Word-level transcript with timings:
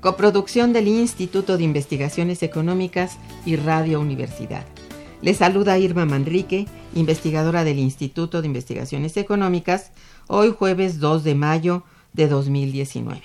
Coproducción 0.00 0.72
del 0.72 0.88
Instituto 0.88 1.58
de 1.58 1.64
Investigaciones 1.64 2.42
Económicas 2.42 3.18
y 3.44 3.56
Radio 3.56 4.00
Universidad. 4.00 4.64
Les 5.22 5.36
saluda 5.36 5.78
Irma 5.78 6.06
Manrique, 6.06 6.66
investigadora 6.94 7.64
del 7.64 7.78
Instituto 7.78 8.40
de 8.40 8.46
Investigaciones 8.46 9.16
Económicas, 9.16 9.92
hoy 10.26 10.54
jueves 10.56 11.00
2 11.00 11.24
de 11.24 11.34
mayo 11.34 11.82
de 12.14 12.28
2019. 12.28 13.22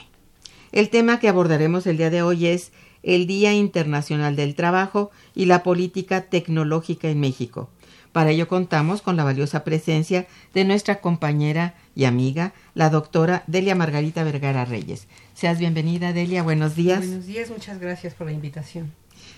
El 0.74 0.90
tema 0.90 1.20
que 1.20 1.30
abordaremos 1.30 1.88
el 1.88 1.98
día 1.98 2.10
de 2.10 2.22
hoy 2.22 2.48
es 2.48 2.72
el 3.04 3.28
Día 3.28 3.54
Internacional 3.54 4.36
del 4.36 4.56
Trabajo 4.56 5.12
y 5.34 5.46
la 5.46 5.64
Política 5.64 6.22
Tecnológica 6.22 7.08
en 7.08 7.20
México. 7.22 7.70
Para 8.16 8.30
ello 8.30 8.48
contamos 8.48 9.02
con 9.02 9.18
la 9.18 9.26
valiosa 9.26 9.66
presencia 9.66 10.26
de 10.54 10.64
nuestra 10.64 11.02
compañera 11.02 11.76
y 11.96 12.06
amiga, 12.06 12.54
la 12.74 12.90
doctora 12.90 13.44
Delia 13.46 13.76
Margarita 13.76 14.24
Vergara 14.24 14.64
Reyes. 14.64 15.10
Seas 15.34 15.60
bienvenida, 15.60 16.14
Delia. 16.14 16.42
Buenos 16.42 16.78
días. 16.78 17.00
Buenos 17.00 17.26
días, 17.26 17.50
muchas 17.50 17.78
gracias 17.78 18.14
por 18.14 18.28
la 18.28 18.32
invitación. 18.32 18.94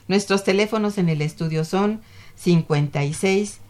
Nuestros 0.07 0.43
teléfonos 0.43 0.99
en 0.99 1.09
el 1.09 1.23
estudio 1.23 1.65
son 1.65 2.01
56, 2.35 3.61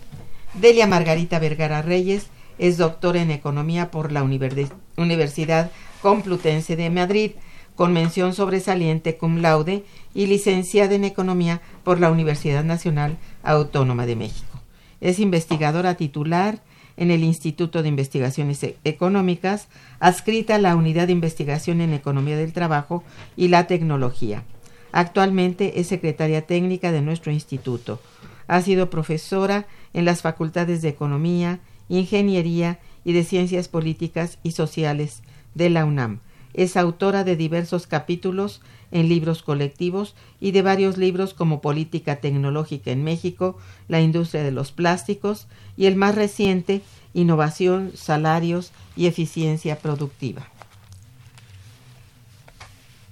Delia 0.60 0.86
Margarita 0.86 1.38
Vergara 1.40 1.82
Reyes, 1.82 2.28
es 2.58 2.76
doctora 2.76 3.20
en 3.20 3.32
Economía 3.32 3.90
por 3.90 4.12
la 4.12 4.22
Universidad 4.22 5.70
Complutense 6.00 6.76
de 6.76 6.90
Madrid 6.90 7.32
con 7.74 7.92
mención 7.92 8.34
sobresaliente 8.34 9.16
cum 9.16 9.38
laude 9.38 9.84
y 10.14 10.26
licenciada 10.26 10.94
en 10.94 11.02
Economía 11.02 11.60
por 11.82 11.98
la 11.98 12.10
Universidad 12.10 12.62
Nacional 12.62 13.18
Autónoma 13.42 14.06
de 14.06 14.14
México. 14.14 14.60
Es 15.00 15.18
investigadora 15.18 15.96
titular 15.96 16.62
en 16.96 17.10
el 17.10 17.24
Instituto 17.24 17.82
de 17.82 17.88
Investigaciones 17.88 18.62
e-, 18.62 18.76
Económicas, 18.84 19.66
adscrita 19.98 20.54
a 20.54 20.58
la 20.58 20.76
Unidad 20.76 21.08
de 21.08 21.14
Investigación 21.14 21.80
en 21.80 21.92
Economía 21.92 22.36
del 22.36 22.52
Trabajo 22.52 23.02
y 23.36 23.48
la 23.48 23.66
Tecnología. 23.66 24.44
Actualmente 24.92 25.80
es 25.80 25.88
secretaria 25.88 26.46
técnica 26.46 26.92
de 26.92 27.02
nuestro 27.02 27.32
instituto. 27.32 27.98
Ha 28.46 28.60
sido 28.60 28.90
profesora 28.90 29.66
en 29.94 30.04
las 30.04 30.20
facultades 30.20 30.82
de 30.82 30.90
Economía, 30.90 31.60
Ingeniería 31.88 32.78
y 33.04 33.12
de 33.14 33.24
Ciencias 33.24 33.68
Políticas 33.68 34.38
y 34.42 34.50
Sociales 34.50 35.22
de 35.54 35.70
la 35.70 35.86
UNAM 35.86 36.20
es 36.54 36.76
autora 36.76 37.24
de 37.24 37.36
diversos 37.36 37.86
capítulos 37.86 38.62
en 38.92 39.08
libros 39.08 39.42
colectivos 39.42 40.14
y 40.40 40.52
de 40.52 40.62
varios 40.62 40.96
libros 40.96 41.34
como 41.34 41.60
Política 41.60 42.16
Tecnológica 42.16 42.92
en 42.92 43.02
México, 43.02 43.58
La 43.88 44.00
Industria 44.00 44.44
de 44.44 44.52
los 44.52 44.70
Plásticos 44.70 45.48
y 45.76 45.86
el 45.86 45.96
más 45.96 46.14
reciente, 46.14 46.80
Innovación, 47.12 47.90
Salarios 47.94 48.70
y 48.96 49.06
Eficiencia 49.06 49.78
Productiva. 49.78 50.48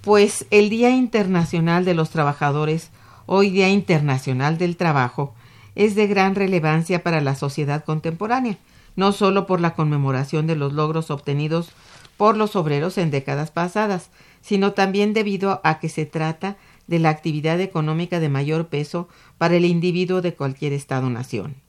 Pues 0.03 0.47
el 0.50 0.71
Día 0.71 0.91
Internacional 0.91 1.84
de 1.84 1.94
los 1.94 2.10
Trabajadores, 2.10 2.91
hoy 3.26 3.50
Día 3.50 3.69
Internacional 3.69 4.56
del 4.56 4.76
Trabajo, 4.76 5.34
es 5.75 5.94
de 5.94 6.06
gran 6.06 6.34
relevancia 6.34 7.03
para 7.03 7.21
la 7.21 7.34
sociedad 7.34 7.84
contemporánea, 7.84 8.59
no 8.97 9.12
solo 9.12 9.47
por 9.47 9.60
la 9.60 9.75
conmemoración 9.75 10.47
de 10.47 10.56
los 10.56 10.72
logros 10.72 11.10
obtenidos 11.10 11.71
por 12.16 12.37
los 12.37 12.56
obreros 12.56 12.99
en 12.99 13.10
décadas 13.10 13.50
pasadas, 13.50 14.10
sino 14.43 14.72
también 14.72 15.12
debido 15.12 15.60
a 15.65 15.81
que 15.81 15.88
se 15.88 16.06
trata 16.06 16.56
de 16.87 16.99
la 16.99 17.09
actividad 17.09 17.60
económica 17.60 18.21
de 18.21 18.28
mayor 18.28 18.69
peso 18.69 19.09
para 19.38 19.56
el 19.56 19.65
individuo 19.65 20.21
de 20.21 20.34
cualquier 20.34 20.72
Estado-nación. 20.72 21.62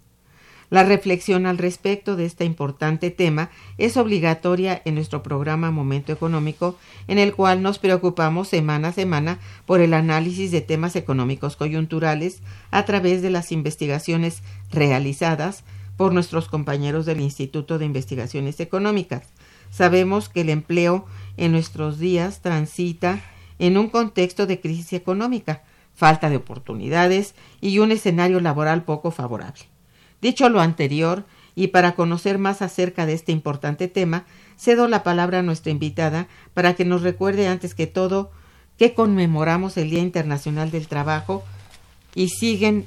La 0.70 0.84
reflexión 0.84 1.46
al 1.46 1.58
respecto 1.58 2.16
de 2.16 2.26
este 2.26 2.46
importante 2.46 3.12
tema 3.12 3.50
es 3.78 3.98
obligatoria 3.98 4.82
en 4.86 4.96
nuestro 4.96 5.24
programa 5.24 5.72
Momento 5.72 6.12
Económico, 6.12 6.78
en 7.08 7.20
el 7.20 7.34
cual 7.34 7.62
nos 7.62 7.80
preocupamos 7.80 8.48
semana 8.48 8.90
a 8.90 8.94
semana 8.94 9.40
por 9.66 9.82
el 9.82 9.94
análisis 9.94 10.52
de 10.52 10.62
temas 10.62 10.96
económicos 10.96 11.56
coyunturales 11.56 12.42
a 12.72 12.86
través 12.86 13.22
de 13.22 13.30
las 13.30 13.52
investigaciones 13.52 14.42
realizadas 14.72 15.64
por 15.98 16.14
nuestros 16.14 16.48
compañeros 16.48 17.06
del 17.06 17.22
Instituto 17.22 17.78
de 17.78 17.86
Investigaciones 17.86 18.60
Económicas, 18.60 19.28
Sabemos 19.74 20.30
que 20.30 20.42
el 20.42 20.50
empleo 20.50 21.08
en 21.36 21.52
nuestros 21.52 21.98
días 21.98 22.42
transita 22.42 23.24
en 23.58 23.76
un 23.80 23.90
contexto 23.90 24.46
de 24.46 24.60
crisis 24.60 24.94
económica, 24.94 25.64
falta 25.96 26.30
de 26.30 26.38
oportunidades 26.38 27.34
y 27.60 27.80
un 27.80 27.92
escenario 27.92 28.40
laboral 28.40 28.84
poco 28.84 29.10
favorable. 29.10 29.73
Dicho 30.24 30.48
lo 30.48 30.62
anterior, 30.62 31.26
y 31.54 31.68
para 31.68 31.96
conocer 31.96 32.38
más 32.38 32.62
acerca 32.62 33.06
de 33.06 33.12
este 33.12 33.34
importante 33.34 33.90
tema, 33.90 34.24
cedo 34.58 34.88
la 34.88 35.04
palabra 35.04 35.40
a 35.40 35.44
nuestra 35.44 35.74
invitada 35.74 36.28
para 36.54 36.76
que 36.76 36.86
nos 36.86 37.02
recuerde 37.02 37.50
antes 37.50 37.76
que 37.76 37.88
todo 37.88 38.32
que 38.78 38.94
conmemoramos 38.94 39.76
el 39.76 39.90
Día 39.90 40.00
Internacional 40.00 40.72
del 40.72 40.88
Trabajo 40.88 41.44
y 42.16 42.30
siguen 42.30 42.86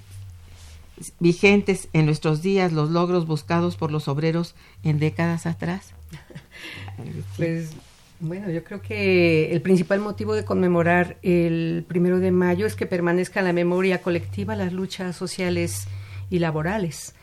vigentes 1.21 1.89
en 1.93 2.07
nuestros 2.07 2.41
días 2.41 2.73
los 2.73 2.89
logros 2.91 3.27
buscados 3.27 3.77
por 3.77 3.93
los 3.93 4.09
obreros 4.09 4.55
en 4.83 4.99
décadas 4.99 5.45
atrás. 5.45 5.93
Pues 7.37 7.73
Bueno, 8.19 8.49
yo 8.51 8.65
creo 8.65 8.81
que 8.81 9.53
el 9.53 9.61
principal 9.61 10.01
motivo 10.01 10.35
de 10.35 10.47
conmemorar 10.47 11.19
el 11.21 11.85
primero 11.87 12.19
de 12.19 12.31
mayo 12.31 12.65
es 12.65 12.75
que 12.75 12.87
permanezca 12.87 13.41
en 13.41 13.47
la 13.47 13.53
memoria 13.53 14.01
colectiva 14.01 14.57
las 14.57 14.73
luchas 14.73 15.15
sociales 15.15 15.87
y 16.31 16.39
laborales. 16.39 17.15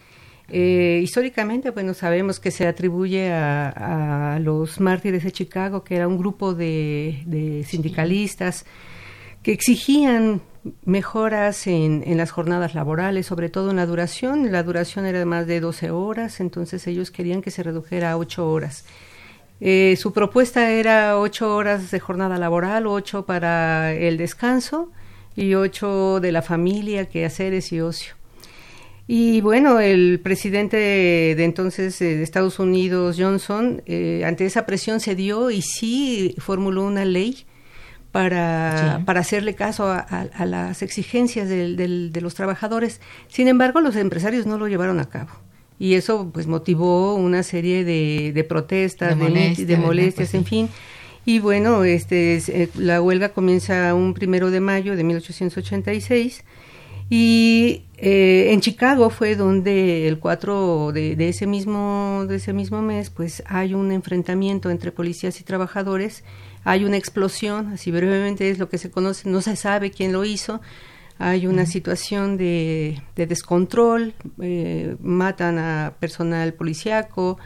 Eh, 0.56 1.00
históricamente, 1.02 1.72
bueno, 1.72 1.96
sabemos 1.96 2.40
que 2.40 2.52
se 2.52 2.68
atribuye 2.68 3.32
a, 3.32 4.38
los 4.40 4.80
mártires 4.80 5.24
de 5.24 5.32
Chicago, 5.32 5.84
que 5.84 5.96
era 5.96 6.08
un 6.08 6.16
grupo 6.16 6.54
de, 6.54 7.66
sindicalistas 7.68 8.64
que 9.42 9.52
exigían 9.52 10.42
mejoras 10.86 11.66
en, 11.66 12.04
las 12.18 12.30
jornadas 12.30 12.76
laborales, 12.76 13.26
sobre 13.26 13.50
todo 13.50 13.72
en 13.72 13.78
la 13.78 13.88
duración. 13.88 14.52
La 14.52 14.62
duración 14.62 15.08
era 15.08 15.18
de 15.18 15.26
más 15.26 15.48
de 15.48 15.60
12 15.60 15.90
horas, 15.90 16.40
entonces 16.40 16.86
ellos 16.86 17.10
querían 17.10 17.42
que 17.42 17.50
se 17.50 17.64
redujera 17.64 18.12
a 18.12 18.18
8 18.18 18.48
horas. 18.48 18.86
Eh, 19.60 19.96
su 20.00 20.14
propuesta 20.14 20.70
era 20.70 21.18
ocho 21.18 21.56
horas 21.56 21.90
de 21.90 22.00
jornada 22.00 22.38
laboral, 22.38 22.86
ocho 22.86 23.26
para 23.26 23.94
el 23.94 24.18
descanso 24.18 24.92
y 25.36 25.56
ocho 25.56 26.20
de 26.20 26.32
la 26.32 26.44
familia, 26.44 27.08
quehaceres 27.10 27.72
y 27.72 27.82
ocio. 27.82 28.23
Y 29.08 29.42
bueno, 29.42 29.80
el 29.80 30.22
presidente 30.22 30.78
de, 30.78 31.44
entonces 31.44 32.02
eh, 32.02 32.16
de 32.16 32.24
Estados 32.24 32.60
Unidos, 32.60 33.18
Johnson, 33.20 33.82
eh, 33.86 34.24
ante 34.26 34.46
esa 34.46 34.66
presión 34.66 35.00
se 35.02 35.14
dio 35.16 35.52
y 35.52 35.62
sí 35.62 36.36
formuló 36.38 36.86
una 36.86 37.04
ley 37.04 37.46
para, 38.12 39.02
para 39.06 39.20
hacerle 39.20 39.56
caso 39.56 39.88
a, 39.88 40.46
las 40.46 40.82
exigencias 40.84 41.50
de 41.50 42.20
los 42.22 42.36
trabajadores. 42.36 43.02
Sin 43.28 43.48
embargo, 43.48 43.82
los 43.82 43.96
empresarios 43.96 44.46
no 44.46 44.58
lo 44.58 44.68
llevaron 44.68 45.00
a 45.00 45.10
cabo. 45.10 45.32
Y 45.80 45.96
eso 45.96 46.30
pues 46.32 46.48
motivó 46.48 47.16
una 47.16 47.44
serie 47.44 47.84
de, 47.84 48.32
de 48.34 48.44
protestas, 48.44 49.18
de, 49.18 49.78
molestias, 49.78 50.16
pues 50.16 50.34
en 50.34 50.46
fin. 50.46 50.70
Y 51.26 51.40
bueno, 51.40 51.84
este, 51.84 52.38
eh, 52.48 52.70
la 52.76 53.02
huelga 53.02 53.30
comienza 53.30 53.94
un 53.94 54.14
primero 54.14 54.52
de 54.52 54.60
mayo 54.60 54.96
de 54.96 55.04
1886 55.04 56.44
y 57.16 57.84
eh, 57.98 58.54
en 58.54 58.62
Chicago 58.62 59.12
fue 59.12 59.36
donde 59.36 60.08
el 60.08 60.18
4 60.18 60.92
de, 60.94 61.16
de, 61.16 61.30
ese 61.30 61.46
mismo, 61.46 62.26
de 62.28 62.38
ese 62.38 62.54
mismo 62.54 62.82
mes 62.82 63.12
pues 63.12 63.44
hay 63.46 63.76
un 63.76 63.92
enfrentamiento 63.92 64.72
entre 64.72 64.92
policías 64.92 65.40
y 65.40 65.44
trabajadores, 65.44 66.24
hay 66.64 66.86
una 66.86 66.98
explosión, 66.98 67.68
así 67.68 67.92
brevemente 67.92 68.50
es 68.50 68.58
lo 68.58 68.68
que 68.68 68.80
se 68.80 68.90
conoce, 68.90 69.30
no 69.30 69.42
se 69.42 69.56
sabe 69.56 69.92
quién 69.92 70.12
lo 70.12 70.26
hizo, 70.26 70.60
hay 71.20 71.46
una 71.46 71.68
situación 71.68 72.36
de, 72.36 73.00
descontrol, 73.16 74.16
eh, 74.42 74.96
matan 75.00 75.60
a 75.60 75.94
personal 76.00 76.56
policiaco, 76.56 77.38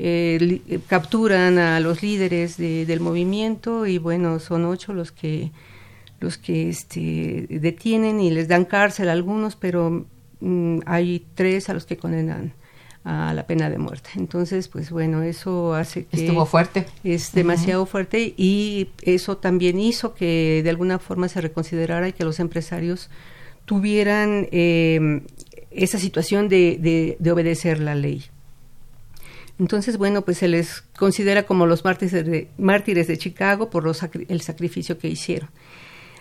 eh, 0.00 0.62
eh, 0.68 0.80
capturan 0.88 1.58
a 1.58 1.78
los 1.78 2.02
líderes 2.02 2.56
del 2.56 2.98
movimiento 2.98 3.86
y 3.86 3.98
bueno, 3.98 4.40
son 4.40 4.64
ocho 4.64 4.92
los 4.92 5.12
que 5.12 5.52
los 6.22 6.38
que 6.38 6.68
este, 6.68 7.46
detienen 7.50 8.20
y 8.20 8.30
les 8.30 8.48
dan 8.48 8.64
cárcel 8.64 9.08
a 9.08 9.12
algunos, 9.12 9.56
pero 9.56 10.06
mm, 10.40 10.78
hay 10.86 11.26
tres 11.34 11.68
a 11.68 11.74
los 11.74 11.84
que 11.84 11.96
condenan 11.96 12.54
a 13.04 13.34
la 13.34 13.46
pena 13.46 13.68
de 13.68 13.78
muerte. 13.78 14.10
Entonces, 14.16 14.68
pues 14.68 14.90
bueno, 14.90 15.22
eso 15.22 15.74
hace 15.74 16.04
que... 16.04 16.24
Estuvo 16.24 16.46
fuerte. 16.46 16.86
Es 17.02 17.32
demasiado 17.32 17.84
fuerte 17.86 18.32
y 18.36 18.90
eso 19.02 19.36
también 19.36 19.80
hizo 19.80 20.14
que 20.14 20.60
de 20.62 20.70
alguna 20.70 20.98
forma 20.98 21.28
se 21.28 21.40
reconsiderara 21.40 22.08
y 22.08 22.12
que 22.12 22.24
los 22.24 22.38
empresarios 22.38 23.10
tuvieran 23.64 24.48
em, 24.52 25.22
esa 25.70 25.98
situación 25.98 26.48
de, 26.48 27.16
de, 27.18 27.32
obedecer 27.32 27.80
la 27.80 27.94
ley. 27.94 28.24
Entonces, 29.58 29.96
bueno, 29.96 30.22
pues 30.22 30.38
se 30.38 30.48
les 30.48 30.82
considera 30.96 31.44
como 31.44 31.66
los 31.66 31.84
mártires 31.84 32.24
de, 32.24 32.48
mártires 32.56 33.08
de 33.08 33.18
Chicago 33.18 33.68
por 33.68 33.84
los, 33.84 34.00
el 34.28 34.40
sacrificio 34.40 34.98
que 34.98 35.08
hicieron. 35.08 35.50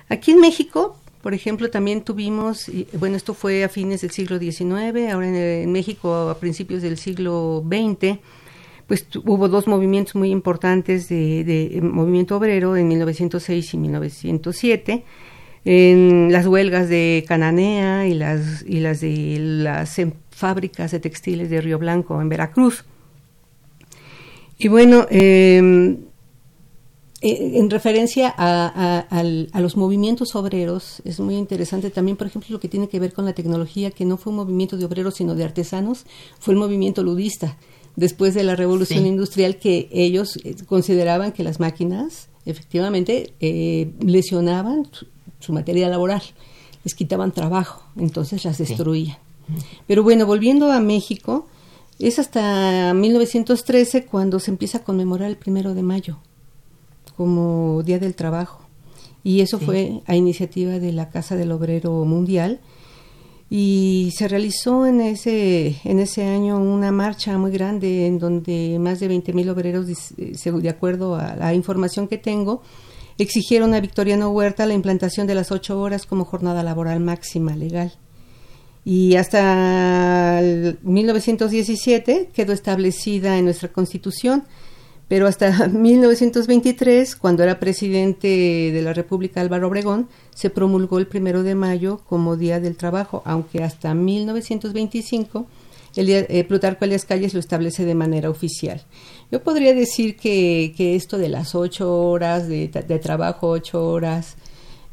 Aquí 0.09 0.31
en 0.31 0.39
México, 0.39 0.97
por 1.21 1.33
ejemplo, 1.33 1.69
también 1.69 2.01
tuvimos, 2.01 2.69
bueno, 2.93 3.15
esto 3.15 3.33
fue 3.33 3.63
a 3.63 3.69
fines 3.69 4.01
del 4.01 4.11
siglo 4.11 4.39
XIX, 4.39 5.11
ahora 5.11 5.27
en, 5.27 5.71
México 5.71 6.29
a 6.29 6.39
principios 6.39 6.81
del 6.81 6.97
siglo 6.97 7.63
XX, 7.65 8.17
pues 8.87 9.05
hubo 9.23 9.47
dos 9.47 9.67
movimientos 9.67 10.15
muy 10.15 10.31
importantes 10.31 11.07
de, 11.07 11.79
movimiento 11.81 12.37
obrero 12.37 12.75
en 12.75 12.87
1906 12.87 13.73
y 13.73 13.77
1907, 13.77 15.03
en 15.63 16.31
las 16.31 16.47
huelgas 16.47 16.89
de 16.89 17.23
Cananea 17.27 18.07
y 18.07 18.15
las, 18.15 18.65
y 18.67 18.79
las 18.79 18.99
de 19.01 19.37
las 19.39 19.99
em, 19.99 20.13
fábricas 20.31 20.89
de 20.89 20.99
textiles 20.99 21.51
de 21.51 21.61
Río 21.61 21.77
Blanco 21.77 22.19
en 22.19 22.29
Veracruz. 22.29 22.83
Y 24.57 24.69
bueno, 24.69 25.05
eh, 25.11 25.97
eh, 27.23 27.59
en 27.59 27.69
referencia 27.69 28.33
a, 28.35 29.23
los 29.59 29.77
movimientos 29.77 30.35
obreros, 30.35 31.03
es 31.05 31.19
muy 31.19 31.35
interesante 31.35 31.91
también, 31.91 32.17
por 32.17 32.25
ejemplo, 32.25 32.49
lo 32.49 32.59
que 32.59 32.67
tiene 32.67 32.89
que 32.89 32.99
ver 32.99 33.13
con 33.13 33.25
la 33.25 33.33
tecnología, 33.33 33.91
que 33.91 34.05
no 34.05 34.17
fue 34.17 34.31
un 34.31 34.37
movimiento 34.37 34.75
de 34.75 34.85
obreros, 34.85 35.15
sino 35.15 35.35
de 35.35 35.43
artesanos, 35.43 36.05
fue 36.39 36.55
el 36.55 36.59
movimiento 36.59 37.03
ludista, 37.03 37.57
después 37.95 38.33
de 38.33 38.43
la 38.43 38.55
revolución 38.55 39.05
industrial, 39.05 39.57
que 39.57 39.87
ellos 39.91 40.39
eh, 40.43 40.55
consideraban 40.65 41.31
que 41.31 41.43
las 41.43 41.59
máquinas 41.59 42.29
efectivamente 42.47 43.33
eh, 43.39 43.93
lesionaban 43.99 44.87
su, 45.39 45.53
materia 45.53 45.89
laboral, 45.89 46.23
les 46.83 46.95
quitaban 46.95 47.33
trabajo, 47.33 47.83
entonces 47.97 48.45
las 48.45 48.57
destruían. 48.57 49.17
Pero 49.85 50.01
bueno, 50.01 50.25
volviendo 50.25 50.71
a 50.71 50.79
México, 50.79 51.45
es 51.99 52.17
hasta 52.17 52.95
1913 52.95 54.05
cuando 54.05 54.39
se 54.39 54.49
empieza 54.49 54.79
a 54.79 54.83
conmemorar 54.83 55.29
el 55.29 55.37
primero 55.37 55.75
de 55.75 55.83
mayo 55.83 56.17
como 57.21 57.83
Día 57.83 57.99
del 57.99 58.15
Trabajo. 58.15 58.63
Y 59.23 59.41
eso 59.41 59.59
fue 59.59 60.01
a 60.07 60.15
iniciativa 60.15 60.79
de 60.79 60.91
la 60.91 61.11
Casa 61.11 61.35
del 61.35 61.51
Obrero 61.51 62.03
Mundial. 62.03 62.61
Y 63.47 64.11
se 64.17 64.27
realizó 64.27 64.87
en 64.87 65.01
ese, 65.01 65.75
en 65.83 65.99
ese 65.99 66.23
año 66.23 66.57
una 66.57 66.91
marcha 66.91 67.37
muy 67.37 67.51
grande 67.51 68.07
en 68.07 68.17
donde 68.17 68.79
más 68.79 68.99
de 68.99 69.07
20.000 69.07 69.49
obreros, 69.51 69.85
de 69.85 70.69
acuerdo 70.69 71.13
a 71.13 71.35
la 71.35 71.53
información 71.53 72.07
que 72.07 72.17
tengo, 72.17 72.63
exigieron 73.19 73.75
a 73.75 73.81
Victoriano 73.81 74.31
Huerta 74.31 74.65
la 74.65 74.73
implantación 74.73 75.27
de 75.27 75.35
las 75.35 75.51
ocho 75.51 75.79
horas 75.79 76.07
como 76.07 76.25
jornada 76.25 76.63
laboral 76.63 77.01
máxima 77.01 77.55
legal. 77.55 77.93
Y 78.83 79.13
hasta 79.13 80.41
1917 80.81 82.31
quedó 82.33 82.51
establecida 82.51 83.37
en 83.37 83.45
nuestra 83.45 83.71
Constitución 83.71 84.43
pero 85.11 85.27
hasta 85.27 85.67
1923, 85.67 87.17
cuando 87.17 87.43
era 87.43 87.59
presidente 87.59 88.27
de 88.71 88.81
la 88.81 88.93
República 88.93 89.41
Álvaro 89.41 89.67
Obregón, 89.67 90.07
se 90.33 90.49
promulgó 90.49 90.99
el 90.99 91.07
primero 91.07 91.43
de 91.43 91.53
mayo 91.53 91.99
como 92.07 92.37
Día 92.37 92.61
del 92.61 92.77
Trabajo, 92.77 93.21
aunque 93.25 93.61
hasta 93.61 93.93
1925 93.93 95.47
el 95.97 96.09
eh, 96.09 96.45
Plutarco 96.47 96.85
Elias 96.85 97.03
Calles 97.03 97.33
lo 97.33 97.41
establece 97.41 97.83
de 97.83 97.93
manera 97.93 98.29
oficial. 98.29 98.83
Yo 99.29 99.43
podría 99.43 99.73
decir 99.73 100.15
que, 100.15 100.73
esto 100.95 101.17
de 101.17 101.27
las 101.27 101.55
ocho 101.55 101.93
horas 101.93 102.47
de, 102.47 102.69
trabajo, 103.03 103.49
ocho 103.49 103.85
horas 103.85 104.37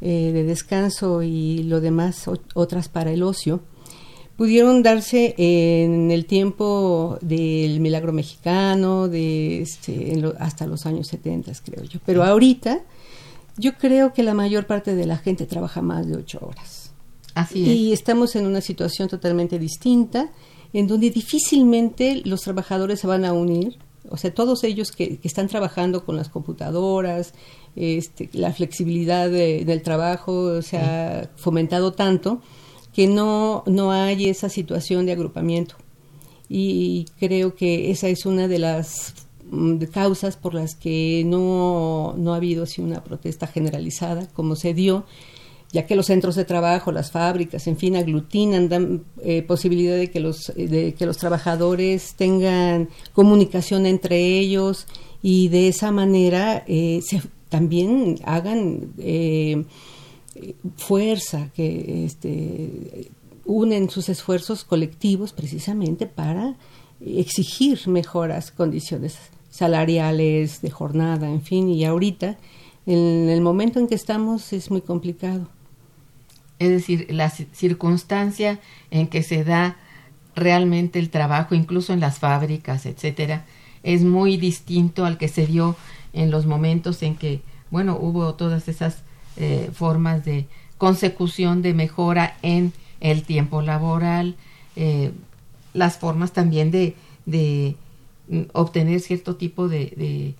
eh, 0.00 0.32
de 0.34 0.42
descanso 0.42 1.22
y 1.22 1.62
lo 1.62 1.80
demás, 1.80 2.24
otras 2.54 2.88
para 2.88 3.12
el 3.12 3.22
ocio, 3.22 3.60
pudieron 4.38 4.84
darse 4.84 5.34
en 5.36 6.12
el 6.12 6.24
tiempo 6.24 7.18
del 7.20 7.80
milagro 7.80 8.12
mexicano, 8.12 9.08
de 9.08 9.62
este, 9.62 10.22
hasta 10.38 10.64
los 10.68 10.86
años 10.86 11.08
70, 11.08 11.50
creo 11.64 11.82
yo. 11.82 11.98
Pero 12.06 12.22
ahorita 12.22 12.78
yo 13.56 13.74
creo 13.74 14.12
que 14.12 14.22
la 14.22 14.34
mayor 14.34 14.68
parte 14.68 14.94
de 14.94 15.06
la 15.06 15.16
gente 15.18 15.44
trabaja 15.44 15.82
más 15.82 16.06
de 16.06 16.16
ocho 16.16 16.38
horas. 16.40 16.92
Así 17.34 17.64
y 17.64 17.92
estamos 17.92 18.36
en 18.36 18.46
una 18.46 18.60
situación 18.60 19.08
totalmente 19.08 19.58
distinta, 19.58 20.30
en 20.72 20.86
donde 20.86 21.10
difícilmente 21.10 22.22
los 22.24 22.42
trabajadores 22.42 23.00
se 23.00 23.08
van 23.08 23.24
a 23.24 23.32
unir. 23.32 23.76
O 24.08 24.16
sea, 24.16 24.32
todos 24.32 24.62
ellos 24.62 24.92
que, 24.92 25.18
están 25.24 25.48
trabajando 25.48 26.04
con 26.04 26.14
las 26.14 26.28
computadoras, 26.28 27.34
este, 27.74 28.30
la 28.32 28.52
flexibilidad 28.52 29.28
del 29.28 29.82
trabajo 29.82 30.62
se 30.62 30.78
ha 30.78 31.28
fomentado 31.34 31.92
tanto 31.92 32.40
que 32.98 33.06
no, 33.06 33.62
no 33.66 33.92
hay 33.92 34.28
esa 34.28 34.48
situación 34.48 35.06
de 35.06 35.12
agrupamiento. 35.12 35.76
Y 36.48 37.06
creo 37.20 37.54
que 37.54 37.92
esa 37.92 38.08
es 38.08 38.26
una 38.26 38.48
de 38.48 38.58
las 38.58 39.14
mm, 39.52 39.84
causas 39.92 40.36
por 40.36 40.52
las 40.52 40.74
que 40.74 41.22
no, 41.24 42.14
no 42.16 42.34
ha 42.34 42.38
habido 42.38 42.64
así 42.64 42.80
una 42.80 43.04
protesta 43.04 43.46
generalizada 43.46 44.26
como 44.32 44.56
se 44.56 44.74
dio, 44.74 45.04
ya 45.70 45.86
que 45.86 45.94
los 45.94 46.06
centros 46.06 46.34
de 46.34 46.44
trabajo, 46.44 46.90
las 46.90 47.12
fábricas, 47.12 47.68
en 47.68 47.76
fin, 47.76 47.94
aglutinan, 47.94 48.68
dan 48.68 49.04
eh, 49.22 49.42
posibilidad 49.42 49.94
de 49.94 50.10
que, 50.10 50.18
los, 50.18 50.52
de 50.56 50.94
que 50.98 51.06
los 51.06 51.18
trabajadores 51.18 52.16
tengan 52.16 52.88
comunicación 53.12 53.86
entre 53.86 54.40
ellos 54.40 54.88
y 55.22 55.46
de 55.50 55.68
esa 55.68 55.92
manera 55.92 56.64
eh, 56.66 56.98
se, 57.06 57.22
también 57.48 58.16
hagan 58.24 58.92
eh, 58.98 59.64
fuerza, 60.76 61.50
que 61.54 62.04
este, 62.04 63.10
unen 63.44 63.90
sus 63.90 64.08
esfuerzos 64.08 64.64
colectivos 64.64 65.32
precisamente 65.32 66.06
para 66.06 66.56
exigir 67.00 67.80
mejoras 67.86 68.50
condiciones 68.50 69.18
salariales, 69.50 70.60
de 70.60 70.70
jornada, 70.70 71.28
en 71.28 71.42
fin, 71.42 71.68
y 71.68 71.84
ahorita, 71.84 72.36
en 72.86 73.28
el 73.28 73.40
momento 73.40 73.78
en 73.78 73.88
que 73.88 73.94
estamos, 73.94 74.52
es 74.52 74.70
muy 74.70 74.80
complicado. 74.80 75.48
Es 76.58 76.70
decir, 76.70 77.06
la 77.10 77.30
circunstancia 77.30 78.60
en 78.90 79.06
que 79.06 79.22
se 79.22 79.44
da 79.44 79.76
realmente 80.34 80.98
el 80.98 81.10
trabajo, 81.10 81.54
incluso 81.54 81.92
en 81.92 82.00
las 82.00 82.18
fábricas, 82.18 82.86
etcétera, 82.86 83.44
es 83.82 84.04
muy 84.04 84.36
distinto 84.36 85.04
al 85.04 85.18
que 85.18 85.28
se 85.28 85.46
dio 85.46 85.76
en 86.12 86.30
los 86.30 86.46
momentos 86.46 87.02
en 87.02 87.16
que, 87.16 87.42
bueno, 87.70 87.98
hubo 88.00 88.34
todas 88.34 88.68
esas 88.68 89.02
eh, 89.40 89.70
formas 89.72 90.24
de 90.24 90.46
consecución 90.78 91.62
de 91.62 91.72
mejora 91.72 92.36
en 92.42 92.72
el 93.00 93.22
tiempo 93.22 93.62
laboral, 93.62 94.34
eh, 94.74 95.12
las 95.74 95.98
formas 95.98 96.32
también 96.32 96.72
de, 96.72 96.96
de, 97.24 97.76
mm, 98.28 98.42
obtener 98.52 99.00
cierto 99.00 99.36
tipo 99.36 99.68
de, 99.68 99.92
de 99.96 100.34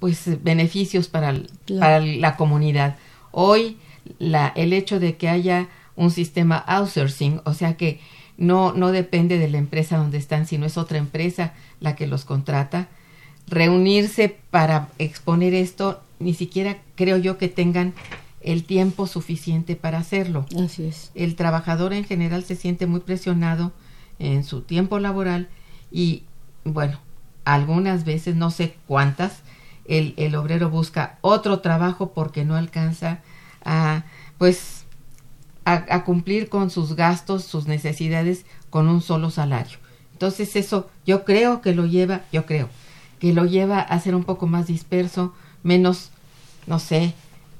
pues 0.00 0.42
beneficios 0.42 1.06
para, 1.06 1.40
para, 1.78 2.00
la 2.00 2.34
comunidad. 2.36 2.96
Hoy 3.30 3.76
la, 4.18 4.48
el 4.56 4.72
hecho 4.72 4.98
de 4.98 5.16
que 5.16 5.28
haya 5.28 5.68
un 5.94 6.10
sistema 6.10 6.56
outsourcing, 6.56 7.42
o 7.44 7.54
sea 7.54 7.76
que 7.76 8.00
no, 8.36 8.72
no 8.72 8.90
depende 8.90 9.38
de 9.38 9.48
la 9.48 9.58
empresa 9.58 9.98
donde 9.98 10.18
están, 10.18 10.46
sino 10.46 10.66
es 10.66 10.76
otra 10.78 10.98
empresa 10.98 11.52
la 11.78 11.94
que 11.94 12.08
los 12.08 12.24
contrata. 12.24 12.88
Reunirse 13.46 14.34
para 14.50 14.88
exponer 14.98 15.54
esto, 15.54 16.00
ni 16.18 16.34
siquiera 16.34 16.78
creo 17.00 17.16
yo 17.16 17.38
que 17.38 17.48
tengan 17.48 17.94
el 18.42 18.64
tiempo 18.64 19.06
suficiente 19.06 19.74
para 19.74 19.96
hacerlo. 19.96 20.44
Así 20.62 20.84
es. 20.84 21.12
El 21.14 21.34
trabajador 21.34 21.94
en 21.94 22.04
general 22.04 22.44
se 22.44 22.56
siente 22.56 22.86
muy 22.86 23.00
presionado 23.00 23.72
en 24.18 24.44
su 24.44 24.60
tiempo 24.60 24.98
laboral 24.98 25.48
y, 25.90 26.24
bueno, 26.62 27.00
algunas 27.46 28.04
veces, 28.04 28.36
no 28.36 28.50
sé 28.50 28.76
cuántas, 28.86 29.40
el, 29.86 30.12
el 30.18 30.34
obrero 30.34 30.68
busca 30.68 31.18
otro 31.22 31.60
trabajo 31.60 32.12
porque 32.12 32.44
no 32.44 32.54
alcanza 32.54 33.20
a, 33.64 34.04
pues, 34.36 34.84
a, 35.64 36.04
cumplir 36.04 36.50
con 36.50 36.68
sus 36.68 36.96
gastos, 36.96 37.44
sus 37.44 37.66
necesidades 37.66 38.44
con 38.68 38.88
un 38.88 39.00
solo 39.00 39.30
salario. 39.30 39.78
Entonces 40.12 40.54
eso 40.54 40.90
yo 41.06 41.24
creo 41.24 41.62
que 41.62 41.74
lo 41.74 41.86
lleva, 41.86 42.24
yo 42.30 42.44
creo, 42.44 42.68
que 43.20 43.32
lo 43.32 43.46
lleva 43.46 43.80
a 43.80 43.98
ser 44.00 44.14
un 44.14 44.24
poco 44.24 44.46
más 44.46 44.66
disperso, 44.66 45.32
menos, 45.62 46.10
no 46.66 46.78
sé, 46.78 47.14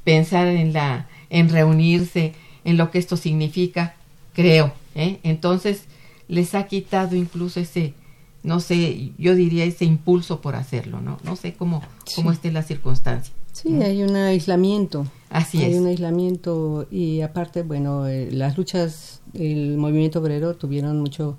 pensar 0.04 0.48
en 0.48 0.72
la, 0.72 1.08
en 1.28 1.48
reunirse, 1.48 2.34
en 2.64 2.76
lo 2.76 2.90
que 2.90 2.98
esto 2.98 3.16
significa, 3.16 3.94
creo. 4.34 4.72
¿eh? 4.94 5.18
Entonces 5.22 5.84
les 6.28 6.54
ha 6.54 6.66
quitado 6.66 7.16
incluso 7.16 7.60
ese, 7.60 7.94
no 8.42 8.60
sé, 8.60 9.12
yo 9.18 9.34
diría 9.34 9.64
ese 9.64 9.84
impulso 9.84 10.40
por 10.40 10.54
hacerlo, 10.54 11.00
¿no? 11.00 11.18
No 11.24 11.36
sé 11.36 11.54
cómo, 11.54 11.82
cómo 12.14 12.32
esté 12.32 12.52
la 12.52 12.62
circunstancia. 12.62 13.34
Sí, 13.52 13.82
hay 13.82 14.02
un 14.02 14.14
aislamiento. 14.16 15.06
Así 15.28 15.62
hay 15.62 15.72
es. 15.72 15.78
un 15.80 15.86
aislamiento 15.86 16.86
y 16.90 17.20
aparte, 17.20 17.62
bueno, 17.62 18.06
eh, 18.06 18.30
las 18.30 18.56
luchas 18.56 19.20
del 19.32 19.76
movimiento 19.76 20.20
obrero 20.20 20.54
tuvieron 20.54 21.00
mucho, 21.00 21.38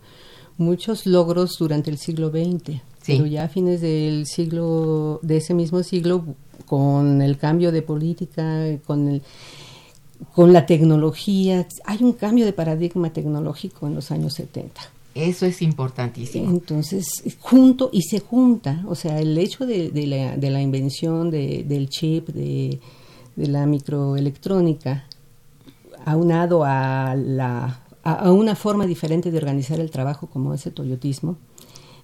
muchos 0.57 1.05
logros 1.05 1.57
durante 1.57 1.89
el 1.89 1.97
siglo 1.97 2.29
XX. 2.29 2.81
Sí. 3.01 3.13
Pero 3.13 3.25
ya 3.25 3.45
a 3.45 3.47
fines 3.49 3.81
del 3.81 4.27
siglo, 4.27 5.19
de 5.23 5.37
ese 5.37 5.53
mismo 5.53 5.81
siglo, 5.83 6.35
con 6.65 7.21
el 7.21 7.37
cambio 7.37 7.71
de 7.71 7.81
política, 7.81 8.65
con 8.85 9.07
el, 9.07 9.21
con 10.33 10.53
la 10.53 10.65
tecnología, 10.65 11.67
hay 11.85 12.03
un 12.03 12.13
cambio 12.13 12.45
de 12.45 12.53
paradigma 12.53 13.11
tecnológico 13.11 13.87
en 13.87 13.95
los 13.95 14.11
años 14.11 14.33
70. 14.35 14.81
Eso 15.13 15.45
es 15.45 15.61
importantísimo. 15.61 16.49
Entonces, 16.49 17.05
junto 17.39 17.89
y 17.91 18.03
se 18.03 18.19
junta, 18.19 18.83
o 18.87 18.95
sea, 18.95 19.19
el 19.19 19.37
hecho 19.37 19.65
de, 19.65 19.89
de, 19.89 20.07
la, 20.07 20.37
de 20.37 20.49
la, 20.49 20.61
invención 20.61 21.29
de, 21.29 21.65
del 21.67 21.89
chip, 21.89 22.29
de, 22.29 22.79
de, 23.35 23.47
la 23.47 23.65
microelectrónica, 23.65 25.05
aunado 26.05 26.63
a, 26.63 27.15
la, 27.15 27.81
a, 28.03 28.13
a, 28.13 28.31
una 28.31 28.55
forma 28.55 28.85
diferente 28.85 29.31
de 29.31 29.37
organizar 29.37 29.81
el 29.81 29.91
trabajo 29.91 30.27
como 30.27 30.53
ese 30.53 30.71
toyotismo, 30.71 31.35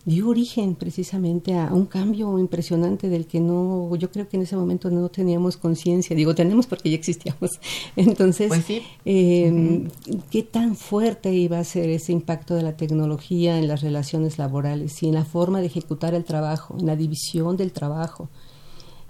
dio 0.08 0.30
origen 0.30 0.76
precisamente 0.76 1.54
a 1.54 1.74
un 1.74 1.86
cambio 1.86 2.40
impresionante 2.40 3.10
del 3.10 3.28
que 3.28 3.42
no, 3.42 3.94
yo 3.98 4.10
creo 4.10 4.30
que 4.30 4.38
en 4.38 4.44
ese 4.44 4.56
momento 4.56 4.90
no 4.90 5.10
teníamos 5.10 5.58
conciencia, 5.58 6.16
digo 6.16 6.34
tenemos 6.34 6.66
porque 6.66 6.90
ya 6.90 6.96
existíamos. 6.96 7.60
Entonces, 7.98 8.48
pues 8.48 8.64
sí. 8.64 8.82
eh, 9.04 9.52
uh 9.52 9.56
-huh. 9.56 10.22
¿qué 10.32 10.44
tan 10.44 10.78
fuerte 10.78 11.34
iba 11.34 11.60
a 11.60 11.64
ser 11.66 11.90
ese 11.90 12.14
impacto 12.14 12.56
de 12.56 12.64
la 12.64 12.78
tecnología 12.78 13.60
en 13.60 13.68
las 13.68 13.82
relaciones 13.82 14.38
laborales 14.38 15.04
y 15.04 15.10
en 15.10 15.16
la 15.16 15.26
forma 15.26 15.60
de 15.60 15.66
ejecutar 15.66 16.14
el 16.14 16.24
trabajo, 16.24 16.78
en 16.80 16.86
la 16.86 16.96
división 16.96 17.58
del 17.58 17.74
trabajo? 17.74 18.30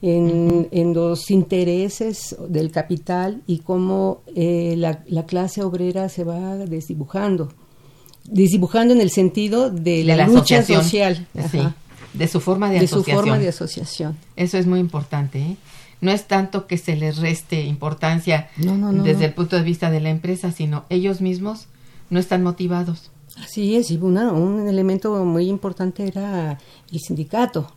En, 0.01 0.67
en 0.71 0.93
los 0.93 1.31
intereses 1.31 2.35
del 2.49 2.69
capital 2.71 3.41
y 3.47 3.59
cómo 3.59 4.21
eh, 4.35 4.75
la, 4.77 5.03
la 5.07 5.25
clase 5.25 5.63
obrera 5.63 6.07
se 6.09 6.23
va 6.23 6.55
desdibujando 6.55 7.49
desdibujando 8.27 8.93
en 8.93 9.01
el 9.01 9.09
sentido 9.09 9.69
de, 9.69 9.81
de 9.81 10.03
la, 10.03 10.15
la, 10.17 10.27
lucha 10.27 10.59
asociación. 10.59 10.83
social, 10.83 11.27
sí, 11.51 11.59
de 12.13 12.27
su 12.27 12.39
forma 12.39 12.69
de, 12.69 12.79
de 12.79 12.85
asociación. 12.85 13.15
su 13.15 13.21
forma 13.21 13.39
de 13.39 13.47
asociación. 13.47 14.17
Eso 14.35 14.57
es 14.57 14.67
muy 14.67 14.79
importante. 14.79 15.39
¿eh? 15.39 15.57
No 16.01 16.11
es 16.11 16.27
tanto 16.27 16.67
que 16.67 16.77
se 16.77 16.95
les 16.95 17.17
reste 17.17 17.63
importancia 17.63 18.49
no, 18.57 18.77
no, 18.77 18.91
no, 18.91 19.03
desde 19.03 19.25
el 19.25 19.33
punto 19.33 19.55
de 19.55 19.63
vista 19.63 19.89
de 19.89 19.99
la 19.99 20.09
empresa, 20.09 20.51
sino 20.51 20.85
ellos 20.89 21.21
mismos 21.21 21.67
no 22.09 22.19
están 22.19 22.43
motivados. 22.43 23.11
Así 23.37 23.75
es, 23.75 23.91
y 23.91 23.97
una, 23.97 24.31
un 24.31 24.67
elemento 24.67 25.23
muy 25.23 25.47
importante 25.47 26.07
era 26.07 26.57
el 26.91 26.99
sindicato. 26.99 27.71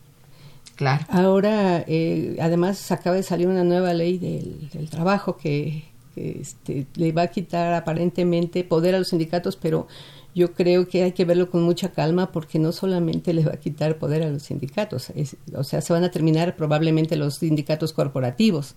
Claro. 0.77 1.05
Ahora, 1.11 1.85
eh, 1.87 2.39
además, 2.41 2.91
acaba 2.91 3.17
de 3.17 3.23
salir 3.23 3.47
una 3.49 3.65
nueva 3.65 3.93
ley 3.93 4.17
del, 4.17 4.71
del 4.71 4.89
trabajo 4.89 5.37
que, 5.37 5.85
que 6.15 6.41
este, 6.41 6.87
le 6.95 7.13
va 7.13 7.23
a 7.23 7.27
quitar 7.29 7.75
aparentemente 7.75 8.65
poder 8.65 8.95
a 8.95 8.99
los 8.99 9.09
sindicatos, 9.09 9.57
pero 9.57 9.89
yo 10.35 10.53
creo 10.53 10.89
que 10.89 11.03
hay 11.03 11.13
que 11.13 11.25
verlo 11.25 11.51
con 11.51 11.63
mucha 11.63 11.93
calma 11.93 12.31
porque 12.33 12.59
no 12.59 12.73
solamente 12.73 13.33
le 13.33 13.45
va 13.45 13.53
a 13.53 13.57
quitar 13.61 13.99
poder 13.99 14.23
a 14.23 14.31
los 14.31 14.45
sindicatos, 14.45 15.11
es, 15.11 15.37
o 15.55 15.65
sea, 15.65 15.81
se 15.81 15.93
van 15.93 16.05
a 16.05 16.11
terminar 16.11 16.57
probablemente 16.57 17.17
los 17.17 17.37
sindicatos 17.37 17.93
corporativos, 17.93 18.75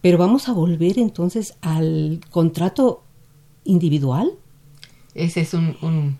pero 0.00 0.18
vamos 0.18 0.48
a 0.48 0.52
volver 0.52 0.98
entonces 0.98 1.54
al 1.60 2.20
contrato 2.30 3.02
individual. 3.64 4.32
Ese 5.14 5.40
es 5.40 5.54
un, 5.54 5.76
un, 5.82 6.18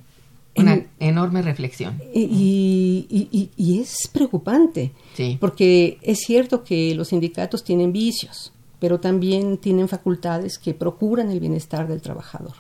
una 0.57 0.75
en, 0.75 0.89
enorme 0.99 1.43
reflexión. 1.43 2.01
Y, 2.13 3.07
y, 3.11 3.29
y, 3.31 3.51
y, 3.57 3.81
es 3.81 4.09
preocupante, 4.13 4.93
sí. 5.15 5.37
porque 5.41 5.99
es 6.03 6.21
cierto 6.21 6.65
que 6.65 6.95
los 6.95 7.09
sindicatos 7.09 7.65
tienen 7.65 7.93
vicios, 7.93 8.53
pero 8.79 8.99
también 8.99 9.59
tienen 9.59 9.89
facultades 9.89 10.59
que 10.59 10.75
procuran 10.75 11.31
el 11.31 11.41
bienestar 11.41 11.87
del 11.87 12.01
trabajador. 12.01 12.55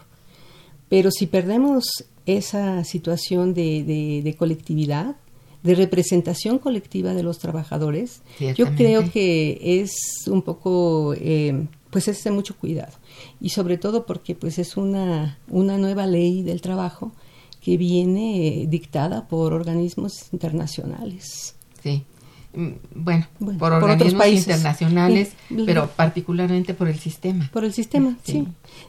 Pero 0.88 1.10
si 1.10 1.26
perdemos 1.26 2.04
esa 2.26 2.84
situación 2.84 3.54
de, 3.54 3.84
de, 3.84 4.22
de, 4.22 4.36
colectividad, 4.36 5.16
de 5.62 5.74
representación 5.74 6.58
colectiva 6.58 7.14
de 7.14 7.22
los 7.22 7.38
trabajadores, 7.38 8.22
yo 8.56 8.74
creo 8.74 9.10
que 9.10 9.58
es 9.60 9.92
un 10.26 10.42
poco, 10.42 11.14
eh, 11.16 11.66
pues 11.90 12.08
es 12.08 12.22
de 12.24 12.30
mucho 12.30 12.56
cuidado. 12.56 12.92
Y 13.40 13.50
sobre 13.50 13.76
todo 13.76 14.06
porque 14.06 14.34
pues 14.34 14.58
es 14.58 14.76
una, 14.76 15.38
una 15.48 15.76
nueva 15.76 16.06
ley 16.06 16.42
del 16.42 16.60
trabajo 16.60 17.12
que 17.60 17.76
viene 17.76 18.66
dictada 18.68 19.28
por 19.28 19.52
organismos 19.52 20.32
internacionales. 20.32 21.54
Sí. 21.82 22.04
Bueno, 22.52 23.28
bueno, 23.38 23.58
por 23.60 23.72
organismos 23.72 24.24
por 24.24 24.32
internacionales, 24.32 25.32
sí. 25.48 25.62
pero 25.66 25.88
particularmente 25.88 26.74
por 26.74 26.88
el 26.88 26.98
sistema. 26.98 27.48
Por 27.52 27.64
el 27.64 27.72
sistema, 27.72 28.16
sí. 28.24 28.44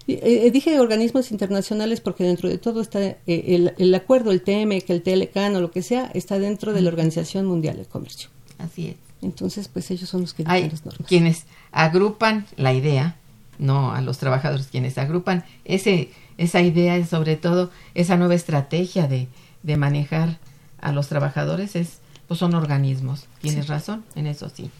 sí. 0.08 0.20
Eh, 0.22 0.50
dije 0.51 0.80
organismos 0.80 1.32
internacionales 1.32 2.01
porque 2.01 2.24
dentro 2.24 2.50
de 2.50 2.58
todo 2.58 2.82
está 2.82 3.00
eh, 3.01 3.20
el, 3.27 3.74
el, 3.77 3.94
acuerdo, 3.94 4.32
el 4.32 4.41
TM, 4.41 4.82
que 4.82 4.94
el 4.94 5.03
TLCAN 5.03 5.56
o 5.56 5.62
lo 5.62 5.70
que 5.70 5.84
sea, 5.84 6.10
está 6.15 6.39
dentro 6.39 6.74
de 6.74 6.82
la 6.82 6.89
Organización 6.89 7.46
Mundial 7.46 7.77
del 7.77 7.88
Comercio. 7.88 8.30
Así 8.58 8.88
es. 8.88 8.96
Entonces, 9.22 9.68
pues 9.68 9.91
ellos 9.91 10.10
son 10.10 10.22
los 10.22 10.34
que 10.34 10.44
las 10.44 10.86
normas. 10.86 11.08
Quienes 11.08 11.46
agrupan 11.72 12.48
la 12.58 12.74
idea, 12.74 13.18
no 13.60 13.91
a 13.91 14.01
los 14.01 14.18
trabajadores, 14.18 14.68
quienes 14.68 14.98
agrupan 14.98 15.46
ese, 15.65 16.10
esa 16.38 16.62
idea 16.62 17.06
sobre 17.06 17.36
todo 17.36 17.70
esa 17.94 18.18
nueva 18.18 18.34
estrategia 18.34 19.08
de, 19.08 19.27
de 19.62 19.77
manejar 19.77 20.39
a 20.80 20.91
los 20.91 21.08
trabajadores 21.08 21.75
es 21.75 22.00
pues 22.32 22.40
son 22.40 22.56
organismos. 22.56 23.28
Tienes 23.42 23.66
sí. 23.66 23.70
razón, 23.70 24.06
en 24.16 24.26
eso 24.26 24.48
sí. 24.48 24.72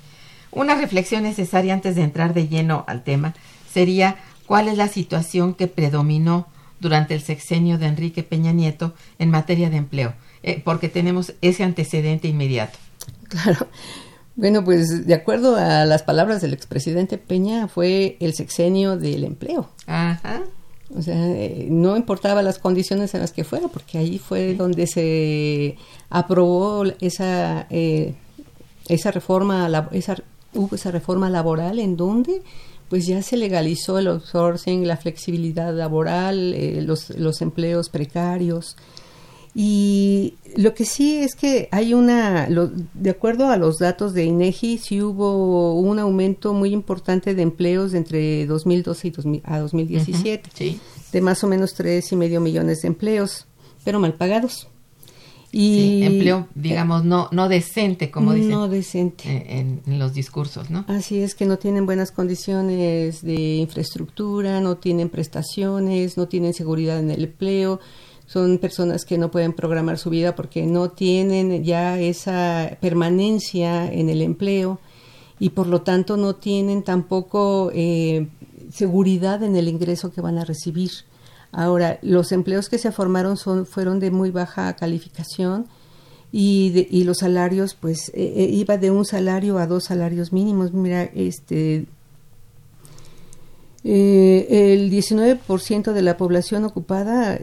Una 0.52 0.74
reflexión 0.76 1.24
necesaria 1.24 1.74
antes 1.74 1.98
de 1.98 2.04
entrar 2.04 2.34
de 2.34 2.48
lleno 2.48 2.86
al 2.88 3.04
tema 3.04 3.34
sería 3.70 4.16
cuál 4.46 4.70
es 4.70 4.78
la 4.78 4.88
situación 4.88 5.54
que 5.54 5.68
predominó 5.68 6.48
durante 6.80 7.14
el 7.14 7.20
sexenio 7.20 7.78
de 7.78 7.88
Enrique 7.88 8.24
Peña 8.24 8.54
Nieto 8.54 8.94
en 9.20 9.32
materia 9.32 9.70
de 9.70 9.76
empleo, 9.76 10.14
eh, 10.44 10.62
porque 10.64 10.88
tenemos 10.88 11.34
ese 11.42 11.66
antecedente 11.66 12.30
inmediato. 12.30 12.80
Claro. 13.28 13.68
Bueno, 14.38 14.64
pues 14.64 15.06
de 15.06 15.14
acuerdo 15.14 15.58
a 15.58 15.84
las 15.84 16.04
palabras 16.04 16.42
del 16.42 16.54
expresidente 16.54 17.18
Peña, 17.18 17.68
fue 17.68 18.16
el 18.22 18.34
sexenio 18.34 18.96
del 18.96 19.26
empleo. 19.26 19.70
Ajá. 19.88 20.44
O 20.96 21.02
sea, 21.02 21.16
eh, 21.16 21.68
no 21.70 21.96
importaba 21.96 22.42
las 22.42 22.60
condiciones 22.60 23.14
en 23.14 23.22
las 23.22 23.32
que 23.32 23.44
fuera, 23.44 23.68
porque 23.70 23.98
ahí 23.98 24.20
fue 24.20 24.56
donde 24.56 24.88
se 24.88 25.78
aprobó 26.10 26.84
esa, 27.00 27.68
eh, 27.70 28.14
esa 28.88 29.12
reforma, 29.12 29.70
esa, 29.92 30.18
hubo 30.54 30.76
esa 30.76 30.92
reforma 30.92 31.30
laboral 31.30 31.80
en 31.80 31.96
donde 31.96 32.42
pues 32.90 33.08
ya 33.08 33.22
se 33.22 33.38
legalizó 33.38 34.00
el 34.00 34.08
outsourcing, 34.08 34.86
la 34.86 34.98
flexibilidad 34.98 35.74
laboral, 35.74 36.54
eh, 36.54 36.82
los, 36.82 37.10
los 37.12 37.42
empleos 37.42 37.88
precarios. 37.88 38.76
Y 39.54 40.36
lo 40.56 40.74
que 40.74 40.86
sí 40.86 41.18
es 41.18 41.36
que 41.36 41.68
hay 41.72 41.94
una, 41.94 42.48
de 42.94 43.10
acuerdo 43.10 43.48
a 43.50 43.58
los 43.58 43.80
datos 43.80 44.14
de 44.14 44.24
INEGI, 44.24 44.78
sí 44.78 45.02
hubo 45.02 45.76
un 45.76 46.00
aumento 46.00 46.54
muy 46.54 46.72
importante 46.72 47.36
de 47.36 47.42
empleos 47.42 47.94
entre 47.94 48.46
2012 48.46 49.08
y 49.08 49.42
a 49.44 49.60
2017, 49.60 50.80
de 51.12 51.22
más 51.22 51.44
o 51.44 51.48
menos 51.48 51.74
tres 51.74 52.12
y 52.14 52.16
medio 52.16 52.40
millones 52.40 52.82
de 52.82 52.88
empleos, 52.88 53.46
pero 53.84 54.00
mal 54.00 54.14
pagados. 54.14 54.68
Y 55.54 56.04
empleo, 56.04 56.48
digamos, 56.56 57.04
no, 57.04 57.28
no 57.32 57.50
decente, 57.50 58.10
como 58.10 58.34
dicen. 58.34 58.52
No 58.52 58.70
decente. 58.70 59.60
En, 59.60 59.82
los 60.00 60.14
discursos, 60.14 60.70
¿no? 60.70 60.86
Así 60.88 61.20
es, 61.20 61.36
que 61.36 61.46
no 61.46 61.58
tienen 61.58 61.86
buenas 61.86 62.12
condiciones 62.14 63.22
de 63.22 63.56
infraestructura, 63.56 64.62
no 64.62 64.78
tienen 64.78 65.10
prestaciones, 65.10 66.16
no 66.16 66.30
tienen 66.30 66.54
seguridad 66.54 67.00
en 67.00 67.12
el 67.12 67.26
empleo. 67.26 67.82
Son 68.32 68.60
personas 68.60 69.04
que 69.04 69.18
no 69.18 69.30
pueden 69.30 69.52
programar 69.52 69.98
su 69.98 70.10
vida 70.10 70.36
porque 70.36 70.66
no 70.66 70.92
tienen 70.92 71.66
ya 71.66 72.00
esa 72.00 72.78
permanencia 72.80 73.92
en 73.92 74.10
el 74.10 74.22
empleo 74.22 74.80
y 75.38 75.50
por 75.50 75.68
lo 75.68 75.82
tanto 75.82 76.16
no 76.16 76.36
tienen 76.36 76.82
tampoco 76.82 77.72
eh, 77.74 78.30
seguridad 78.72 79.44
en 79.44 79.58
el 79.58 79.68
ingreso 79.68 80.14
que 80.14 80.22
van 80.22 80.38
a 80.38 80.46
recibir. 80.46 80.92
Ahora, 81.52 82.00
los 82.04 82.32
empleos 82.32 82.70
que 82.70 82.78
se 82.78 82.94
formaron 82.94 83.36
son, 83.36 83.66
fueron 83.66 84.00
de 84.00 84.12
muy 84.12 84.32
baja 84.32 84.78
calificación 84.78 85.66
y, 86.32 86.88
y 86.90 87.04
los 87.04 87.18
salarios, 87.18 87.76
pues, 87.76 88.14
eh, 88.16 88.34
eh, 88.38 88.50
iba 88.50 88.78
de 88.78 88.92
un 88.92 89.04
salario 89.04 89.58
a 89.58 89.68
dos 89.68 89.84
salarios 89.84 90.32
mínimos. 90.32 90.72
Mira, 90.72 91.04
este, 91.04 91.86
eh, 93.84 94.74
el 94.74 94.92
19% 94.92 95.92
de 95.92 96.02
la 96.02 96.16
población 96.16 96.66
ocupada 96.66 97.40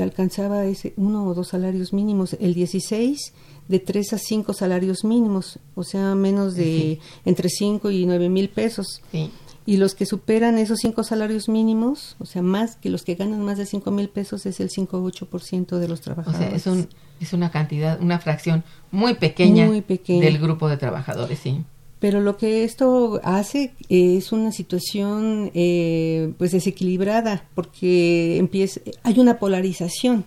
alcanzaba 0.00 0.64
ese 0.66 0.94
uno 0.96 1.26
o 1.26 1.34
dos 1.34 1.48
salarios 1.48 1.92
mínimos, 1.92 2.36
el 2.40 2.54
16 2.54 3.32
de 3.68 3.78
tres 3.80 4.12
a 4.12 4.18
cinco 4.18 4.54
salarios 4.54 5.04
mínimos, 5.04 5.58
o 5.74 5.84
sea, 5.84 6.14
menos 6.14 6.54
de 6.54 7.00
entre 7.24 7.48
cinco 7.48 7.90
y 7.90 8.06
nueve 8.06 8.28
mil 8.28 8.48
pesos. 8.48 9.02
Sí 9.12 9.30
y 9.68 9.76
los 9.76 9.94
que 9.94 10.06
superan 10.06 10.56
esos 10.56 10.78
cinco 10.78 11.04
salarios 11.04 11.50
mínimos, 11.50 12.16
o 12.20 12.24
sea, 12.24 12.40
más 12.40 12.76
que 12.76 12.88
los 12.88 13.02
que 13.02 13.16
ganan 13.16 13.44
más 13.44 13.58
de 13.58 13.66
cinco 13.66 13.90
mil 13.90 14.08
pesos, 14.08 14.46
es 14.46 14.60
el 14.60 14.70
5-8% 14.70 15.76
de 15.76 15.88
los 15.88 16.00
trabajadores. 16.00 16.46
O 16.46 16.48
sea, 16.48 16.56
es, 16.56 16.66
un, 16.66 16.88
es 17.20 17.34
una 17.34 17.50
cantidad, 17.50 18.00
una 18.00 18.18
fracción 18.18 18.64
muy 18.90 19.12
pequeña, 19.12 19.66
muy 19.66 19.82
pequeña 19.82 20.24
del 20.24 20.38
grupo 20.38 20.70
de 20.70 20.78
trabajadores, 20.78 21.38
sí. 21.40 21.62
Pero 22.00 22.20
lo 22.20 22.36
que 22.36 22.62
esto 22.64 23.20
hace 23.24 23.74
es 23.88 24.30
una 24.30 24.52
situación 24.52 25.50
eh, 25.54 26.32
pues 26.38 26.52
desequilibrada, 26.52 27.44
porque 27.54 28.38
empieza, 28.38 28.80
hay 29.02 29.18
una 29.18 29.38
polarización 29.38 30.24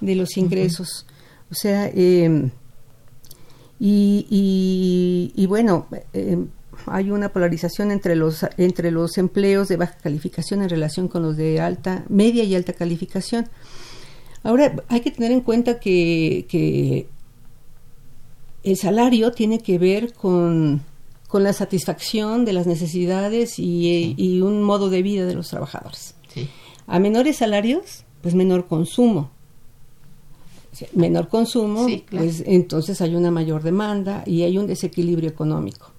de 0.00 0.16
los 0.16 0.36
ingresos. 0.36 1.06
O 1.50 1.54
sea, 1.54 1.86
eh, 1.94 2.50
y, 3.78 4.26
y, 4.30 5.32
y, 5.40 5.46
bueno, 5.46 5.86
eh, 6.12 6.38
hay 6.86 7.10
una 7.10 7.28
polarización 7.32 7.92
entre 7.92 8.16
los, 8.16 8.44
entre 8.56 8.90
los 8.90 9.16
empleos 9.18 9.68
de 9.68 9.76
baja 9.76 9.96
calificación 10.02 10.62
en 10.62 10.68
relación 10.68 11.08
con 11.08 11.22
los 11.22 11.36
de 11.36 11.60
alta, 11.60 12.04
media 12.08 12.42
y 12.42 12.54
alta 12.54 12.72
calificación. 12.72 13.48
Ahora, 14.42 14.74
hay 14.88 15.00
que 15.00 15.12
tener 15.12 15.30
en 15.30 15.40
cuenta 15.40 15.78
que, 15.78 16.46
que 16.48 17.06
el 18.64 18.76
salario 18.76 19.30
tiene 19.32 19.60
que 19.60 19.78
ver 19.78 20.12
con, 20.12 20.82
con 21.32 21.44
la 21.44 21.54
satisfacción 21.54 22.44
de 22.44 22.52
las 22.52 22.66
necesidades 22.66 23.58
y, 23.58 24.42
un 24.42 24.62
modo 24.62 24.90
de 24.90 25.00
vida 25.00 25.24
de 25.24 25.34
los 25.34 25.48
trabajadores. 25.48 26.14
A 26.86 26.98
menores 26.98 27.38
salarios, 27.38 28.04
pues 28.20 28.34
menor 28.34 28.66
consumo. 28.66 29.30
menor 30.92 31.28
consumo, 31.28 31.86
pues 32.10 32.42
entonces 32.44 33.00
hay 33.00 33.14
una 33.14 33.30
mayor 33.30 33.62
demanda 33.62 34.24
y 34.26 34.42
hay 34.42 34.58
un 34.58 34.66
desequilibrio 34.66 35.30
económico. 35.30 35.90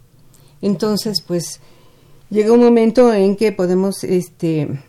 Entonces, 0.62 1.22
pues 1.22 1.60
llega 2.30 2.54
un 2.54 2.62
momento 2.62 3.12
en 3.12 3.36
que 3.36 3.52
podemos 3.52 4.04
este, 4.04 4.84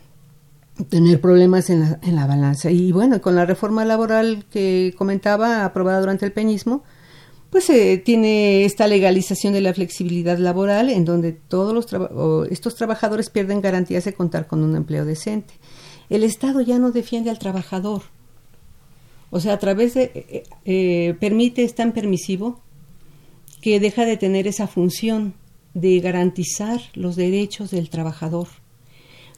tener 0.90 1.22
problemas 1.22 1.70
en 1.70 1.80
la, 1.80 1.98
en 2.02 2.16
la 2.16 2.26
balanza. 2.26 2.70
Y 2.70 2.92
bueno, 2.92 3.22
con 3.22 3.34
la 3.34 3.46
reforma 3.46 3.86
laboral 3.86 4.44
que 4.50 4.94
comentaba, 4.98 5.64
aprobada 5.64 6.00
durante 6.00 6.26
el 6.26 6.32
peñismo, 6.32 6.82
pues 7.54 7.66
se 7.66 7.98
tiene 7.98 8.64
esta 8.64 8.88
legalización 8.88 9.52
de 9.52 9.60
la 9.60 9.72
flexibilidad 9.72 10.38
laboral 10.38 10.90
en 10.90 11.04
donde 11.04 11.30
todos 11.30 11.72
los 11.72 11.86
estos 12.50 12.74
trabajadores 12.74 13.30
pierden 13.30 13.60
garantías 13.60 14.04
de 14.04 14.12
contar 14.12 14.48
con 14.48 14.64
un 14.64 14.74
empleo 14.74 15.04
decente. 15.04 15.54
El 16.10 16.24
Estado 16.24 16.62
ya 16.62 16.80
no 16.80 16.90
defiende 16.90 17.30
al 17.30 17.38
trabajador. 17.38 18.02
O 19.30 19.38
sea, 19.38 19.52
a 19.52 19.58
través 19.60 19.94
de... 19.94 20.02
Eh, 20.02 20.42
eh, 20.64 21.14
permite, 21.20 21.62
es 21.62 21.76
tan 21.76 21.92
permisivo 21.92 22.58
que 23.60 23.78
deja 23.78 24.04
de 24.04 24.16
tener 24.16 24.48
esa 24.48 24.66
función 24.66 25.34
de 25.74 26.00
garantizar 26.00 26.80
los 26.94 27.14
derechos 27.14 27.70
del 27.70 27.88
trabajador. 27.88 28.48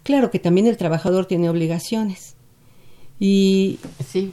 Claro 0.05 0.31
que 0.31 0.39
también 0.39 0.67
el 0.67 0.79
trabajador 0.79 1.27
tiene 1.27 1.51
obligaciones. 1.51 2.35
Y 3.21 3.79
sí. 4.09 4.33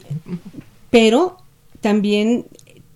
pero 0.88 1.36
también 1.82 2.46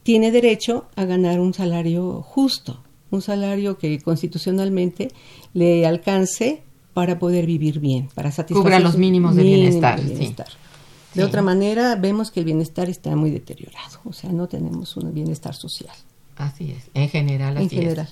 tiene 0.08 0.32
derecho 0.32 0.86
a 0.96 1.04
ganar 1.04 1.38
un 1.38 1.52
salario 1.52 2.22
justo, 2.22 2.82
un 3.10 3.20
salario 3.20 3.76
que 3.76 4.00
constitucionalmente 4.00 5.08
le 5.52 5.86
alcance 5.86 6.62
para 6.94 7.18
poder 7.18 7.44
vivir 7.44 7.78
bien, 7.78 8.08
para 8.14 8.32
satisfacer 8.32 8.80
los 8.80 8.96
mínimos 8.96 9.36
de 9.36 9.42
bienestar. 9.42 10.00
De 11.12 11.24
otra 11.24 11.42
manera, 11.42 11.94
vemos 11.96 12.30
que 12.30 12.40
el 12.40 12.46
bienestar 12.46 12.88
está 12.88 13.14
muy 13.16 13.30
deteriorado, 13.30 14.00
o 14.06 14.14
sea, 14.14 14.32
no 14.32 14.48
tenemos 14.48 14.96
un 14.96 15.12
bienestar 15.12 15.54
social. 15.54 15.94
Así 16.38 16.70
es, 16.70 16.88
en 16.94 17.10
general. 17.10 17.58
Así 17.58 17.64
en 17.64 17.82
general. 17.82 18.08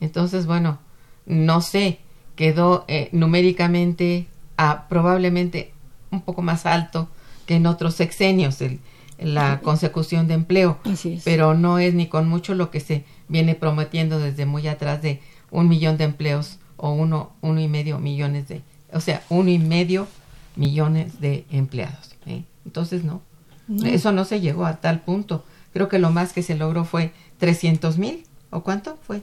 Entonces, 0.00 0.44
bueno, 0.44 0.80
no 1.24 1.62
sé, 1.62 2.00
quedó 2.36 2.84
eh, 2.88 3.08
numéricamente 3.12 4.26
a, 4.58 4.86
probablemente 4.86 5.72
un 6.10 6.20
poco 6.20 6.42
más 6.42 6.66
alto 6.66 7.08
que 7.46 7.54
en 7.54 7.64
otros 7.64 7.94
sexenios 7.94 8.60
el, 8.60 8.80
la 9.24 9.60
consecución 9.60 10.28
de 10.28 10.34
empleo, 10.34 10.78
pero 11.24 11.54
no 11.54 11.78
es 11.78 11.94
ni 11.94 12.06
con 12.06 12.28
mucho 12.28 12.54
lo 12.54 12.70
que 12.70 12.80
se 12.80 13.04
viene 13.28 13.54
prometiendo 13.54 14.18
desde 14.18 14.46
muy 14.46 14.68
atrás 14.68 15.02
de 15.02 15.20
un 15.50 15.68
millón 15.68 15.96
de 15.96 16.04
empleos 16.04 16.58
o 16.76 16.92
uno, 16.92 17.32
uno 17.40 17.60
y 17.60 17.68
medio 17.68 17.98
millones 17.98 18.48
de, 18.48 18.62
o 18.92 19.00
sea, 19.00 19.22
uno 19.28 19.50
y 19.50 19.58
medio 19.58 20.06
millones 20.56 21.20
de 21.20 21.44
empleados. 21.50 22.14
¿eh? 22.26 22.44
Entonces, 22.64 23.04
no, 23.04 23.22
eso 23.84 24.12
no 24.12 24.24
se 24.24 24.40
llegó 24.40 24.66
a 24.66 24.80
tal 24.80 25.00
punto. 25.00 25.44
Creo 25.72 25.88
que 25.88 25.98
lo 25.98 26.10
más 26.10 26.32
que 26.32 26.42
se 26.42 26.56
logró 26.56 26.84
fue 26.84 27.12
300 27.38 27.98
mil, 27.98 28.24
¿o 28.50 28.62
cuánto 28.62 28.98
fue? 29.06 29.22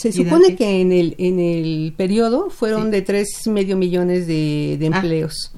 se 0.00 0.12
supone 0.12 0.56
que 0.56 0.80
en 0.80 0.92
el, 0.92 1.14
en 1.18 1.38
el 1.38 1.94
periodo 1.96 2.50
fueron 2.50 2.90
de 2.90 3.02
tres 3.02 3.46
medio 3.46 3.76
millones 3.76 4.26
de, 4.26 4.78
ah, 4.80 4.96
empleos, 4.96 5.52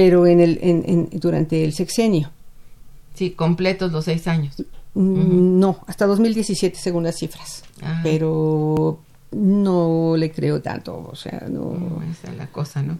pero 0.00 0.26
en 0.26 0.40
el, 0.40 0.58
en, 0.62 1.10
durante 1.12 1.62
el 1.62 1.74
sexenio. 1.74 2.30
Sí, 3.14 3.32
completos 3.32 3.92
los 3.92 4.06
seis 4.06 4.26
años. 4.28 4.54
Mm, 4.94 5.60
no, 5.60 5.80
hasta 5.86 6.06
2017 6.06 6.78
según 6.78 7.04
las 7.04 7.18
cifras, 7.18 7.64
ah. 7.82 8.00
pero 8.02 8.98
no 9.30 10.14
le 10.16 10.32
creo 10.32 10.62
tanto, 10.62 11.06
o 11.06 11.14
sea, 11.14 11.44
no. 11.50 12.02
esa 12.10 12.30
es 12.30 12.38
la 12.38 12.46
cosa, 12.46 12.82
¿no? 12.82 12.96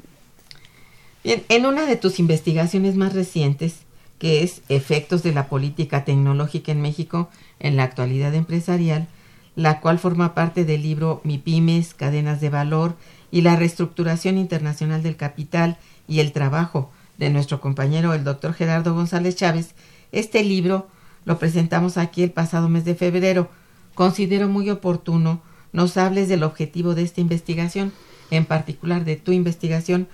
Bien, 1.25 1.43
en 1.49 1.65
una 1.65 1.87
de 1.87 1.97
tus 1.97 2.19
investigaciones 2.19 2.97
más 2.97 3.15
recientes, 3.15 3.77
que 4.19 4.43
es 4.43 4.61
Efectos 4.69 5.23
de 5.23 5.33
la 5.33 5.49
Política 5.49 6.05
Tecnológica 6.05 6.71
en 6.71 6.83
México 6.83 7.31
en 7.61 7.77
la 7.77 7.85
Actualidad 7.85 8.35
Empresarial, 8.35 9.09
la 9.57 9.81
cual 9.81 9.99
forma 9.99 10.35
parte 10.35 10.67
del 10.67 10.83
libro 10.83 11.23
Mi 11.25 11.39
Pymes, 11.39 11.95
Cadenas 11.95 12.43
de 12.43 12.51
Valor 12.51 12.95
y 13.31 13.41
la 13.41 13.57
Reestructuración 13.57 14.37
Internacional 14.37 15.03
del 15.03 15.17
Capital 15.17 15.79
y 16.11 16.21
el 16.21 16.33
Trabajo 16.33 16.91
de 17.17 17.31
nuestro 17.31 17.61
compañero 17.61 18.13
el 18.13 18.25
doctor 18.25 18.53
Gerardo 18.53 18.95
González 18.95 19.37
Chávez. 19.37 19.75
Este 20.11 20.43
libro 20.43 20.89
lo 21.25 21.39
presentamos 21.39 21.97
aquí 21.97 22.23
el 22.23 22.33
pasado 22.33 22.69
mes 22.69 22.85
de 22.85 22.95
febrero. 22.95 23.49
Considero 23.95 24.49
muy 24.49 24.69
oportuno 24.69 25.41
nos 25.73 25.97
hables 25.97 26.29
del 26.29 26.43
objetivo 26.43 26.95
de 26.95 27.03
esta 27.03 27.21
investigación, 27.21 27.93
en 28.31 28.45
particular 28.45 29.05
de 29.05 29.17
tu 29.17 29.31
investigación, 29.31 30.09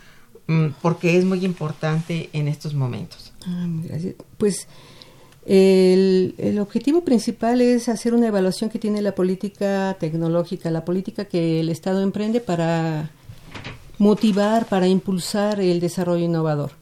mm, 0.49 0.67
porque 0.83 1.17
es 1.17 1.25
muy 1.25 1.45
importante 1.45 2.29
en 2.35 2.47
estos 2.47 2.75
momentos. 2.75 3.33
Ah, 3.47 3.67
pues 4.37 4.69
el, 5.47 6.59
objetivo 6.61 7.05
principal 7.05 7.61
es 7.61 7.89
hacer 7.89 8.13
una 8.13 8.27
evaluación 8.27 8.69
que 8.69 8.79
tiene 8.79 9.01
la 9.01 9.15
política 9.15 9.97
tecnológica, 9.99 10.71
la 10.71 10.85
política 10.85 11.25
que 11.25 11.61
el 11.61 11.71
Estado 11.71 12.03
emprende 12.03 12.41
para 12.41 13.13
motivar, 13.99 14.67
para 14.67 14.87
impulsar 14.89 15.61
el 15.61 15.81
desarrollo 15.81 16.25
innovador. 16.25 16.73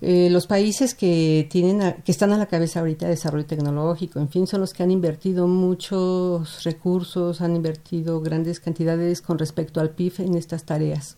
Eh, 0.00 0.28
los 0.30 0.46
países 0.46 0.94
que 0.94 1.48
tienen 1.50 1.96
que 2.04 2.12
están 2.12 2.32
a 2.32 2.38
la 2.38 2.46
cabeza 2.46 2.78
ahorita 2.78 3.06
de 3.06 3.12
desarrollo 3.12 3.46
tecnológico, 3.46 4.20
en 4.20 4.28
fin, 4.28 4.46
son 4.46 4.60
los 4.60 4.72
que 4.72 4.84
han 4.84 4.92
invertido 4.92 5.48
muchos 5.48 6.62
recursos, 6.62 7.40
han 7.40 7.56
invertido 7.56 8.20
grandes 8.20 8.60
cantidades 8.60 9.20
con 9.20 9.38
respecto 9.38 9.80
al 9.80 9.90
PIB 9.90 10.20
en 10.20 10.34
estas 10.36 10.64
tareas. 10.64 11.16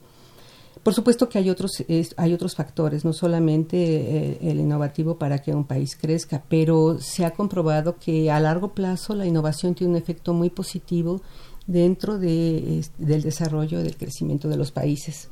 Por 0.83 0.95
supuesto 0.95 1.29
que 1.29 1.37
hay 1.37 1.51
otros, 1.51 1.85
hay 2.17 2.33
otros 2.33 2.55
factores, 2.55 3.05
no 3.05 3.13
solamente 3.13 3.77
eh, 3.77 4.39
el 4.41 4.61
innovativo 4.61 5.19
para 5.19 5.41
que 5.41 5.55
un 5.55 5.65
país 5.65 5.95
crezca, 5.95 6.43
pero 6.49 6.99
se 7.01 7.27
ha 7.27 7.33
comprobado 7.33 7.99
que 7.99 8.31
a 8.31 8.41
largo 8.41 8.69
plazo 8.73 9.15
la 9.15 9.27
innovación 9.27 9.75
tiene 9.75 9.93
un 9.93 9.99
efecto 9.99 10.33
muy 10.33 10.49
positivo 10.49 11.21
dentro 11.71 12.19
de, 12.19 12.85
del 12.99 13.23
desarrollo, 13.23 13.83
del 13.83 13.97
crecimiento 13.97 14.49
de 14.49 14.57
los 14.57 14.73
países. 14.73 15.29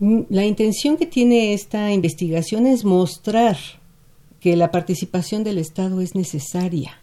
Mm, 0.00 0.22
la 0.28 0.44
intención 0.44 0.96
que 0.96 1.06
tiene 1.06 1.54
esta 1.54 1.92
investigación 1.92 2.66
es 2.66 2.84
mostrar 2.84 3.56
que 4.40 4.56
la 4.56 4.70
participación 4.70 5.44
del 5.44 5.58
Estado 5.58 6.00
es 6.00 6.14
necesaria, 6.14 6.98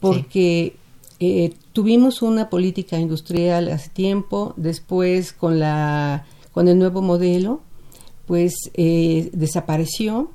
porque 0.00 0.76
eh, 1.20 1.52
tuvimos 1.72 2.22
una 2.22 2.48
política 2.48 2.98
industrial 2.98 3.68
hace 3.68 3.90
tiempo, 3.90 4.54
después 4.56 5.32
con 5.32 5.58
la 5.58 6.26
con 6.52 6.68
el 6.68 6.78
nuevo 6.78 7.02
modelo, 7.02 7.60
pues 8.24 8.54
eh, 8.74 9.28
desapareció 9.34 10.30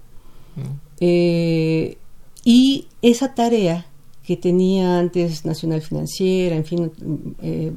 mm. 0.55 0.61
eh, 0.99 1.97
y 2.43 2.87
esa 3.01 3.33
tarea 3.33 3.87
que 4.31 4.37
tenía 4.41 4.97
antes 4.97 5.45
Nacional 5.45 5.81
Financiera, 5.81 6.55
en 6.55 6.63
fin, 6.63 6.91
eh, 7.41 7.73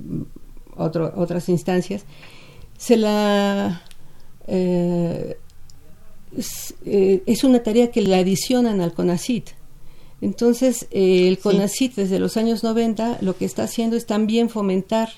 otras 0.77 1.49
instancias, 1.49 2.05
se 2.79 2.97
la 2.97 3.83
es, 6.37 7.45
una 7.45 7.63
tarea 7.63 7.91
que 7.91 8.03
le 8.03 8.15
adicionan 8.15 8.81
al 8.81 8.93
CONACIT. 8.93 9.51
Entonces, 10.21 10.87
el 10.91 11.39
CONACIT 11.39 11.97
desde 11.97 12.19
los 12.19 12.37
años 12.37 12.63
90 12.63 13.19
lo 13.21 13.37
que 13.37 13.45
está 13.45 13.65
haciendo 13.65 13.97
es 13.97 14.07
también 14.07 14.49
fomentar 14.49 15.11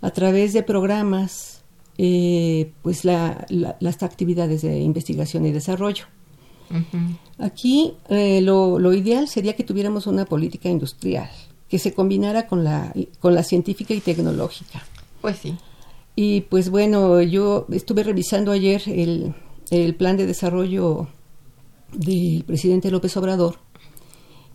a 0.00 0.10
través 0.10 0.52
de 0.52 0.62
programas 0.62 1.62
eh, 1.98 2.72
pues 2.82 3.04
las 3.04 4.02
actividades 4.02 4.62
de 4.62 4.78
investigación 4.78 5.46
y 5.46 5.52
desarrollo. 5.52 6.04
Aquí 7.38 7.94
eh, 8.08 8.40
lo, 8.40 8.92
ideal 8.92 9.28
sería 9.28 9.54
que 9.54 9.64
tuviéramos 9.64 10.06
una 10.06 10.24
política 10.24 10.68
industrial 10.68 11.30
que 11.68 11.78
se 11.78 11.94
combinara 11.94 12.46
con 12.46 12.64
la, 12.64 12.92
con 13.20 13.34
la 13.34 13.42
científica 13.42 13.94
y 13.94 14.00
tecnológica. 14.00 14.84
Pues 15.20 15.38
sí. 15.38 15.56
Y 16.16 16.42
pues 16.42 16.70
bueno, 16.70 17.22
yo 17.22 17.66
estuve 17.70 18.02
revisando 18.02 18.52
ayer 18.52 18.82
el, 18.86 19.34
el 19.70 19.94
plan 19.94 20.16
de 20.16 20.26
desarrollo 20.26 21.08
del 21.92 22.44
presidente 22.44 22.90
López 22.90 23.16
Obrador 23.16 23.58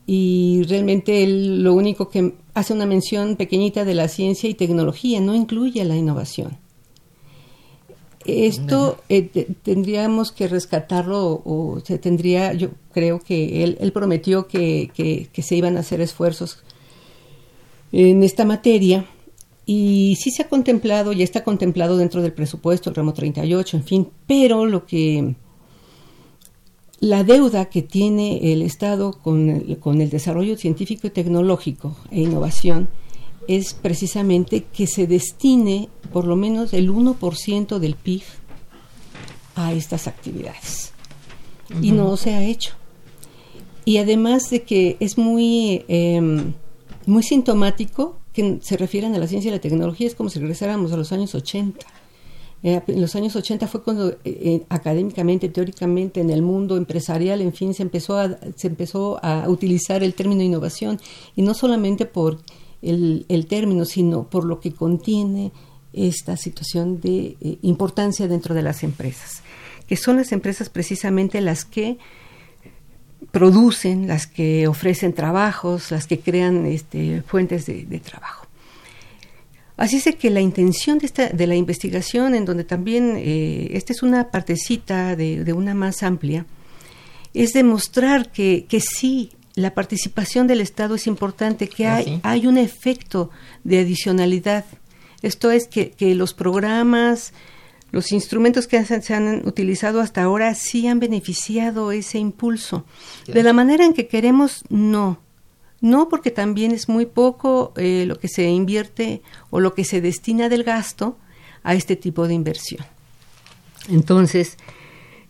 y 0.08 0.64
realmente 0.68 1.24
él 1.24 1.64
lo 1.64 1.74
único 1.74 2.10
que 2.10 2.36
hace 2.54 2.74
una 2.74 2.86
mención 2.86 3.36
pequeñita 3.36 3.86
de 3.86 3.96
la 3.96 4.08
ciencia 4.08 4.50
y 4.50 4.54
tecnología, 4.54 5.20
no 5.20 5.34
incluye 5.34 5.84
la 5.84 5.96
innovación. 5.96 6.58
Esto 8.26 8.98
eh, 9.08 9.22
tendríamos 9.62 10.32
que 10.32 10.48
rescatarlo 10.48 11.42
o, 11.46 11.80
se 11.84 12.00
tendría, 12.00 12.54
yo 12.54 12.70
creo 12.92 13.20
que 13.20 13.64
él, 13.64 13.78
él 13.80 13.92
prometió 13.92 14.48
que, 14.48 14.90
que, 14.96 15.42
se 15.44 15.56
iban 15.56 15.78
a 15.78 15.82
hacer 15.82 16.02
esfuerzos 16.02 16.64
en 17.92 18.24
esta 18.24 18.44
materia 18.44 19.06
y 19.68 20.18
sí 20.20 20.32
se 20.32 20.42
ha 20.42 20.50
contemplado, 20.50 21.14
ya 21.14 21.24
está 21.24 21.44
contemplado 21.44 21.98
dentro 21.98 22.24
del 22.24 22.34
presupuesto, 22.34 22.90
el 22.90 22.96
ramo 22.96 23.14
38, 23.14 23.78
en 23.78 23.84
fin, 23.84 24.10
pero 24.26 24.66
lo 24.66 24.88
que 24.88 25.36
la 27.00 27.24
deuda 27.24 27.66
que 27.66 27.84
tiene 27.84 28.52
el 28.54 28.64
Estado 28.64 29.14
con 29.22 29.50
el, 29.50 29.78
con 29.78 30.02
el 30.02 30.10
desarrollo 30.10 30.58
científico 30.58 31.06
y 31.06 31.12
tecnológico 31.12 31.96
e 32.10 32.22
innovación 32.22 32.90
es 33.48 33.74
precisamente 33.74 34.64
que 34.64 34.88
se 34.88 35.08
destine 35.08 35.90
por 36.12 36.26
lo 36.26 36.36
menos 36.36 36.74
el 36.74 36.92
1% 36.92 37.80
del 37.80 37.96
PIB 37.96 38.24
a 39.56 39.74
estas 39.74 40.08
actividades. 40.08 40.92
Y 41.82 41.92
no 41.92 42.16
se 42.18 42.34
ha 42.34 42.44
hecho. 42.44 42.74
Y 43.86 43.98
además 43.98 44.50
de 44.50 44.64
que 44.64 44.98
es 45.00 45.18
muy, 45.18 45.86
em, 45.88 46.54
muy 47.06 47.24
sintomático 47.24 48.18
que 48.34 48.60
se 48.62 48.78
refieran 48.78 49.16
a 49.16 49.20
la 49.20 49.28
ciencia 49.28 49.50
y 49.50 49.52
la 49.52 49.62
tecnología, 49.62 50.08
es 50.08 50.16
como 50.16 50.30
si 50.30 50.40
regresáramos 50.40 50.92
a 50.92 50.98
los 50.98 51.12
años 51.12 51.34
80. 51.34 51.86
Eh, 52.64 52.82
en 52.88 53.00
los 53.00 53.16
años 53.16 53.36
80 53.36 53.68
fue 53.68 53.84
cuando 53.84 54.10
eh, 54.10 54.18
eh, 54.26 54.64
académicamente, 54.70 55.50
teóricamente, 55.50 56.20
en 56.20 56.32
el 56.32 56.42
mundo 56.42 56.78
empresarial, 56.78 57.42
en 57.42 57.54
fin, 57.54 57.74
se 57.74 57.84
empezó, 57.84 58.18
a, 58.18 58.38
se 58.56 58.68
empezó 58.68 59.24
a 59.24 59.48
utilizar 59.48 60.04
el 60.04 60.16
término 60.16 60.42
innovación. 60.42 61.00
Y 61.36 61.44
no 61.44 61.54
solamente 61.54 62.06
por 62.06 62.40
el, 62.82 63.46
término, 63.48 63.86
sino 63.86 64.30
por 64.30 64.46
lo 64.46 64.60
que 64.60 64.74
contiene 64.74 65.52
esta 65.94 66.38
situación 66.38 67.00
de 67.00 67.38
eh, 67.40 67.58
importancia 67.62 68.28
dentro 68.28 68.54
de 68.54 68.62
las 68.62 68.84
empresas, 68.84 69.42
que 69.88 69.96
son 69.96 70.18
las 70.18 70.32
empresas 70.32 70.70
precisamente 70.70 71.42
las 71.42 71.66
que 71.66 71.98
producen, 73.32 74.08
las 74.08 74.28
que 74.28 74.68
ofrecen 74.68 75.14
trabajos, 75.14 75.92
las 75.92 76.08
que 76.08 76.20
crean 76.20 76.66
este, 76.66 77.22
fuentes 77.22 77.66
de, 77.66 78.00
trabajo. 78.00 78.48
Así 79.78 79.98
es 79.98 80.16
que 80.16 80.30
la 80.30 80.42
intención 80.42 81.00
de, 81.00 81.06
esta, 81.06 81.30
de 81.30 81.48
la 81.48 81.56
investigación, 81.56 82.34
en 82.34 82.46
donde 82.46 82.64
también 82.64 83.16
eh, 83.18 83.70
esta 83.72 83.92
es 83.92 84.04
una 84.04 84.32
partecita 84.32 85.16
de, 85.16 85.52
una 85.54 85.74
más 85.74 86.04
amplia, 86.04 86.46
es 87.34 87.52
demostrar 87.52 88.32
que, 88.32 88.66
que 88.70 88.80
sí 88.80 89.32
la 89.56 89.74
participación 89.74 90.48
del 90.48 90.62
Estado 90.62 90.96
es 90.96 91.08
importante, 91.08 91.70
que 91.70 91.88
ah, 91.88 91.96
hay, 91.96 92.20
hay 92.24 92.48
un 92.48 92.58
efecto 92.58 93.30
de 93.64 93.80
adicionalidad. 93.80 94.66
Esto 95.22 95.50
es 95.52 95.68
que, 95.68 95.92
que 95.92 96.14
los 96.14 96.34
programas, 96.34 97.34
los 97.92 98.12
instrumentos 98.12 98.68
que 98.68 98.84
se 98.84 99.14
han 99.14 99.48
utilizado 99.48 100.02
hasta 100.02 100.24
ahora 100.24 100.54
sí 100.54 100.88
han 100.88 101.00
beneficiado 101.00 101.94
ese 101.94 102.20
impulso. 102.20 102.86
De 103.26 103.42
la 103.42 103.54
manera 103.54 103.86
en 103.86 103.94
que 103.94 104.08
queremos, 104.08 104.64
no. 104.70 105.20
No 105.80 106.10
porque 106.10 106.32
también 106.32 106.72
es 106.72 106.90
muy 106.90 107.06
poco 107.06 107.74
eh, 107.78 108.04
lo 108.06 108.20
que 108.20 108.28
se 108.28 108.50
invierte 108.50 109.22
o 109.50 109.62
lo 109.62 109.74
que 109.74 109.86
se 109.86 110.02
destina 110.02 110.50
del 110.50 110.64
gasto 110.64 111.18
a 111.64 111.74
este 111.74 111.96
tipo 111.96 112.28
de 112.28 112.34
inversión. 112.34 112.86
Entonces, 113.88 114.58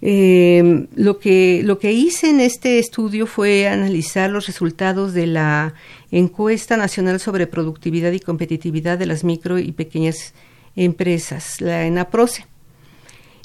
eh, 0.07 0.85
lo, 0.93 1.17
que, 1.17 1.61
lo 1.63 1.79
que 1.79 1.91
hice 1.91 2.29
en 2.29 2.39
este 2.39 2.77
estudio 2.77 3.25
fue 3.25 3.67
analizar 3.67 4.29
los 4.29 4.45
resultados 4.45 5.15
de 5.15 5.25
la 5.25 5.73
encuesta 6.11 6.77
nacional 6.77 7.19
sobre 7.19 7.47
productividad 7.47 8.11
y 8.11 8.19
competitividad 8.19 8.99
de 8.99 9.07
las 9.07 9.23
micro 9.23 9.57
y 9.57 9.71
pequeñas 9.71 10.35
empresas, 10.75 11.59
la 11.59 11.87
ENAPROCE. 11.87 12.45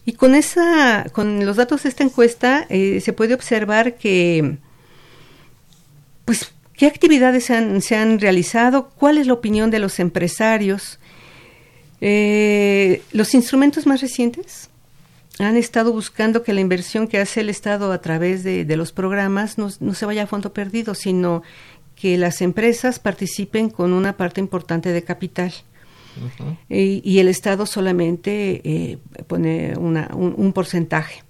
Y 0.05 0.13
con, 0.13 0.35
esa, 0.35 1.07
con 1.15 1.47
los 1.47 1.57
datos 1.57 1.85
de 1.85 1.89
esta 1.89 2.05
encuesta 2.05 2.67
eh, 2.69 3.01
se 3.01 3.15
puede 3.15 3.33
observar 3.33 3.97
que, 3.97 4.59
pues, 6.27 6.53
qué 6.75 6.85
actividades 6.85 7.45
se 7.45 7.55
han, 7.55 7.81
se 7.81 7.97
han 7.97 8.19
realizado, 8.19 8.91
cuál 8.91 9.17
es 9.17 9.27
la 9.27 9.33
opinión 9.33 9.71
de 9.71 9.79
los 9.79 9.99
empresarios, 9.99 10.99
eh, 12.03 13.01
los 13.13 13.33
instrumentos 13.33 13.87
más 13.87 14.03
recientes 14.03 14.70
han 15.47 15.57
estado 15.57 15.93
buscando 15.93 16.43
que 16.43 16.53
la 16.53 16.61
inversión 16.61 17.09
que 17.09 17.19
hace 17.19 17.41
el 17.41 17.49
Estado 17.49 17.93
a 17.93 18.01
través 18.01 18.45
de, 18.45 18.65
los 18.77 18.93
programas 18.93 19.59
no, 19.59 19.71
se 19.71 20.07
vaya 20.07 20.25
a 20.25 20.27
fondo 20.27 20.53
perdido, 20.53 20.95
sino 20.95 21.43
que 21.97 22.17
las 22.19 22.41
empresas 22.41 22.99
participen 22.99 23.71
con 23.71 23.93
una 23.93 24.17
parte 24.17 24.41
importante 24.41 24.93
de 24.93 25.03
capital. 25.03 25.53
y, 26.69 27.19
el 27.19 27.29
Estado 27.29 27.67
solamente 27.67 28.61
eh, 28.65 28.99
pone 29.27 29.75
un, 29.77 30.53
porcentaje. 30.53 31.23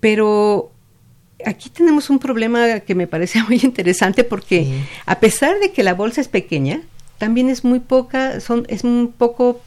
Pero 0.00 0.70
aquí 1.44 1.70
tenemos 1.70 2.10
un 2.10 2.18
problema 2.18 2.80
que 2.80 2.94
me 2.94 3.06
parece 3.06 3.42
muy 3.48 3.60
interesante 3.62 4.24
porque 4.24 4.82
a 5.06 5.20
pesar 5.20 5.58
de 5.60 5.72
que 5.72 5.82
la 5.82 5.94
bolsa 5.94 6.20
es 6.20 6.28
pequeña, 6.28 6.82
también 7.18 7.48
es 7.48 7.64
muy 7.64 7.80
poca, 7.80 8.40
son, 8.40 8.64
es 8.68 8.84
un 8.84 9.12
poco 9.16 9.60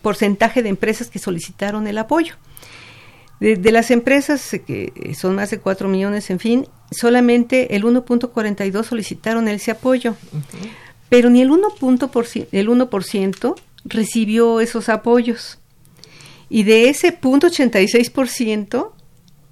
porcentaje 0.00 0.62
de 0.62 0.68
empresas 0.68 1.08
que 1.08 1.18
solicitaron 1.18 1.86
el 1.86 1.98
apoyo. 1.98 2.34
De, 3.40 3.72
las 3.72 3.90
empresas, 3.90 4.56
que 4.64 5.14
son 5.18 5.34
más 5.34 5.50
de 5.50 5.58
4 5.58 5.88
millones, 5.88 6.30
en 6.30 6.38
fin, 6.38 6.68
solamente 6.92 7.74
el 7.74 7.82
1.42 7.82 8.84
solicitaron 8.84 9.48
ese 9.48 9.72
apoyo. 9.72 10.14
Pero 11.08 11.28
ni 11.28 11.42
el 11.42 11.50
1%, 11.50 12.46
el 12.52 12.68
1% 12.68 13.54
recibió 13.84 14.60
esos 14.60 14.88
apoyos. 14.88 15.58
Y 16.48 16.62
de 16.62 16.88
ese 16.88 17.18
0.86%, 17.18 18.92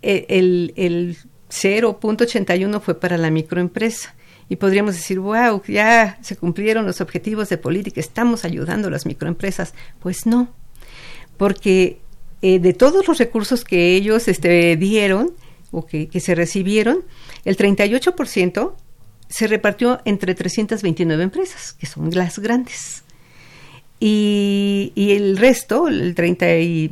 e, 0.03 0.26
el, 0.29 0.72
el 0.76 1.16
0.81 1.50 2.81
fue 2.81 3.00
para 3.00 3.18
la 3.18 3.31
microempresa 3.31 4.14
y 4.51 4.57
podríamos 4.57 4.97
decir, 4.97 5.21
wow, 5.21 5.63
ya 5.69 6.19
se 6.23 6.37
cumplieron 6.37 6.85
los 6.85 7.01
objetivos 7.01 7.49
de 7.49 7.57
política, 7.57 8.01
estamos 8.01 8.45
ayudando 8.45 8.89
a 8.89 8.91
las 8.91 9.07
microempresas. 9.07 9.75
Pues 10.01 10.27
no, 10.27 10.53
porque 11.37 12.01
eh, 12.43 12.59
de 12.59 12.75
todos 12.75 13.07
los 13.07 13.19
recursos 13.19 13.65
que 13.65 13.95
ellos 13.95 14.27
este, 14.27 14.77
dieron 14.77 15.31
o 15.71 15.87
que, 15.87 16.09
que 16.09 16.19
se 16.19 16.35
recibieron, 16.35 17.05
el 17.45 17.57
38% 17.57 18.73
se 19.29 19.47
repartió 19.47 20.01
entre 20.05 20.35
329 20.35 21.23
empresas, 21.23 21.73
que 21.75 21.87
son 21.87 22.11
las 22.11 22.41
grandes. 22.41 23.05
Y, 24.01 24.91
y 24.97 25.13
el 25.13 25.37
resto, 25.37 25.87
el 25.87 26.13
30 26.17 26.59
y, 26.59 26.91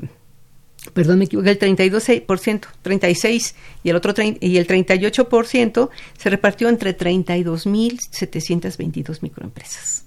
perdón, 0.94 1.18
me 1.18 1.24
equivoqué, 1.26 1.50
el 1.50 1.58
32%, 1.58 2.62
36 2.82 3.54
y 3.84 3.90
el 3.90 3.96
otro 3.96 4.14
y 4.40 4.56
el 4.56 4.66
38% 4.66 5.90
se 6.16 6.30
repartió 6.30 6.68
entre 6.68 6.96
32.722 6.96 9.18
microempresas. 9.22 10.04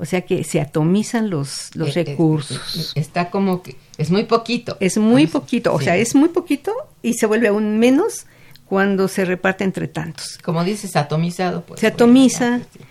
O 0.00 0.04
sea 0.04 0.20
que 0.20 0.44
se 0.44 0.60
atomizan 0.60 1.28
los, 1.28 1.74
los 1.74 1.96
Eh, 1.96 2.00
eh, 2.00 2.04
recursos. 2.04 2.92
eh, 2.94 3.00
Está 3.00 3.30
como 3.30 3.62
que 3.62 3.74
es 3.96 4.10
muy 4.10 4.24
poquito. 4.24 4.76
Es 4.78 4.96
muy 4.96 5.26
Pues, 5.26 5.42
poquito, 5.42 5.74
o 5.74 5.78
sí. 5.80 5.86
sea, 5.86 5.96
es 5.96 6.14
muy 6.14 6.28
poquito 6.28 6.72
y 7.02 7.14
se 7.14 7.26
vuelve 7.26 7.48
aún 7.48 7.78
menos 7.80 8.26
cuando 8.64 9.08
se 9.08 9.24
reparte 9.24 9.64
entre 9.64 9.88
tantos. 9.88 10.38
como 10.42 10.62
dices 10.62 10.94
atomizado. 10.94 11.62
Pues, 11.62 11.80
se 11.80 11.86
bueno, 11.86 11.94
atomiza 11.96 12.60
pues, 12.72 12.86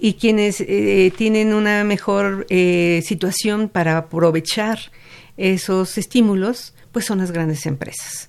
y 0.00 0.14
quienes 0.14 0.60
eh, 0.60 1.12
tienen 1.16 1.54
una 1.54 1.84
mejor 1.84 2.44
eh, 2.50 3.02
situación 3.06 3.68
para 3.68 3.96
aprovechar 3.98 4.80
esos 5.38 5.96
estímulos, 5.96 6.74
pues 6.92 7.06
son 7.06 7.18
las 7.18 7.30
grandes 7.30 7.64
empresas. 7.64 8.28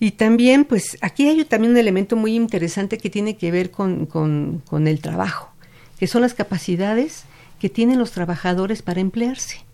Y 0.00 0.12
también, 0.12 0.64
pues 0.64 0.96
aquí 1.00 1.26
hay 1.26 1.44
también 1.44 1.72
un 1.72 1.78
elemento 1.78 2.14
muy 2.14 2.36
interesante 2.36 2.98
que 2.98 3.10
tiene 3.10 3.36
que 3.36 3.50
ver 3.50 3.70
con, 3.70 4.06
con- 4.06 4.86
el 4.86 5.00
trabajo, 5.00 5.50
que 5.98 6.06
son 6.06 6.22
las 6.22 6.34
capacidades 6.34 7.24
que 7.58 7.68
tienen 7.68 7.98
los 7.98 8.12
trabajadores 8.12 8.82
para 8.82 9.00
emplearse. 9.00 9.64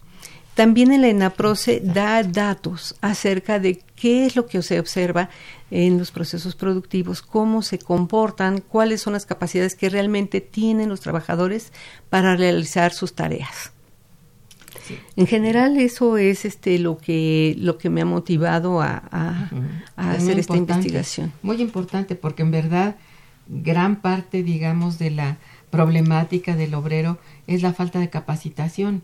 También 0.54 0.92
el 0.92 1.04
ENAPROCE 1.04 1.80
da 1.82 2.22
datos 2.22 2.94
acerca 3.00 3.58
de 3.58 3.82
qué 3.96 4.24
es 4.24 4.36
lo 4.36 4.46
que 4.46 4.62
se 4.62 4.78
observa 4.78 5.28
en 5.70 5.98
los 5.98 6.12
procesos 6.12 6.54
productivos, 6.54 7.20
cómo 7.20 7.60
se 7.60 7.78
comportan, 7.78 8.60
cuáles 8.60 9.02
son 9.02 9.14
las 9.14 9.26
capacidades 9.26 9.74
que 9.74 9.90
realmente 9.90 10.40
tienen 10.40 10.88
los 10.88 11.00
trabajadores 11.00 11.72
para 12.08 12.36
realizar 12.36 12.92
sus 12.92 13.14
tareas. 13.14 13.73
Sí. 14.82 14.98
En 15.16 15.26
general, 15.26 15.76
eso 15.78 16.16
es 16.16 16.44
este 16.44 16.78
lo 16.78 16.98
que 16.98 17.54
lo 17.58 17.78
que 17.78 17.90
me 17.90 18.02
ha 18.02 18.04
motivado 18.04 18.82
a, 18.82 19.50
hacer 19.96 20.38
esta 20.38 20.56
investigación. 20.56 21.32
Muy 21.42 21.60
importante 21.62 22.14
porque 22.14 22.42
en 22.42 22.50
verdad 22.50 22.96
gran 23.48 24.00
parte, 24.00 24.42
digamos, 24.42 24.98
de 24.98 25.10
la 25.10 25.38
problemática 25.70 26.56
del 26.56 26.74
obrero 26.74 27.18
es 27.46 27.62
la 27.62 27.72
falta 27.72 27.98
de 27.98 28.10
capacitación 28.10 29.02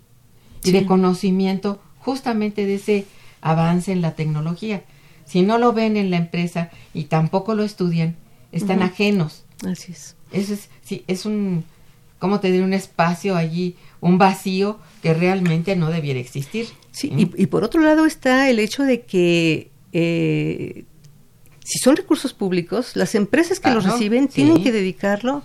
y 0.63 0.73
de 0.73 0.87
conocimiento 0.87 1.81
justamente 1.99 2.67
de 2.67 2.75
ese 2.75 3.07
avance 3.41 3.93
en 3.93 4.03
la 4.03 4.15
tecnología. 4.15 4.85
Si 5.25 5.43
no 5.43 5.59
lo 5.59 5.73
ven 5.73 5.97
en 5.97 6.11
la 6.11 6.17
empresa 6.17 6.71
y 6.93 7.05
tampoco 7.05 7.55
lo 7.55 7.63
estudian, 7.63 8.17
están 8.53 8.83
ajenos. 8.83 9.45
Así 9.67 9.93
es. 9.93 10.17
Eso 10.33 10.55
es, 10.55 10.71
sí, 10.83 11.05
es 11.07 11.27
un, 11.27 11.65
¿cómo 12.19 12.41
te 12.41 12.51
diré? 12.51 12.65
Un 12.65 12.73
espacio 12.73 13.37
allí, 13.37 13.77
un 14.01 14.19
vacío 14.19 14.79
que 15.03 15.15
realmente 15.15 15.77
no 15.77 15.91
debiera 15.91 16.19
existir. 16.21 16.67
Sí, 16.93 17.11
¿Mm? 17.11 17.19
y, 17.19 17.31
y 17.43 17.47
por 17.47 17.65
otro 17.65 17.81
lado 17.83 18.07
está 18.07 18.49
el 18.51 18.59
hecho 18.59 18.83
de 18.85 19.03
que 19.03 19.71
eh, 19.93 20.85
si 21.65 21.79
son 21.79 21.97
recursos 21.97 22.33
públicos, 22.33 22.97
las 22.97 23.15
empresas 23.15 23.61
que 23.61 23.71
los 23.71 23.85
reciben 23.85 24.25
sí. 24.29 24.37
tienen 24.43 24.63
que 24.63 24.73
dedicarlo 24.73 25.43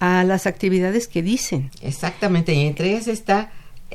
a 0.00 0.24
las 0.24 0.46
actividades 0.46 1.08
que 1.08 1.22
dicen. 1.22 1.70
Exactamente, 1.82 2.54
y 2.54 2.66
entre 2.66 2.90
ellas 2.92 3.08
está 3.08 3.50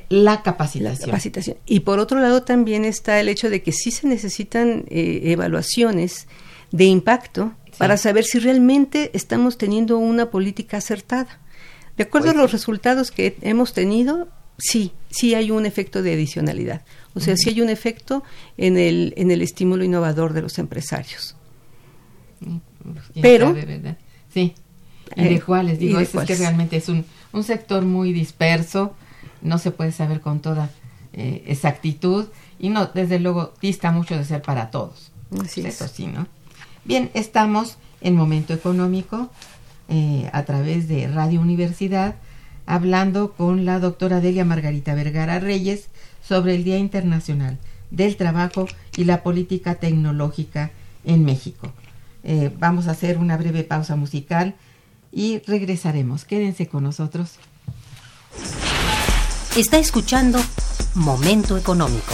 la 0.09 0.35
La 0.35 0.43
capacitación. 0.43 1.05
capacitación. 1.09 1.57
Y 1.65 1.81
por 1.81 1.99
otro 1.99 2.19
lado 2.19 2.43
también 2.43 2.85
está 2.85 3.19
el 3.19 3.29
hecho 3.29 3.49
de 3.49 3.61
que 3.61 3.71
sí 3.71 3.91
se 3.91 4.07
necesitan 4.07 4.85
eh, 4.89 5.21
evaluaciones 5.25 6.27
de 6.71 6.85
impacto 6.85 7.53
Sí. 7.71 7.77
para 7.77 7.95
saber 7.97 8.25
si 8.25 8.37
realmente 8.39 9.11
estamos 9.13 9.57
teniendo 9.57 9.97
una 9.97 10.29
política 10.29 10.77
acertada. 10.77 11.39
De 12.01 12.07
acuerdo 12.07 12.27
Pues 12.27 12.37
a 12.37 12.41
los 12.41 12.51
sí. 12.51 12.57
resultados 12.57 13.11
que 13.11 13.37
hemos 13.41 13.73
tenido, 13.73 14.27
sí, 14.57 14.91
sí 15.11 15.35
hay 15.35 15.51
un 15.51 15.65
efecto 15.67 16.01
de 16.01 16.13
adicionalidad. 16.13 16.81
O 17.13 17.19
sea, 17.19 17.35
sí 17.37 17.49
hay 17.49 17.61
un 17.61 17.69
efecto 17.69 18.23
en 18.57 18.77
el, 18.77 19.13
en 19.17 19.29
el 19.29 19.41
estímulo 19.43 19.83
innovador 19.83 20.33
de 20.33 20.41
los 20.41 20.57
empresarios. 20.57 21.35
¿Quién 22.39 22.61
Pero- 23.21 23.47
sabe, 23.47 23.65
¿verdad? 23.65 23.97
Sí. 24.33 24.55
¿Y 25.15 25.21
Eh, 25.25 25.29
de 25.29 25.41
cuáles? 25.41 25.75
¿y 25.75 25.87
Digo, 25.87 25.97
de 25.97 26.03
es, 26.05 26.09
es 26.09 26.11
que 26.13 26.17
cuáles? 26.17 26.39
realmente 26.39 26.77
es 26.77 26.89
un, 26.89 27.05
un 27.33 27.43
sector 27.43 27.83
muy 27.83 28.13
disperso, 28.13 28.95
no 29.41 29.57
se 29.57 29.71
puede 29.71 29.91
saber 29.91 30.21
con 30.21 30.39
toda 30.41 30.69
eh, 31.13 31.43
exactitud 31.47 32.25
y 32.57 32.69
no, 32.69 32.85
desde 32.87 33.19
luego, 33.19 33.53
dista 33.61 33.91
mucho 33.91 34.15
de 34.17 34.23
ser 34.25 34.41
para 34.41 34.71
todos. 34.71 35.11
Así 35.43 35.61
Eso 35.61 35.85
es. 35.85 35.91
sí, 35.91 36.07
¿no? 36.07 36.27
Bien, 36.85 37.11
estamos 37.13 37.77
en 37.99 38.15
Momento 38.15 38.53
Económico 38.53 39.29
eh, 39.93 40.29
a 40.31 40.43
través 40.43 40.87
de 40.87 41.07
Radio 41.09 41.41
Universidad 41.41 42.15
hablando 42.65 43.33
con 43.33 43.65
la 43.65 43.79
doctora 43.79 44.21
Delia 44.21 44.45
Margarita 44.45 44.95
Vergara 44.95 45.39
Reyes 45.39 45.89
sobre 46.25 46.55
el 46.55 46.63
Día 46.63 46.77
Internacional 46.77 47.57
del 47.89 48.15
Trabajo 48.15 48.67
y 48.95 49.03
la 49.03 49.21
Política 49.21 49.75
Tecnológica 49.75 50.71
en 51.03 51.25
México. 51.25 51.73
Eh, 52.23 52.55
vamos 52.57 52.87
a 52.87 52.91
hacer 52.91 53.17
una 53.17 53.35
breve 53.35 53.65
pausa 53.65 53.97
musical 53.97 54.55
y 55.11 55.39
regresaremos. 55.39 56.23
Quédense 56.23 56.67
con 56.67 56.83
nosotros. 56.83 57.35
Está 59.57 59.77
escuchando 59.77 60.39
Momento 60.95 61.57
Económico. 61.57 62.13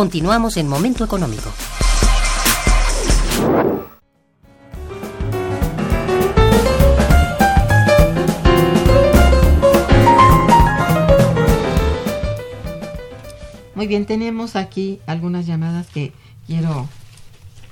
Continuamos 0.00 0.56
en 0.56 0.66
Momento 0.66 1.04
Económico. 1.04 1.50
Muy 13.74 13.86
bien, 13.86 14.04
tenemos 14.04 14.56
aquí 14.56 15.00
algunas 15.06 15.46
llamadas 15.46 15.86
que 15.88 16.12
quiero 16.46 16.88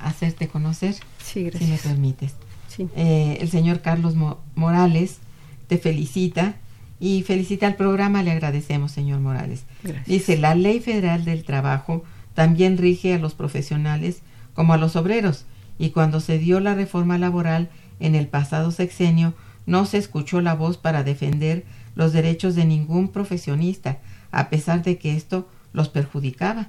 hacerte 0.00 0.48
conocer, 0.48 0.94
Sí, 0.94 1.00
si 1.34 1.40
me 1.44 1.50
gracias. 1.50 1.80
permites. 1.80 2.32
Sí. 2.68 2.88
Eh, 2.96 3.38
el 3.40 3.50
señor 3.50 3.80
Carlos 3.80 4.14
Mo- 4.14 4.38
Morales 4.54 5.18
te 5.66 5.76
felicita 5.76 6.54
y 7.00 7.22
felicita 7.24 7.66
al 7.66 7.74
programa, 7.74 8.22
le 8.22 8.30
agradecemos, 8.30 8.92
señor 8.92 9.20
Morales. 9.20 9.64
Gracias. 9.82 10.06
Dice, 10.06 10.36
la 10.38 10.54
ley 10.54 10.80
federal 10.80 11.24
del 11.24 11.44
trabajo 11.44 12.04
también 12.38 12.79
rige 12.79 13.14
a 13.14 13.18
los 13.18 13.35
profesionales 13.35 14.20
como 14.55 14.72
a 14.72 14.77
los 14.77 14.94
obreros 14.94 15.44
y 15.77 15.90
cuando 15.90 16.20
se 16.20 16.38
dio 16.38 16.61
la 16.61 16.77
reforma 16.77 17.18
laboral 17.18 17.68
en 17.98 18.14
el 18.14 18.29
pasado 18.29 18.70
sexenio 18.70 19.35
no 19.66 19.87
se 19.87 19.98
escuchó 19.98 20.40
la 20.40 20.55
voz 20.55 20.77
para 20.77 21.03
defender 21.03 21.64
los 21.96 22.12
derechos 22.12 22.55
de 22.55 22.64
ningún 22.64 23.09
profesionista, 23.09 23.98
a 24.31 24.51
pesar 24.51 24.85
de 24.85 24.98
que 24.98 25.16
esto 25.16 25.48
los 25.72 25.88
perjudicaba. 25.88 26.68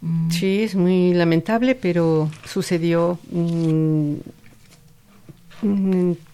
Mm, 0.00 0.30
Sí, 0.30 0.62
es 0.62 0.74
muy 0.74 1.12
lamentable, 1.12 1.74
pero 1.74 2.30
sucedió. 2.46 3.18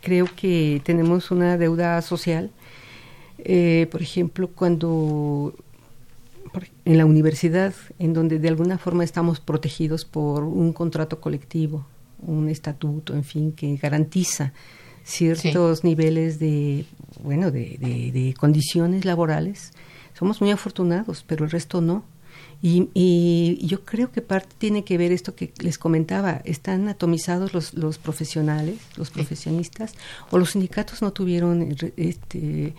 creo 0.02 0.28
que 0.36 0.80
tenemos 0.84 1.32
una 1.32 1.58
deuda 1.58 2.00
social. 2.00 2.52
Eh, 3.38 3.88
por 3.90 4.02
ejemplo, 4.02 4.46
cuando 4.46 5.52
en 6.84 6.98
la 6.98 7.04
universidad, 7.06 7.74
en 7.98 8.12
donde 8.12 8.38
de 8.38 8.48
alguna 8.48 8.78
forma 8.78 9.04
estamos 9.04 9.40
protegidos 9.40 10.04
por 10.04 10.44
un 10.44 10.72
contrato 10.72 11.20
colectivo, 11.20 11.86
un 12.20 12.48
estatuto, 12.48 13.14
en 13.14 13.24
fin, 13.24 13.52
que 13.52 13.76
garantiza 13.76 14.52
ciertos 15.04 15.84
niveles 15.84 16.38
de, 16.38 16.84
bueno, 17.22 17.50
de, 17.50 17.76
de- 17.80 18.10
de 18.12 18.34
condiciones 18.34 19.04
laborales. 19.04 19.72
Somos 20.18 20.40
muy 20.40 20.50
afortunados, 20.50 21.24
pero 21.26 21.44
el 21.44 21.50
resto 21.50 21.80
no. 21.80 22.04
Y, 22.62 22.88
y 22.94 23.58
yo 23.66 23.84
creo 23.84 24.10
que 24.10 24.22
parte 24.22 24.54
tiene 24.58 24.82
que 24.82 24.96
ver 24.98 25.12
esto 25.12 25.34
que 25.34 25.52
les 25.60 25.76
comentaba, 25.78 26.40
están 26.44 26.88
atomizados 26.88 27.52
los, 27.52 27.74
los 27.74 27.98
profesionales, 27.98 28.78
los 28.96 29.10
profesionistas, 29.10 29.92
o 30.30 30.38
los 30.38 30.50
sindicatos 30.52 31.02
no 31.02 31.12
tuvieron 31.12 31.62
eh, 31.62 31.92
este, 31.98 32.74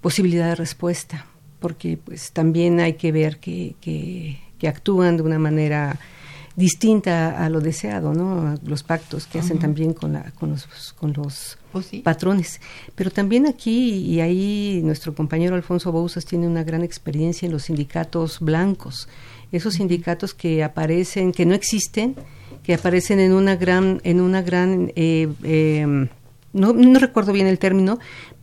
posibilidad 0.00 0.48
de 0.48 0.54
respuesta, 0.56 1.26
porque 1.62 1.96
pues 1.96 2.32
también 2.32 2.78
hay 2.80 2.94
que 2.94 3.10
ver 3.12 3.38
que, 3.38 3.74
que, 3.80 4.38
que 4.58 4.68
actúan 4.68 5.16
de 5.16 5.22
una 5.22 5.38
manera 5.38 5.98
distinta 6.54 7.42
a 7.42 7.48
lo 7.48 7.60
deseado, 7.60 8.12
¿no? 8.12 8.46
A 8.46 8.58
Los 8.66 8.82
pactos 8.82 9.26
que 9.26 9.38
hacen 9.38 9.58
también 9.58 9.94
con, 9.94 10.12
la, 10.12 10.30
con 10.32 10.50
los, 10.50 10.92
con 10.98 11.14
los 11.14 11.56
Pues 11.72 11.86
sí. 11.86 12.00
patrones. 12.00 12.60
Pero 12.94 13.10
también 13.10 13.46
aquí, 13.46 13.94
y 14.04 14.20
ahí 14.20 14.82
nuestro 14.84 15.14
compañero 15.14 15.54
Alfonso 15.56 15.90
Bouzas 15.92 16.26
tiene 16.26 16.46
una 16.46 16.62
gran 16.62 16.82
experiencia 16.84 17.46
en 17.46 17.52
los 17.52 17.62
sindicatos 17.64 18.38
blancos, 18.40 19.08
esos 19.50 19.74
sindicatos 19.74 20.34
que 20.34 20.62
aparecen, 20.62 21.32
que 21.32 21.46
no 21.46 21.54
existen, 21.54 22.16
que 22.62 22.74
aparecen 22.74 23.18
en 23.18 23.32
una 23.32 23.56
gran, 23.56 24.00
en 24.04 24.20
una 24.20 24.42
gran, 24.42 24.92
eh, 24.94 25.28
eh, 25.44 26.06
no, 26.52 26.72
no 26.74 26.98
recuerdo 26.98 27.32
bien 27.32 27.46
el 27.46 27.58
término, 27.58 27.98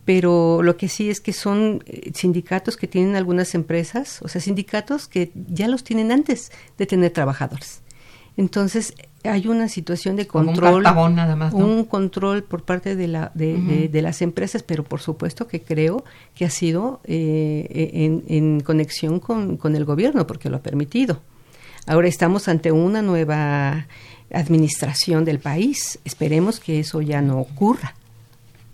pero 0.10 0.64
lo 0.64 0.76
que 0.76 0.88
sí 0.90 1.12
es 1.12 1.22
que 1.22 1.34
son 1.34 1.84
eh, 1.86 2.10
sindicatos 2.16 2.78
que 2.78 2.88
tienen 2.88 3.16
algunas 3.16 3.54
empresas, 3.54 4.24
o 4.24 4.28
sea, 4.28 4.42
sindicatos 4.42 5.08
que 5.08 5.32
ya 5.48 5.68
los 5.68 5.84
tienen 5.84 6.12
antes 6.12 6.52
de 6.80 6.88
tener 6.88 7.12
trabajadores. 7.12 7.82
Entonces, 8.36 8.96
hay 9.24 9.46
una 9.48 9.68
situación 9.68 10.16
de 10.16 10.26
Como 10.26 10.50
un 10.50 10.56
control 10.56 10.82
nada 11.16 11.36
más, 11.36 11.54
¿no? 11.54 11.64
un 11.64 11.84
control 11.86 12.42
por 12.44 12.64
parte 12.64 12.96
de, 12.96 13.08
la, 13.08 13.32
de, 13.36 13.54
de- 13.62 13.84
Ujú. 13.84 13.92
de 13.92 14.02
las 14.02 14.24
empresas, 14.24 14.64
pero 14.64 14.84
por 14.84 15.00
supuesto 15.00 15.46
que 15.48 15.62
creo 15.62 16.04
que 16.34 16.44
ha 16.46 16.50
sido 16.50 17.02
eh, 17.04 17.92
en, 17.94 18.24
en 18.28 18.62
conexión 18.62 19.20
con, 19.20 19.58
con 19.58 19.76
el 19.76 19.86
gobierno, 19.86 20.26
porque 20.26 20.50
lo 20.50 20.58
ha 20.58 20.62
permitido. 20.64 21.22
Ahora 21.86 22.08
estamos 22.08 22.48
ante 22.48 22.72
una 22.72 23.04
nueva 23.04 23.86
administración 24.34 25.24
del 25.24 25.38
país. 25.38 26.00
Esperemos 26.04 26.60
que 26.60 26.80
eso 26.80 27.00
ya 27.04 27.22
no 27.22 27.38
ocurra. 27.40 27.94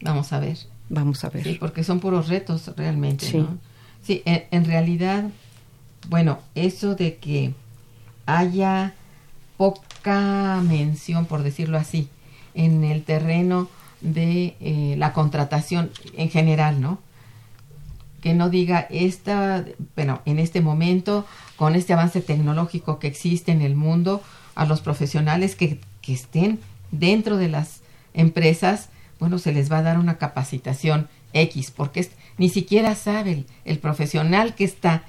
Vamos 0.01 0.31
a 0.31 0.39
ver. 0.39 0.57
Vamos 0.89 1.23
a 1.23 1.29
ver. 1.29 1.43
Sí, 1.43 1.57
porque 1.59 1.83
son 1.83 1.99
puros 1.99 2.27
retos 2.27 2.71
realmente, 2.77 3.25
Sí. 3.25 3.37
¿no? 3.37 3.57
Sí, 4.03 4.21
en, 4.25 4.43
en 4.51 4.65
realidad, 4.65 5.25
bueno, 6.09 6.39
eso 6.53 6.95
de 6.95 7.15
que 7.15 7.53
haya 8.27 8.93
poca 9.57 10.61
mención, 10.63 11.25
por 11.25 11.43
decirlo 11.43 11.77
así, 11.77 12.09
en 12.53 12.83
el 12.83 13.03
terreno 13.03 13.67
de 14.01 14.55
eh, 14.59 14.95
la 14.97 15.13
contratación 15.13 15.89
en 16.15 16.29
general, 16.29 16.81
¿no? 16.81 16.99
Que 18.21 18.33
no 18.33 18.49
diga 18.49 18.87
esta, 18.89 19.65
bueno, 19.95 20.21
en 20.25 20.39
este 20.39 20.61
momento, 20.61 21.25
con 21.55 21.75
este 21.75 21.93
avance 21.93 22.21
tecnológico 22.21 22.99
que 22.99 23.07
existe 23.07 23.51
en 23.51 23.61
el 23.61 23.75
mundo, 23.75 24.21
a 24.55 24.65
los 24.65 24.81
profesionales 24.81 25.55
que, 25.55 25.79
que 26.01 26.13
estén 26.13 26.59
dentro 26.91 27.37
de 27.37 27.49
las 27.49 27.81
empresas, 28.13 28.89
bueno, 29.19 29.39
se 29.39 29.51
les 29.53 29.71
va 29.71 29.79
a 29.79 29.83
dar 29.83 29.97
una 29.99 30.17
capacitación 30.17 31.07
X, 31.33 31.71
porque 31.71 31.99
es- 32.01 32.11
ni 32.37 32.49
siquiera 32.49 32.95
sabe 32.95 33.31
el, 33.31 33.45
el 33.65 33.79
profesional 33.79 34.55
que 34.55 34.63
está 34.65 35.03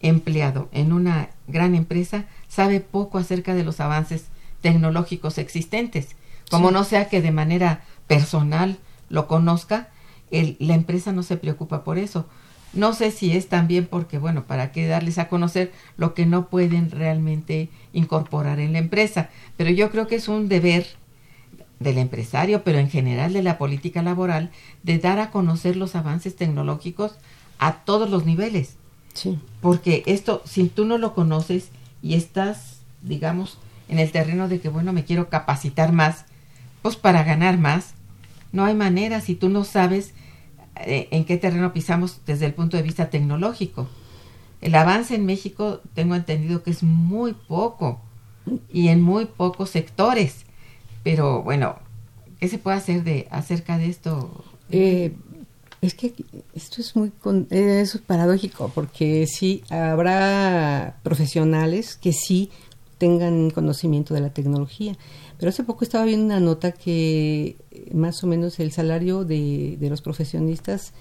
empleado 0.00 0.68
en 0.72 0.92
una 0.92 1.30
gran 1.48 1.74
empresa, 1.74 2.24
sabe 2.48 2.80
poco 2.80 3.18
acerca 3.18 3.54
de 3.54 3.64
los 3.64 3.80
avances 3.80 4.26
tecnológicos 4.60 5.38
existentes. 5.38 6.08
Como 6.50 6.68
Sí. 6.68 6.74
no 6.74 6.84
sea 6.84 7.08
que 7.08 7.20
de 7.20 7.30
manera 7.32 7.82
personal 8.06 8.78
lo 9.08 9.26
conozca, 9.26 9.88
el- 10.30 10.56
la 10.60 10.74
empresa 10.74 11.12
no 11.12 11.22
se 11.22 11.36
preocupa 11.36 11.84
por 11.84 11.98
eso. 11.98 12.26
No 12.74 12.92
sé 12.92 13.10
si 13.10 13.32
es 13.32 13.48
también 13.48 13.86
porque, 13.86 14.18
bueno, 14.18 14.44
¿para 14.44 14.72
qué 14.72 14.86
darles 14.86 15.18
a 15.18 15.28
conocer 15.28 15.72
lo 15.96 16.12
que 16.14 16.26
no 16.26 16.48
pueden 16.48 16.90
realmente 16.90 17.70
incorporar 17.94 18.60
en 18.60 18.72
la 18.74 18.78
empresa? 18.78 19.30
Pero 19.56 19.70
yo 19.70 19.90
creo 19.90 20.06
que 20.06 20.16
es 20.16 20.28
un 20.28 20.48
deber 20.48 20.86
del 21.80 21.98
empresario, 21.98 22.64
pero 22.64 22.78
en 22.78 22.90
general 22.90 23.32
de 23.32 23.42
la 23.42 23.58
política 23.58 24.02
laboral, 24.02 24.50
de 24.82 24.98
dar 24.98 25.18
a 25.18 25.30
conocer 25.30 25.76
los 25.76 25.94
avances 25.94 26.36
tecnológicos 26.36 27.16
a 27.58 27.84
todos 27.84 28.10
los 28.10 28.26
niveles. 28.26 28.76
Sí. 29.14 29.38
Porque 29.60 30.02
esto, 30.06 30.42
si 30.44 30.68
tú 30.68 30.84
no 30.84 30.98
lo 30.98 31.14
conoces 31.14 31.70
y 32.02 32.14
estás, 32.14 32.80
digamos, 33.02 33.58
en 33.88 33.98
el 33.98 34.10
terreno 34.10 34.48
de 34.48 34.60
que, 34.60 34.68
bueno, 34.68 34.92
me 34.92 35.04
quiero 35.04 35.28
capacitar 35.28 35.92
más, 35.92 36.24
pues 36.82 36.96
para 36.96 37.24
ganar 37.24 37.58
más, 37.58 37.94
no 38.52 38.64
hay 38.64 38.74
manera 38.74 39.20
si 39.20 39.34
tú 39.34 39.48
no 39.48 39.64
sabes 39.64 40.14
eh, 40.76 41.08
en 41.10 41.24
qué 41.24 41.36
terreno 41.36 41.72
pisamos 41.72 42.20
desde 42.26 42.46
el 42.46 42.54
punto 42.54 42.76
de 42.76 42.82
vista 42.82 43.10
tecnológico. 43.10 43.88
El 44.60 44.74
avance 44.74 45.14
en 45.14 45.26
México, 45.26 45.80
tengo 45.94 46.14
entendido 46.14 46.62
que 46.62 46.70
es 46.70 46.82
muy 46.82 47.32
poco 47.32 48.00
y 48.72 48.88
en 48.88 49.02
muy 49.02 49.26
pocos 49.26 49.70
sectores. 49.70 50.44
Pero 51.10 51.42
bueno, 51.42 51.76
¿qué 52.38 52.48
se 52.48 52.58
puede 52.58 52.76
hacer 52.76 53.02
de 53.02 53.26
acerca 53.30 53.78
de 53.78 53.86
esto? 53.86 54.44
Eh, 54.70 55.14
es 55.80 55.94
que 55.94 56.12
esto 56.54 56.82
es 56.82 56.94
muy 56.96 57.08
con- 57.10 57.46
eh, 57.50 57.80
es 57.82 57.96
paradójico 58.06 58.70
porque 58.74 59.26
sí 59.26 59.62
habrá 59.70 60.98
profesionales 61.02 61.96
que 61.96 62.12
sí 62.12 62.50
tengan 62.98 63.48
conocimiento 63.50 64.12
de 64.12 64.20
la 64.20 64.30
tecnología. 64.30 64.96
Pero 65.38 65.48
hace 65.48 65.64
poco 65.64 65.82
estaba 65.84 66.04
viendo 66.04 66.26
una 66.26 66.40
nota 66.40 66.72
que 66.72 67.56
más 67.94 68.22
o 68.22 68.26
menos 68.26 68.58
el 68.60 68.70
salario 68.72 69.24
de, 69.24 69.76
de 69.80 69.88
los 69.88 70.02
profesionistas 70.02 70.92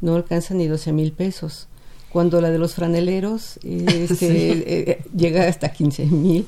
no 0.00 0.14
alcanza 0.14 0.54
ni 0.54 0.68
12 0.68 0.92
mil 0.92 1.10
pesos, 1.10 1.66
cuando 2.12 2.40
la 2.40 2.50
de 2.50 2.58
los 2.58 2.74
franeleros 2.74 3.58
eh, 3.64 4.06
este, 4.10 4.90
eh, 4.92 5.02
llega 5.16 5.48
hasta 5.48 5.72
15 5.72 6.06
mil. 6.06 6.46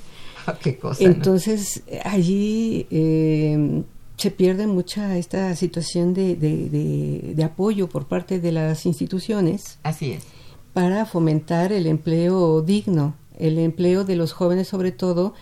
¿Qué 0.63 0.79
cosa? 0.79 1.05
no? 1.05 1.11
Entonces, 1.11 1.83
allí 2.05 2.87
eh, 2.91 3.83
se 4.17 4.31
pierde 4.31 4.67
mucha 4.67 5.17
esta 5.19 5.55
situación 5.57 6.15
de, 6.15 6.35
de- 6.37 6.69
de- 6.69 7.33
de 7.35 7.45
apoyo 7.45 7.89
por 7.89 8.07
parte 8.07 8.41
de 8.41 8.53
las 8.53 8.85
instituciones 8.87 9.79
Así 9.83 10.13
es. 10.13 10.25
para 10.73 11.07
fomentar 11.07 11.73
el 11.73 11.87
empleo 11.87 12.63
digno, 12.63 13.15
el 13.39 13.59
empleo 13.59 14.05
de 14.05 14.17
los 14.17 14.33
jóvenes 14.33 14.69
sobre 14.69 14.91
todo, 14.93 15.35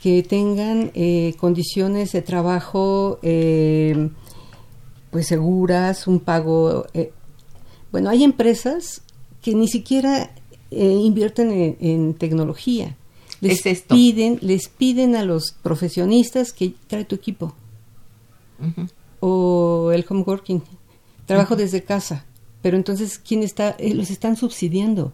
que 0.00 0.22
tengan 0.22 0.92
eh, 0.94 1.34
condiciones 1.38 2.12
de 2.12 2.22
trabajo 2.22 3.18
eh, 3.22 4.08
pues 5.10 5.26
seguras, 5.26 6.06
un 6.06 6.20
pago. 6.20 6.86
eh, 6.94 7.12
bueno, 7.92 8.08
hay 8.10 8.22
empresas 8.22 9.02
que 9.42 9.54
ni 9.54 9.66
siquiera 9.68 10.30
invierten 10.70 11.50
en, 11.50 11.76
en 11.80 12.14
tecnología. 12.14 12.96
Les 13.40 13.58
Es 13.58 13.66
esto. 13.66 13.94
piden, 13.94 14.38
les 14.42 14.68
piden 14.68 15.16
a 15.16 15.24
los 15.24 15.54
profesionistas 15.62 16.52
que 16.52 16.74
trae 16.86 17.04
tu 17.04 17.14
equipo 17.14 17.54
o 19.20 19.90
el 19.92 20.04
home 20.08 20.22
working, 20.26 20.62
trabajo 21.26 21.56
desde 21.56 21.82
casa. 21.82 22.24
Pero 22.62 22.76
entonces, 22.76 23.18
¿quién 23.18 23.42
está? 23.42 23.74
Eh, 23.78 23.94
los 23.94 24.10
están 24.10 24.36
subsidiando. 24.36 25.12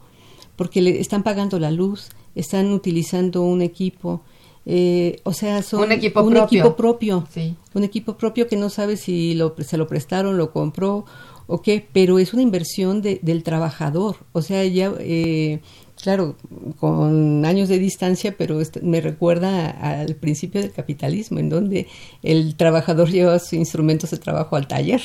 porque 0.57 0.81
le 0.81 1.01
están 1.01 1.23
pagando 1.23 1.59
la 1.59 1.71
luz, 1.71 2.09
están 2.35 2.73
utilizando 2.73 3.43
un 3.43 3.63
equipo, 3.63 4.23
eh, 4.65 5.21
o 5.23 5.33
sea, 5.33 5.63
son 5.63 5.83
un 5.83 5.93
equipo 5.93 6.27
propio, 6.27 6.45
equipo 6.45 6.77
propio 6.77 7.27
sí. 7.33 7.55
un 7.75 7.85
equipo 7.85 8.17
propio 8.17 8.49
que 8.49 8.57
no 8.57 8.69
sabe 8.69 8.97
si 8.97 9.35
lo, 9.35 9.55
se 9.59 9.77
lo 9.77 9.87
prestaron, 9.87 10.39
lo 10.39 10.51
compró 10.51 11.05
o 11.47 11.63
qué, 11.63 11.87
pero 11.93 12.19
es 12.19 12.33
una 12.33 12.43
inversión 12.43 13.03
de, 13.03 13.21
del 13.23 13.43
trabajador, 13.43 14.17
o 14.33 14.43
sea, 14.43 14.65
ya, 14.65 14.93
eh, 14.99 15.61
claro, 16.01 16.37
con 16.79 17.45
años 17.45 17.69
de 17.69 17.79
distancia, 17.79 18.35
pero 18.37 18.61
me 18.83 19.01
recuerda 19.01 19.71
al 19.71 20.15
principio 20.15 20.61
del 20.61 20.73
capitalismo, 20.73 21.39
en 21.39 21.49
donde 21.49 21.89
el 22.23 22.57
trabajador 22.57 23.11
lleva 23.13 23.39
sus 23.39 23.55
instrumentos 23.55 24.11
de 24.11 24.19
trabajo 24.19 24.57
al 24.57 24.69
taller. 24.69 25.03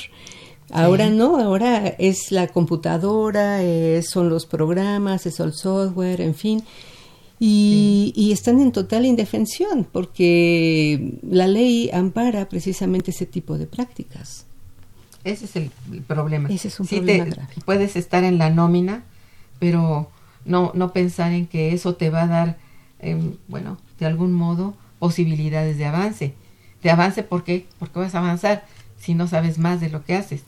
Ahora 0.72 1.08
sí. 1.08 1.16
no, 1.16 1.38
ahora 1.38 1.88
es 1.88 2.32
la 2.32 2.48
computadora, 2.48 3.62
eh, 3.62 4.02
son 4.04 4.30
los 4.30 4.46
programas, 4.46 5.26
es 5.26 5.40
el 5.40 5.54
software, 5.54 6.22
en 6.22 6.36
fin. 6.36 6.64
Y, 7.40 8.14
sí. 8.16 8.22
y, 8.22 8.32
están 8.32 8.62
en 8.62 8.72
total 8.72 9.06
indefensión 9.06 9.88
porque 9.92 11.18
la 11.28 11.48
ley 11.48 11.90
ampara 11.92 12.48
precisamente 12.48 13.10
ese 13.12 13.26
tipo 13.26 13.58
de 13.58 13.66
prácticas. 13.66 14.46
Ese 15.24 15.46
es 15.46 15.56
el, 15.56 15.72
el 15.92 16.02
problema. 16.04 16.50
Ese 16.50 16.68
es 16.68 16.80
un 16.80 16.86
sí 16.86 16.98
problema 16.98 17.26
te, 17.26 17.30
grave. 17.32 17.54
Puedes 17.66 17.96
estar 17.96 18.24
en 18.24 18.38
la 18.38 18.52
nómina, 18.52 19.04
pero 19.60 20.08
no, 20.46 20.72
no 20.76 20.92
pensar 20.94 21.32
en 21.34 21.46
que 21.48 21.74
eso 21.74 21.96
te 21.96 22.10
va 22.10 22.24
a 22.24 22.28
dar, 22.28 22.58
eh, 23.00 23.18
bueno, 23.48 23.78
de 24.00 24.06
algún 24.06 24.34
modo, 24.34 24.74
posibilidades 25.00 25.78
de 25.78 25.86
avance. 25.86 26.34
De 26.84 26.90
avance, 26.90 27.24
¿por 27.24 27.44
qué? 27.44 27.66
Porque 27.80 28.00
vas 28.00 28.16
a 28.16 28.20
avanzar 28.20 28.66
si 29.00 29.14
no 29.14 29.28
sabes 29.28 29.58
más 29.58 29.80
de 29.82 29.90
lo 29.90 30.04
que 30.04 30.16
haces. 30.16 30.44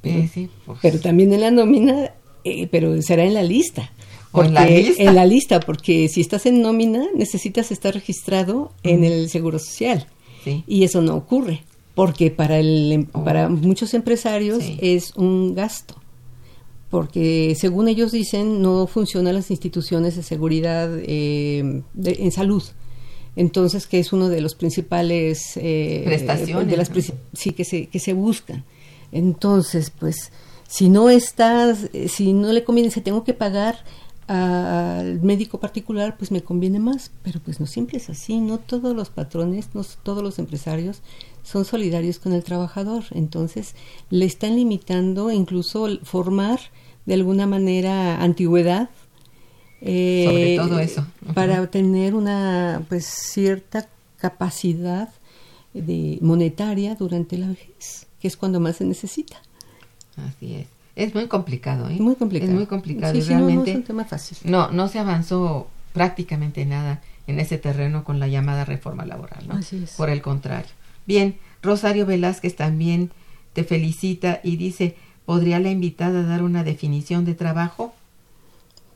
Pero, 0.00 0.18
eh, 0.20 0.30
sí, 0.32 0.48
pues. 0.66 0.78
pero 0.82 1.00
también 1.00 1.32
en 1.32 1.40
la 1.40 1.50
nómina, 1.50 2.12
eh, 2.44 2.66
pero 2.68 3.00
será 3.02 3.24
en 3.24 3.34
la 3.34 3.42
lista. 3.42 3.90
O 4.32 4.44
en 4.44 4.54
la 4.54 4.64
lista. 4.66 5.02
En 5.02 5.14
la 5.14 5.24
lista, 5.26 5.60
porque 5.60 6.08
si 6.08 6.20
estás 6.20 6.46
en 6.46 6.60
nómina 6.62 7.04
necesitas 7.14 7.70
estar 7.70 7.94
registrado 7.94 8.72
en 8.82 9.04
el 9.04 9.28
Seguro 9.30 9.58
Social. 9.58 10.06
Sí. 10.44 10.64
Y 10.66 10.84
eso 10.84 11.00
no 11.02 11.16
ocurre, 11.16 11.62
porque 11.94 12.30
para, 12.30 12.58
el, 12.58 13.08
Oh. 13.12 13.24
para 13.24 13.48
muchos 13.48 13.92
empresarios 13.94 14.62
Sí. 14.62 14.78
es 14.80 15.14
un 15.16 15.54
gasto. 15.54 15.94
Porque 16.90 17.54
según 17.58 17.88
ellos 17.88 18.12
dicen, 18.12 18.62
no 18.62 18.86
funcionan 18.86 19.34
las 19.34 19.50
instituciones 19.50 20.16
de 20.16 20.22
seguridad 20.22 20.88
eh, 21.02 21.82
de- 21.94 22.16
en 22.20 22.32
salud. 22.32 22.62
Entonces, 23.36 23.86
que 23.86 23.98
es 24.00 24.12
uno 24.12 24.28
de 24.28 24.40
los 24.40 24.54
principales 24.54 25.56
eh, 25.56 26.02
Prestaciones, 26.06 26.68
de 26.68 26.76
las 26.76 26.90
sí 27.34 27.52
que 27.52 27.64
se 27.64 27.86
que 27.86 27.98
se 27.98 28.12
buscan. 28.14 28.64
Entonces, 29.12 29.90
pues 29.90 30.32
si 30.66 30.88
no 30.88 31.08
estás, 31.10 31.88
eh, 31.92 32.08
si 32.08 32.32
no 32.32 32.52
le 32.52 32.64
conviene, 32.64 32.90
si 32.90 33.00
tengo 33.00 33.22
que 33.24 33.34
pagar 33.34 33.84
al 34.26 35.20
médico 35.22 35.58
particular, 35.58 36.16
pues 36.18 36.30
me 36.30 36.42
conviene 36.42 36.78
más. 36.78 37.10
Pero 37.22 37.40
pues 37.40 37.60
no 37.60 37.66
siempre 37.66 37.98
es 37.98 38.10
así. 38.10 38.40
No 38.40 38.58
todos 38.58 38.94
los 38.94 39.08
patrones, 39.10 39.68
no 39.74 39.84
todos 40.02 40.22
los 40.22 40.38
empresarios 40.38 41.00
son 41.48 41.64
solidarios 41.64 42.18
con 42.18 42.32
el 42.32 42.42
trabajador. 42.44 43.04
Entonces, 43.12 43.74
le 44.10 44.26
están 44.26 44.56
limitando 44.56 45.30
incluso 45.30 45.88
formar 46.02 46.60
de 47.06 47.14
alguna 47.14 47.46
manera 47.46 48.22
antigüedad. 48.22 48.90
eh, 49.80 50.24
Sobre 50.26 50.56
todo 50.56 50.78
eso. 50.80 51.06
Para 51.34 51.66
tener 51.70 52.14
una 52.14 52.82
pues 52.88 53.06
cierta 53.06 53.88
capacidad 54.18 55.08
de 55.72 56.18
monetaria 56.20 56.94
durante 56.96 57.38
la 57.38 57.48
vejez, 57.48 58.06
que 58.20 58.28
es 58.28 58.36
cuando 58.36 58.60
más 58.60 58.76
se 58.76 58.84
necesita. 58.84 59.36
Así 60.16 60.54
es. 60.54 60.66
Es 60.96 61.14
muy 61.14 61.28
complicado, 61.28 61.88
¿eh? 61.88 61.96
Muy 62.00 62.16
complicado. 62.16 62.50
Es 62.50 62.56
muy 62.56 62.66
complicado 62.66 63.12
Sí, 63.12 63.20
y 63.20 63.22
sí, 63.22 63.32
no, 63.32 63.38
no 63.40 63.46
realmente 63.46 63.70
es 63.70 63.76
un 63.76 63.84
tema 63.84 64.04
fácil. 64.04 64.36
no, 64.44 64.70
no 64.72 64.88
se 64.88 64.98
avanzó 64.98 65.68
prácticamente 65.92 66.64
nada 66.66 67.00
en 67.28 67.38
ese 67.38 67.56
terreno 67.56 68.02
con 68.04 68.18
la 68.18 68.26
llamada 68.26 68.64
reforma 68.64 69.06
laboral, 69.06 69.46
¿no? 69.46 69.54
Así 69.54 69.82
es. 69.84 69.92
Por 69.92 70.10
el 70.10 70.20
contrario. 70.20 70.70
Bien, 71.08 71.38
Rosario 71.62 72.04
Velázquez 72.04 72.54
también 72.54 73.10
te 73.54 73.64
felicita 73.64 74.40
y 74.44 74.58
dice, 74.58 74.94
¿podría 75.24 75.58
la 75.58 75.70
invitada 75.70 76.22
dar 76.22 76.42
una 76.42 76.64
definición 76.64 77.24
de 77.24 77.34
trabajo? 77.34 77.94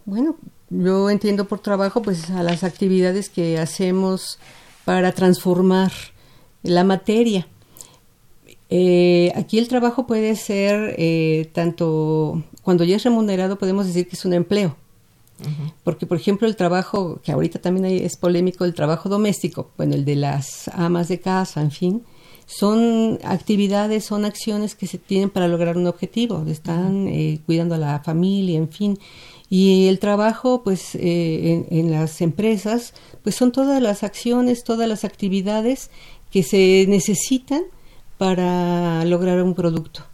Bueno, 0.05 0.37
yo 0.69 1.09
entiendo 1.09 1.47
por 1.47 1.61
trabajo 1.61 2.03
pues 2.03 2.29
a 2.29 2.43
las 2.43 2.65
actividades 2.65 3.31
que 3.31 3.59
hacemos 3.59 4.39
para 4.85 5.13
transformar 5.13 5.91
la 6.63 6.85
materia. 6.85 7.47
Eh, 8.69 9.33
aquí 9.35 9.59
el 9.59 9.69
trabajo 9.69 10.07
puede 10.07 10.37
ser 10.37 10.95
eh, 10.99 11.51
tanto 11.55 12.45
cuando 12.63 12.85
ya 12.85 12.97
es 12.97 13.05
remunerado 13.05 13.57
podemos 13.57 13.87
decir 13.87 14.07
que 14.07 14.17
es 14.17 14.25
un 14.27 14.35
empleo. 14.35 14.77
Porque, 15.84 16.07
por 16.07 16.16
ejemplo, 16.16 16.47
el 16.49 16.57
trabajo, 16.57 17.20
que 17.22 17.32
ahorita 17.32 17.61
también 17.61 17.84
hay- 17.86 17.99
es 17.99 18.16
polémico, 18.16 18.64
el 18.64 18.74
trabajo 18.74 19.09
doméstico, 19.09 19.70
bueno, 19.76 19.95
el 19.95 20.05
de 20.05 20.16
las 20.16 20.68
amas 20.68 21.09
de 21.09 21.20
casa, 21.20 21.61
en 21.62 21.70
fin, 21.70 22.03
son 22.47 23.18
actividades, 23.24 24.05
son 24.05 24.24
acciones 24.24 24.74
que 24.74 24.86
se 24.86 24.99
tienen 24.99 25.30
para 25.30 25.49
lograr 25.49 25.76
un 25.76 25.86
objetivo, 25.86 26.45
están 26.47 27.09
eh, 27.09 27.40
cuidando 27.47 27.74
a 27.76 27.78
la 27.78 28.01
familia, 28.01 28.59
en 28.59 28.68
fin. 28.68 28.99
Y 29.49 29.86
el 29.88 29.99
trabajo, 29.99 30.62
pues, 30.62 30.95
eh, 30.95 31.66
en, 31.70 31.78
en 31.78 31.90
las 31.90 32.20
empresas, 32.20 32.95
pues 33.22 33.34
son 33.36 33.53
todas 33.53 33.80
las 33.82 34.03
acciones, 34.03 34.64
todas 34.64 34.88
las 34.88 35.05
actividades 35.05 35.90
que 36.30 36.43
se 36.43 36.86
necesitan 36.88 37.62
para 38.18 39.05
lograr 39.05 39.43
un 39.43 39.55
producto. 39.55 40.05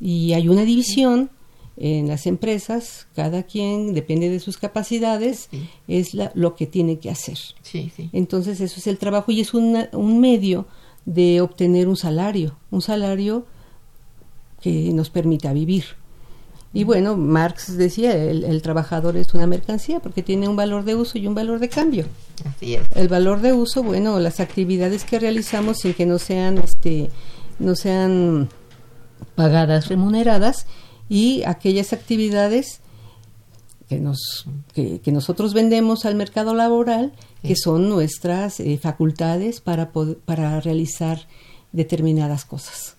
Y 0.00 0.32
hay 0.34 0.48
una 0.48 0.64
división 0.64 1.30
en 1.78 2.08
las 2.08 2.26
empresas, 2.26 3.06
cada 3.14 3.42
quien, 3.42 3.92
depende 3.92 4.30
de 4.30 4.40
sus 4.40 4.56
capacidades, 4.56 5.48
Sí. 5.50 5.68
es 5.88 6.14
la- 6.14 6.32
lo 6.34 6.54
que 6.56 6.66
tiene 6.66 6.98
que 6.98 7.10
hacer. 7.10 7.38
Sí, 7.62 7.92
sí. 7.94 8.08
Entonces 8.12 8.60
eso 8.60 8.78
es 8.80 8.86
el 8.86 8.96
trabajo 8.98 9.30
y 9.32 9.40
es 9.40 9.52
una- 9.54 9.88
un 9.92 10.20
medio 10.20 10.66
de 11.04 11.40
obtener 11.40 11.86
un 11.88 11.96
salario, 11.96 12.56
un 12.70 12.80
salario 12.82 13.44
que 14.60 14.90
nos 14.92 15.10
permita 15.10 15.52
vivir. 15.52 15.84
Y 16.72 16.84
bueno, 16.84 17.16
Marx 17.16 17.76
decía, 17.76 18.14
el, 18.16 18.44
el 18.44 18.60
trabajador 18.60 19.16
es 19.16 19.32
una 19.32 19.46
mercancía 19.46 20.00
porque 20.00 20.22
tiene 20.22 20.48
un 20.48 20.56
valor 20.56 20.84
de 20.84 20.94
uso 20.94 21.16
y 21.16 21.26
un 21.26 21.34
valor 21.34 21.58
de 21.58 21.68
cambio. 21.68 22.04
Así 22.44 22.74
es. 22.74 22.82
El 22.94 23.08
valor 23.08 23.40
de 23.40 23.52
uso, 23.52 23.82
bueno, 23.82 24.18
las 24.18 24.40
actividades 24.40 25.04
que 25.04 25.18
realizamos 25.18 25.78
sin 25.78 25.94
que 25.94 26.04
no 26.04 26.18
sean, 26.18 26.58
este, 26.58 27.10
no 27.58 27.76
sean 27.76 28.48
pagadas, 29.34 29.88
remuneradas, 29.88 30.66
y 31.08 31.42
aquellas 31.44 31.92
actividades 31.92 32.80
que 33.88 33.98
nos, 33.98 34.46
que, 34.74 35.00
que 35.00 35.12
nosotros 35.12 35.54
vendemos 35.54 36.04
al 36.04 36.16
mercado 36.16 36.54
laboral, 36.54 37.12
que 37.42 37.54
son 37.54 37.88
nuestras 37.88 38.58
eh, 38.60 38.78
facultades 38.82 39.60
para 39.60 39.92
para 39.92 40.60
realizar 40.60 41.26
determinadas 41.72 42.44
cosas. 42.44 42.96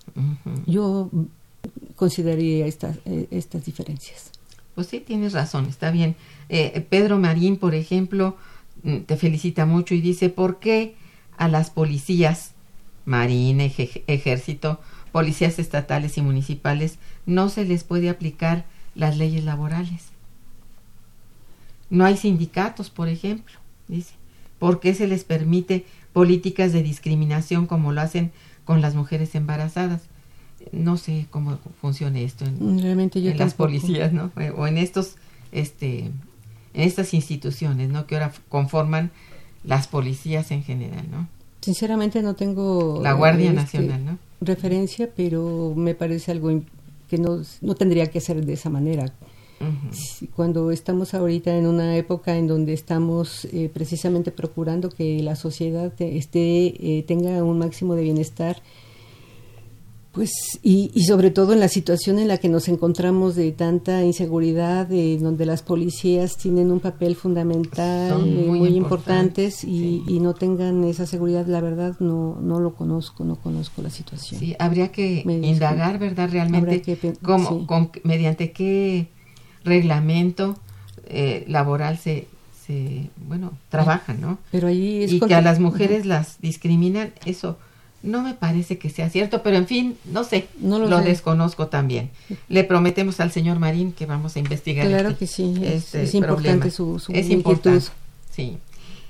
Yo 0.65 1.09
consideraría 1.95 2.65
estas 2.65 2.97
eh, 3.05 3.27
estas 3.31 3.65
diferencias. 3.65 4.31
Pues 4.75 4.87
sí, 4.87 4.99
tienes 4.99 5.33
razón, 5.33 5.65
está 5.65 5.91
bien. 5.91 6.15
Eh, 6.49 6.85
Pedro 6.87 7.17
Marín, 7.17 7.57
por 7.57 7.73
ejemplo, 7.73 8.37
mm, 8.83 8.99
te 8.99 9.17
felicita 9.17 9.65
mucho 9.65 9.95
y 9.95 10.01
dice, 10.01 10.29
¿por 10.29 10.59
qué 10.59 10.95
a 11.35 11.47
las 11.47 11.69
policías, 11.69 12.51
Marina, 13.07 13.63
ej- 13.63 14.03
ejército, 14.07 14.81
policías 15.13 15.59
estatales 15.59 16.17
y 16.17 16.21
municipales, 16.21 16.99
no 17.25 17.47
se 17.47 17.63
les 17.63 17.85
puede 17.85 18.09
aplicar 18.09 18.65
las 18.95 19.17
leyes 19.17 19.45
laborales? 19.45 20.09
No 21.89 22.03
hay 22.05 22.17
sindicatos, 22.17 22.89
por 22.89 23.07
ejemplo, 23.07 23.55
dice. 23.87 24.13
¿Por 24.59 24.79
qué 24.81 24.93
se 24.93 25.07
les 25.07 25.23
permite 25.23 25.85
políticas 26.11 26.73
de 26.73 26.83
discriminación 26.83 27.65
como 27.65 27.93
lo 27.93 28.01
hacen 28.01 28.31
con 28.65 28.81
las 28.81 28.93
mujeres 28.93 29.35
embarazadas? 29.35 30.01
No 30.73 30.97
sé 30.97 31.27
cómo 31.29 31.59
funcione 31.79 32.23
esto 32.25 32.43
en, 32.43 32.79
Realmente 32.81 33.21
yo 33.21 33.31
en 33.31 33.37
las 33.37 33.53
policías, 33.53 34.11
¿no? 34.11 34.31
O 34.57 34.67
en 34.67 34.77
estos, 34.77 35.15
este, 35.53 35.99
en 35.99 36.13
estas 36.73 37.13
instituciones, 37.13 37.89
¿no? 37.89 38.05
Que 38.05 38.15
ahora 38.15 38.33
conforman 38.49 39.11
las 39.63 39.87
policías 39.87 40.51
en 40.51 40.63
general, 40.63 41.05
¿no? 41.09 41.29
Sinceramente 41.67 42.21
no 42.21 42.33
tengo 42.33 43.01
La 43.03 43.11
Guardia 43.11 43.49
este, 43.49 43.61
Nacional, 43.61 44.05
¿no? 44.05 44.17
referencia, 44.39 45.09
pero 45.13 45.73
me 45.75 45.95
parece 45.95 46.31
algo 46.31 46.61
que 47.09 47.17
no, 47.17 47.41
no 47.59 47.75
tendría 47.75 48.07
que 48.07 48.21
ser 48.21 48.45
de 48.45 48.53
esa 48.53 48.69
manera. 48.69 49.11
Cuando 50.33 50.71
estamos 50.71 51.13
ahorita 51.13 51.57
en 51.57 51.67
una 51.67 51.97
época 51.97 52.37
en 52.37 52.47
donde 52.47 52.71
estamos 52.71 53.43
eh, 53.51 53.69
precisamente 53.73 54.31
procurando 54.31 54.89
que 54.89 55.21
la 55.21 55.35
sociedad 55.35 55.91
esté, 55.99 56.67
eh, 56.79 57.03
tenga 57.05 57.43
un 57.43 57.59
máximo 57.59 57.95
de 57.95 58.03
bienestar, 58.03 58.61
pues 60.17 60.59
y, 60.63 60.89
y 60.95 61.03
sobre 61.03 61.29
todo 61.29 61.53
en 61.53 61.59
la 61.59 61.67
situación 61.67 62.17
en 62.17 62.27
la 62.27 62.39
que 62.39 62.49
nos 62.49 62.67
encontramos 62.67 63.35
de 63.35 63.51
tanta 63.51 64.03
inseguridad, 64.03 64.87
de 64.87 65.17
donde 65.19 65.45
las 65.45 65.61
policías 65.61 66.37
tienen 66.37 66.71
un 66.71 66.79
papel 66.79 67.15
fundamental, 67.15 68.09
Son 68.09 68.27
eh, 68.27 68.31
muy 68.47 68.67
importantes, 68.75 69.63
importantes, 69.63 69.63
y, 69.63 69.67
sí. 69.67 70.03
y 70.07 70.19
no 70.19 70.33
tengan 70.33 70.83
esa 70.85 71.05
seguridad, 71.05 71.45
la 71.45 71.61
verdad 71.61 71.95
no 71.99 72.37
no 72.41 72.59
lo 72.59 72.73
conozco, 72.73 73.23
no 73.23 73.35
conozco 73.35 73.81
la 73.83 73.91
situación. 73.91 74.39
Sí, 74.39 74.55
habría 74.57 74.91
que 74.91 75.21
Me 75.25 75.35
indagar, 75.35 75.99
¿verdad? 75.99 76.29
Realmente, 76.31 76.81
que 76.81 76.95
pen- 76.95 77.17
cómo, 77.21 77.59
sí. 77.59 77.65
con- 77.67 77.91
mediante 78.03 78.51
qué 78.51 79.09
reglamento 79.63 80.57
eh, 81.05 81.45
laboral 81.47 81.97
se, 81.97 82.27
se, 82.65 83.09
bueno, 83.27 83.51
trabajan, 83.69 84.19
¿no? 84.19 84.39
Pero 84.51 84.67
ahí 84.67 85.03
es 85.03 85.13
y 85.13 85.19
que 85.19 85.35
a 85.35 85.41
las 85.41 85.59
mujeres 85.59 86.05
las 86.05 86.41
discriminan, 86.41 87.13
eso 87.25 87.57
no 88.03 88.21
me 88.21 88.33
parece 88.33 88.77
que 88.77 88.89
sea 88.89 89.09
cierto, 89.09 89.41
pero 89.43 89.57
en 89.57 89.67
fin, 89.67 89.97
no 90.05 90.23
sé, 90.23 90.47
No 90.59 90.79
lo 90.79 91.01
desconozco 91.01 91.67
también. 91.67 92.09
Le 92.47 92.63
prometemos 92.63 93.19
al 93.19 93.31
señor 93.31 93.59
Marín 93.59 93.91
que 93.91 94.05
vamos 94.05 94.35
a 94.35 94.39
investigar. 94.39 94.87
Claro 94.87 95.09
este- 95.09 95.19
que 95.19 95.27
sí, 95.27 95.53
es- 95.63 95.85
este 95.85 96.03
es 96.03 96.13
importante 96.13 96.69
su- 96.71 96.99
su 96.99 97.11
Es 97.11 97.25
inquietud. 97.29 97.37
importante, 97.71 97.85
sí. 98.31 98.57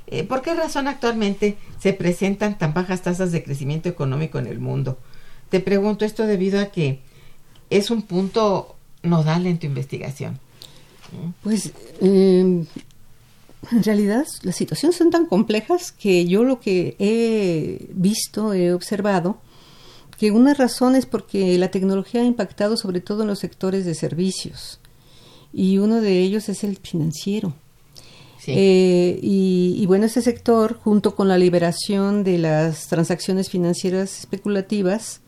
Eh, 0.07 0.23
¿Por 0.23 0.41
qué 0.41 0.53
razón 0.55 0.87
actualmente 0.87 1.57
se 1.81 1.91
presentan 1.91 2.57
tan 2.57 2.73
bajas 2.73 3.01
tasas 3.01 3.31
de 3.33 3.43
crecimiento 3.43 3.89
económico 3.89 4.39
en 4.39 4.47
el 4.47 4.59
mundo? 4.59 4.97
Te 5.49 5.59
pregunto 5.59 6.05
esto 6.05 6.25
debido 6.25 6.59
a 6.61 6.67
que 6.67 7.01
es 7.69 7.91
un 7.91 8.01
punto 8.03 8.75
nodal 9.03 9.45
en 9.47 9.59
tu 9.59 9.67
investigación. 9.67 10.39
Pues 11.43 11.71
eh, 12.01 12.63
en 13.71 13.83
realidad 13.83 14.25
las 14.43 14.55
situaciones 14.55 14.97
son 14.97 15.09
tan 15.09 15.25
complejas 15.25 15.91
que 15.91 16.25
yo 16.25 16.43
lo 16.43 16.59
que 16.59 16.95
he 16.99 17.89
visto, 17.93 18.53
he 18.53 18.73
observado, 18.73 19.39
que 20.17 20.31
una 20.31 20.53
razón 20.53 20.95
es 20.95 21.05
porque 21.05 21.57
la 21.57 21.69
tecnología 21.69 22.21
ha 22.21 22.25
impactado 22.25 22.77
sobre 22.77 23.01
todo 23.01 23.21
en 23.21 23.27
los 23.27 23.39
sectores 23.39 23.85
de 23.85 23.95
servicios 23.95 24.79
y 25.53 25.77
uno 25.77 26.01
de 26.01 26.21
ellos 26.21 26.49
es 26.49 26.63
el 26.63 26.77
financiero. 26.77 27.53
Sí. 28.39 28.53
Eh, 28.55 29.19
y, 29.21 29.75
y 29.77 29.85
bueno, 29.85 30.05
ese 30.05 30.21
sector, 30.21 30.79
junto 30.81 31.15
con 31.15 31.27
la 31.27 31.37
liberación 31.37 32.23
de 32.23 32.37
las 32.37 32.87
transacciones 32.87 33.49
financieras 33.49 34.19
especulativas, 34.19 35.21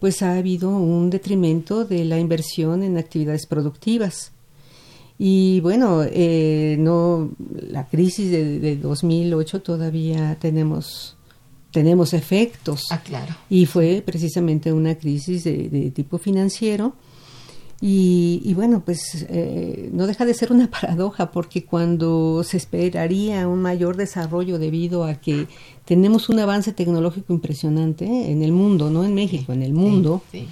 pues 0.00 0.22
ha 0.22 0.34
habido 0.34 0.70
un 0.70 1.10
detrimento 1.10 1.84
de 1.84 2.04
la 2.04 2.18
inversión 2.18 2.82
en 2.82 2.98
actividades 2.98 3.46
productivas. 3.46 4.32
Y 5.18 5.60
bueno, 5.60 6.02
eh, 6.04 6.76
no 6.78 7.30
la 7.38 7.86
crisis 7.86 8.30
de, 8.30 8.60
de 8.60 8.76
2008 8.76 9.62
todavía 9.62 10.36
tenemos 10.38 11.16
tenemos 11.76 12.14
efectos 12.14 12.84
ah, 12.90 13.00
claro. 13.02 13.36
y 13.50 13.66
fue 13.66 14.02
precisamente 14.04 14.72
una 14.72 14.94
crisis 14.94 15.44
de, 15.44 15.68
de 15.68 15.90
tipo 15.90 16.16
financiero 16.16 16.94
y, 17.82 18.40
y 18.44 18.54
bueno 18.54 18.82
pues 18.82 19.26
eh, 19.28 19.90
no 19.92 20.06
deja 20.06 20.24
de 20.24 20.32
ser 20.32 20.52
una 20.52 20.70
paradoja 20.80 21.30
porque 21.30 21.66
cuando 21.66 22.42
se 22.44 22.56
esperaría 22.56 23.46
un 23.46 23.60
mayor 23.60 23.96
desarrollo 23.96 24.58
debido 24.58 25.04
a 25.04 25.16
que 25.16 25.48
tenemos 25.84 26.30
un 26.30 26.38
avance 26.38 26.72
tecnológico 26.72 27.34
impresionante 27.34 28.06
en 28.06 28.42
el 28.42 28.52
mundo 28.52 28.88
no 28.88 29.04
en 29.04 29.14
México 29.14 29.52
en 29.52 29.62
el 29.62 29.74
mundo 29.74 30.22
Sí, 30.32 30.40
sí. 30.40 30.48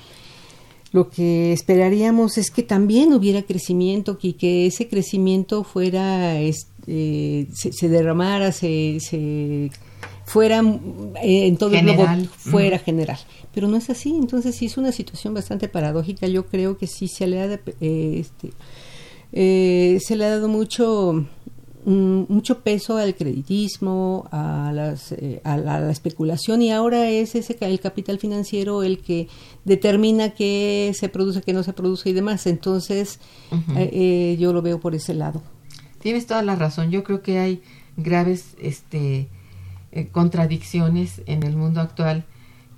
Lo 0.95 1.11
que 1.11 1.53
esperaríamos 1.53 2.39
es 2.39 2.51
que 2.51 2.63
también 2.63 3.13
hubiera 3.13 3.43
crecimiento 3.43 4.17
y 4.23 4.35
que 4.35 4.67
ese 4.67 4.87
crecimiento 4.89 5.65
fuera 5.65 6.41
eh, 6.41 6.55
se, 7.53 7.73
se 7.73 7.89
derramara 7.89 8.53
se, 8.53 8.99
se 9.01 9.71
fuera 10.25 10.61
eh, 11.21 11.47
en 11.49 11.57
todo 11.57 11.71
el 11.75 11.85
globo 11.85 12.05
fuera 12.39 12.79
general. 12.79 13.19
Pero 13.53 13.67
no 13.69 13.77
es 13.77 13.91
así. 13.91 14.11
Entonces 14.17 14.55
sí 14.55 14.67
es 14.67 14.77
una 14.79 14.93
situación 14.93 15.35
bastante 15.35 15.69
paradójica. 15.69 16.29
Yo 16.29 16.47
creo 16.47 16.79
que 16.79 16.87
sí 16.87 17.09
se 17.09 17.27
le 17.27 17.41
ha 17.41 17.49
de- 17.49 17.61
eh, 17.81 18.17
este, 18.21 18.51
eh, 19.33 19.99
se 20.01 20.15
le 20.17 20.25
ha 20.27 20.31
dado 20.31 20.47
mucho 20.49 21.27
mucho 21.85 22.61
peso 22.61 22.97
al 22.97 23.15
creditismo, 23.15 24.29
a, 24.33 24.73
las, 24.75 25.13
eh, 25.13 25.41
a, 25.45 25.57
la, 25.57 25.77
a 25.77 25.81
la 25.81 25.91
especulación 25.91 26.63
y 26.63 26.73
ahora 26.73 27.11
es 27.11 27.35
ese 27.35 27.57
el 27.61 27.81
capital 27.81 28.19
financiero 28.19 28.83
el 28.83 28.99
que 28.99 29.29
determina 29.65 30.31
qué 30.31 30.93
se 30.95 31.09
produce, 31.09 31.43
qué 31.43 31.53
no 31.53 31.63
se 31.63 31.73
produce 31.73 32.11
y 32.11 32.13
demás. 32.13 32.47
Entonces 32.47 33.21
eh, 33.77 33.91
eh, 33.93 34.37
yo 34.39 34.53
lo 34.53 34.63
veo 34.63 34.81
por 34.81 34.95
ese 34.95 35.15
lado. 35.15 35.43
Tienes 36.01 36.27
toda 36.27 36.43
la 36.43 36.57
razón. 36.57 36.91
Yo 36.91 37.05
creo 37.05 37.23
que 37.23 37.39
hay 37.39 37.63
graves 37.97 38.55
este, 38.61 39.29
eh, 39.93 40.09
contradicciones 40.11 41.23
en 41.27 41.43
el 41.45 41.57
mundo 41.57 41.81
actual 41.81 42.25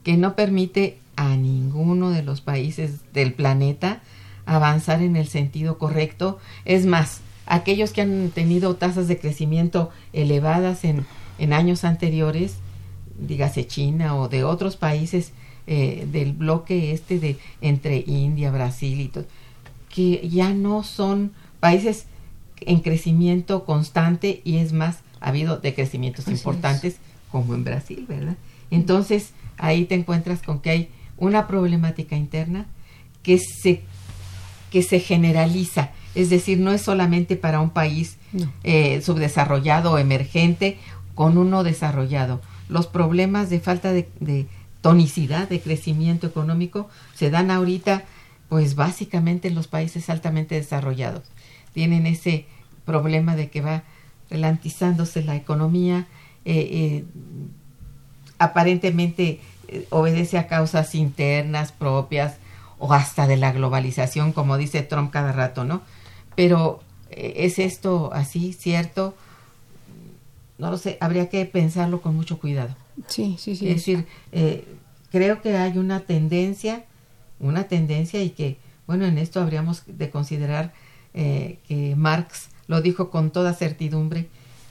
que 0.04 0.16
no 0.16 0.36
permite 0.36 0.98
a 1.16 1.36
ninguno 1.36 2.10
de 2.10 2.22
los 2.22 2.40
países 2.40 3.00
del 3.12 3.32
planeta 3.32 4.02
avanzar 4.44 5.02
en 5.02 5.16
el 5.16 5.26
sentido 5.26 5.78
correcto. 5.78 6.38
Es 6.64 6.86
más, 6.86 7.20
aquellos 7.46 7.92
que 7.92 8.02
han 8.02 8.30
tenido 8.30 8.76
tasas 8.76 9.08
de 9.08 9.18
crecimiento 9.18 9.90
elevadas 10.12 10.84
en, 10.84 11.06
en 11.38 11.52
años 11.52 11.84
anteriores, 11.84 12.56
dígase 13.18 13.66
China 13.66 14.16
o 14.16 14.28
de 14.28 14.44
otros 14.44 14.76
países 14.76 15.32
eh, 15.66 16.06
del 16.10 16.32
bloque 16.32 16.92
este 16.92 17.18
de 17.18 17.38
entre 17.60 18.04
India, 18.06 18.50
Brasil 18.50 19.00
y 19.00 19.08
todo, 19.08 19.24
que 19.88 20.28
ya 20.28 20.52
no 20.52 20.82
son 20.82 21.32
países 21.60 22.06
en 22.60 22.80
crecimiento 22.80 23.64
constante 23.64 24.42
y 24.44 24.58
es 24.58 24.72
más, 24.72 25.00
ha 25.20 25.28
habido 25.28 25.56
decrecimientos 25.58 26.26
Así 26.26 26.34
es. 26.34 26.40
importantes 26.40 26.96
como 27.30 27.54
en 27.54 27.64
Brasil, 27.64 28.04
¿verdad? 28.08 28.36
Entonces, 28.70 29.30
ahí 29.56 29.84
te 29.84 29.94
encuentras 29.94 30.42
con 30.42 30.60
que 30.60 30.70
hay 30.70 30.88
una 31.16 31.46
problemática 31.46 32.16
interna 32.16 32.66
que 33.22 33.38
se 33.38 33.82
que 34.70 34.82
se 34.82 35.00
generaliza, 35.00 35.90
es 36.16 36.30
decir, 36.30 36.58
no 36.58 36.72
es 36.72 36.82
solamente 36.82 37.36
para 37.36 37.60
un 37.60 37.70
país 37.70 38.16
No. 38.32 38.50
eh, 38.64 39.00
subdesarrollado 39.02 39.92
o 39.92 39.98
emergente 39.98 40.78
con 41.14 41.38
uno 41.38 41.62
desarrollado. 41.62 42.40
Los 42.68 42.86
problemas 42.86 43.48
de 43.50 43.60
falta 43.60 43.92
de, 43.92 44.08
de 44.20 44.46
tonicidad, 44.80 45.48
de 45.48 45.60
crecimiento 45.60 46.26
económico, 46.26 46.88
se 47.14 47.30
dan 47.30 47.50
ahorita, 47.50 48.04
pues 48.48 48.74
básicamente 48.74 49.48
en 49.48 49.54
los 49.54 49.68
países 49.68 50.10
altamente 50.10 50.54
desarrollados. 50.54 51.22
Tienen 51.72 52.06
ese 52.06 52.46
problema 52.84 53.36
de 53.36 53.48
que 53.50 53.60
va 53.60 53.82
relantizándose 54.30 55.22
la 55.22 55.36
economía, 55.36 56.06
eh, 56.44 56.68
eh, 56.72 57.04
aparentemente 58.38 59.40
eh, 59.68 59.86
obedece 59.90 60.38
a 60.38 60.46
causas 60.46 60.94
internas 60.94 61.72
propias 61.72 62.36
o 62.78 62.92
hasta 62.92 63.26
de 63.26 63.36
la 63.36 63.52
globalización, 63.52 64.32
como 64.32 64.56
dice 64.58 64.82
Trump 64.82 65.10
cada 65.10 65.32
rato, 65.32 65.64
¿no? 65.64 65.82
Pero 66.36 66.80
eh, 67.10 67.32
¿es 67.38 67.58
esto 67.58 68.10
así, 68.12 68.52
cierto? 68.52 69.14
No 70.58 70.70
lo 70.70 70.78
sé, 70.78 70.96
habría 71.00 71.28
que 71.28 71.44
pensarlo 71.46 72.00
con 72.00 72.14
mucho 72.14 72.38
cuidado. 72.38 72.76
Sí, 73.08 73.36
sí, 73.38 73.56
sí. 73.56 73.68
Es 73.68 73.76
decir, 73.76 74.06
eh, 74.32 74.64
creo 75.10 75.42
que 75.42 75.56
hay 75.56 75.78
una 75.78 76.00
tendencia, 76.00 76.84
una 77.40 77.64
tendencia 77.64 78.22
y 78.22 78.30
que, 78.30 78.58
bueno, 78.86 79.04
en 79.04 79.18
esto 79.18 79.40
habríamos 79.40 79.82
de 79.86 80.10
considerar 80.10 80.72
eh, 81.14 81.58
que 81.66 81.94
Marx 81.96 82.48
lo 82.68 82.80
dijo 82.80 83.10
con 83.10 83.30
toda 83.30 83.54
certidumbre 83.54 84.28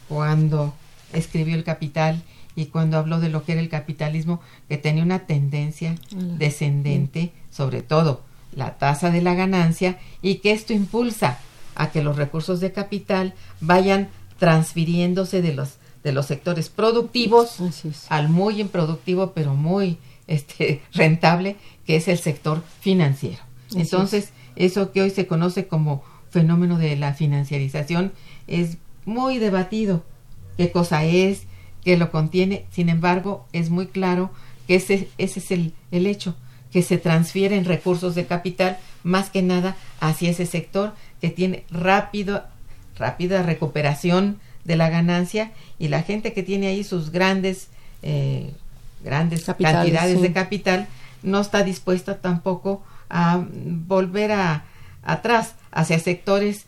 cuando 0.07 0.73
escribió 1.13 1.55
El 1.55 1.63
Capital 1.63 2.21
y 2.55 2.67
cuando 2.67 2.97
habló 2.97 3.19
de 3.19 3.29
lo 3.29 3.43
que 3.43 3.53
era 3.53 3.61
el 3.61 3.69
capitalismo, 3.69 4.41
que 4.69 4.77
tenía 4.77 5.03
una 5.03 5.25
tendencia 5.25 5.95
descendente, 6.11 7.31
sobre 7.51 7.81
todo 7.81 8.21
la 8.55 8.77
tasa 8.77 9.11
de 9.11 9.21
la 9.21 9.33
ganancia, 9.35 9.99
y 10.21 10.35
que 10.35 10.51
esto 10.51 10.71
impulsa 10.71 11.39
a 11.75 11.91
que 11.91 12.03
los 12.03 12.15
recursos 12.15 12.59
de 12.59 12.71
capital 12.71 13.33
vayan 13.61 14.09
transfiriéndose 14.39 15.41
de 15.41 15.53
los 15.53 15.75
de 16.03 16.11
los 16.11 16.27
sectores 16.27 16.69
productivos 16.69 17.57
al 18.09 18.29
muy 18.29 18.61
improductivo 18.61 19.31
pero 19.33 19.55
muy 19.55 19.97
este 20.27 20.81
rentable 20.93 21.55
que 21.85 21.95
es 21.95 22.07
el 22.07 22.17
sector 22.17 22.63
financiero. 22.79 23.39
Así 23.69 23.81
Entonces, 23.81 24.29
eso 24.55 24.91
que 24.91 25.01
hoy 25.01 25.09
se 25.09 25.27
conoce 25.27 25.67
como 25.67 26.03
fenómeno 26.29 26.77
de 26.77 26.95
la 26.95 27.13
financiarización 27.13 28.11
es 28.47 28.77
muy 29.05 29.37
debatido 29.39 30.03
qué 30.57 30.71
cosa 30.71 31.05
es, 31.05 31.43
qué 31.83 31.97
lo 31.97 32.11
contiene, 32.11 32.65
sin 32.71 32.89
embargo, 32.89 33.45
es 33.53 33.69
muy 33.69 33.87
claro 33.87 34.31
que 34.67 34.75
ese, 34.75 35.09
ese 35.17 35.39
es 35.39 35.51
el, 35.51 35.73
el 35.91 36.07
hecho, 36.07 36.35
que 36.71 36.81
se 36.81 36.97
transfieren 36.97 37.65
recursos 37.65 38.15
de 38.15 38.25
capital 38.25 38.77
más 39.03 39.29
que 39.29 39.41
nada 39.41 39.77
hacia 39.99 40.31
ese 40.31 40.45
sector 40.45 40.93
que 41.21 41.29
tiene 41.29 41.65
rápido, 41.69 42.43
rápida 42.97 43.43
recuperación 43.43 44.39
de 44.65 44.75
la 44.75 44.89
ganancia 44.89 45.51
y 45.79 45.87
la 45.87 46.01
gente 46.01 46.33
que 46.33 46.43
tiene 46.43 46.67
ahí 46.67 46.83
sus 46.83 47.11
grandes 47.11 47.69
eh, 48.01 48.51
grandes 49.03 49.45
cantidades 49.45 50.17
sí. 50.17 50.21
de 50.21 50.33
capital 50.33 50.87
no 51.23 51.39
está 51.39 51.63
dispuesta 51.63 52.17
tampoco 52.17 52.83
a 53.09 53.45
volver 53.49 54.31
a 54.31 54.65
atrás 55.03 55.53
hacia 55.71 55.99
sectores 55.99 56.65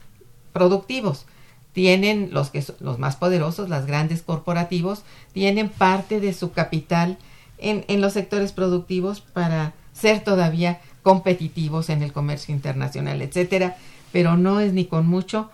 productivos 0.54 1.26
tienen 1.74 2.30
los 2.32 2.50
que 2.50 2.62
son 2.62 2.76
los 2.80 3.00
más 3.00 3.16
poderosos 3.16 3.70
las 3.70 3.88
grandes 3.88 4.22
corporativos 4.22 5.04
tienen 5.34 5.70
parte 5.70 6.20
de 6.20 6.34
su 6.34 6.52
capital 6.52 7.18
en, 7.58 7.84
en 7.88 8.02
los 8.02 8.14
sectores 8.14 8.52
productivos 8.52 9.22
para 9.22 9.74
ser 9.94 10.24
todavía 10.24 10.80
competitivos 11.02 11.90
en 11.90 12.04
el 12.04 12.14
comercio 12.14 12.54
internacional 12.54 13.24
etcétera 13.24 13.78
pero 14.12 14.38
no 14.38 14.60
es 14.60 14.74
ni 14.74 14.86
con 14.86 15.08
mucho 15.08 15.50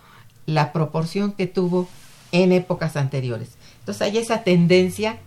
la 0.46 0.72
proporción 0.72 1.32
que 1.32 1.46
tuvo 1.46 1.88
en 2.32 2.52
épocas 2.52 2.96
anteriores. 2.96 3.50
Entonces 3.80 4.02
hay 4.02 4.18
esa 4.18 4.42
tendencia 4.42 5.18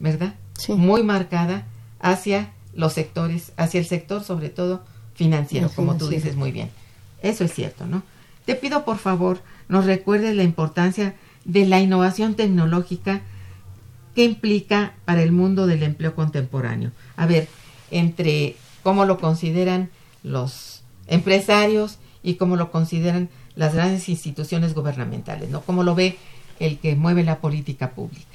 verdad 0.00 0.34
Sí. 0.58 0.72
muy 0.72 1.02
marcada 1.02 1.66
hacia 2.00 2.50
los 2.74 2.92
sectores 2.94 3.52
hacia 3.56 3.80
el 3.80 3.86
sector 3.86 4.22
sobre 4.24 4.48
todo 4.50 4.82
financiero 5.14 5.70
como 5.74 5.96
tú 5.96 6.08
dices 6.08 6.36
muy 6.36 6.52
bien. 6.52 6.70
Eso 7.22 7.44
es 7.44 7.52
cierto 7.54 7.86
no 7.86 8.02
te 8.44 8.54
pido 8.54 8.84
por 8.84 8.98
favor 8.98 9.40
nos 9.68 9.84
recuerdes 9.86 10.34
la 10.36 10.42
importancia 10.44 11.14
de 11.44 11.66
la 11.66 11.80
innovación 11.80 12.34
tecnológica 12.34 13.20
que 14.14 14.24
implica 14.24 14.94
para 15.04 15.22
el 15.22 15.32
mundo 15.32 15.66
del 15.66 15.82
empleo 15.82 16.14
contemporáneo. 16.14 16.90
A 17.16 17.26
ver, 17.26 17.48
entre 17.90 18.56
cómo 18.82 19.04
lo 19.04 19.18
consideran 19.18 19.90
los 20.22 20.82
empresarios 21.06 21.98
y 22.26 22.34
cómo 22.34 22.56
lo 22.56 22.72
consideran 22.72 23.28
las 23.54 23.72
grandes 23.72 24.08
instituciones 24.08 24.74
gubernamentales, 24.74 25.48
¿no? 25.48 25.60
Cómo 25.60 25.84
lo 25.84 25.94
ve 25.94 26.16
el 26.58 26.78
que 26.78 26.96
mueve 26.96 27.22
la 27.22 27.38
política 27.38 27.92
pública. 27.92 28.26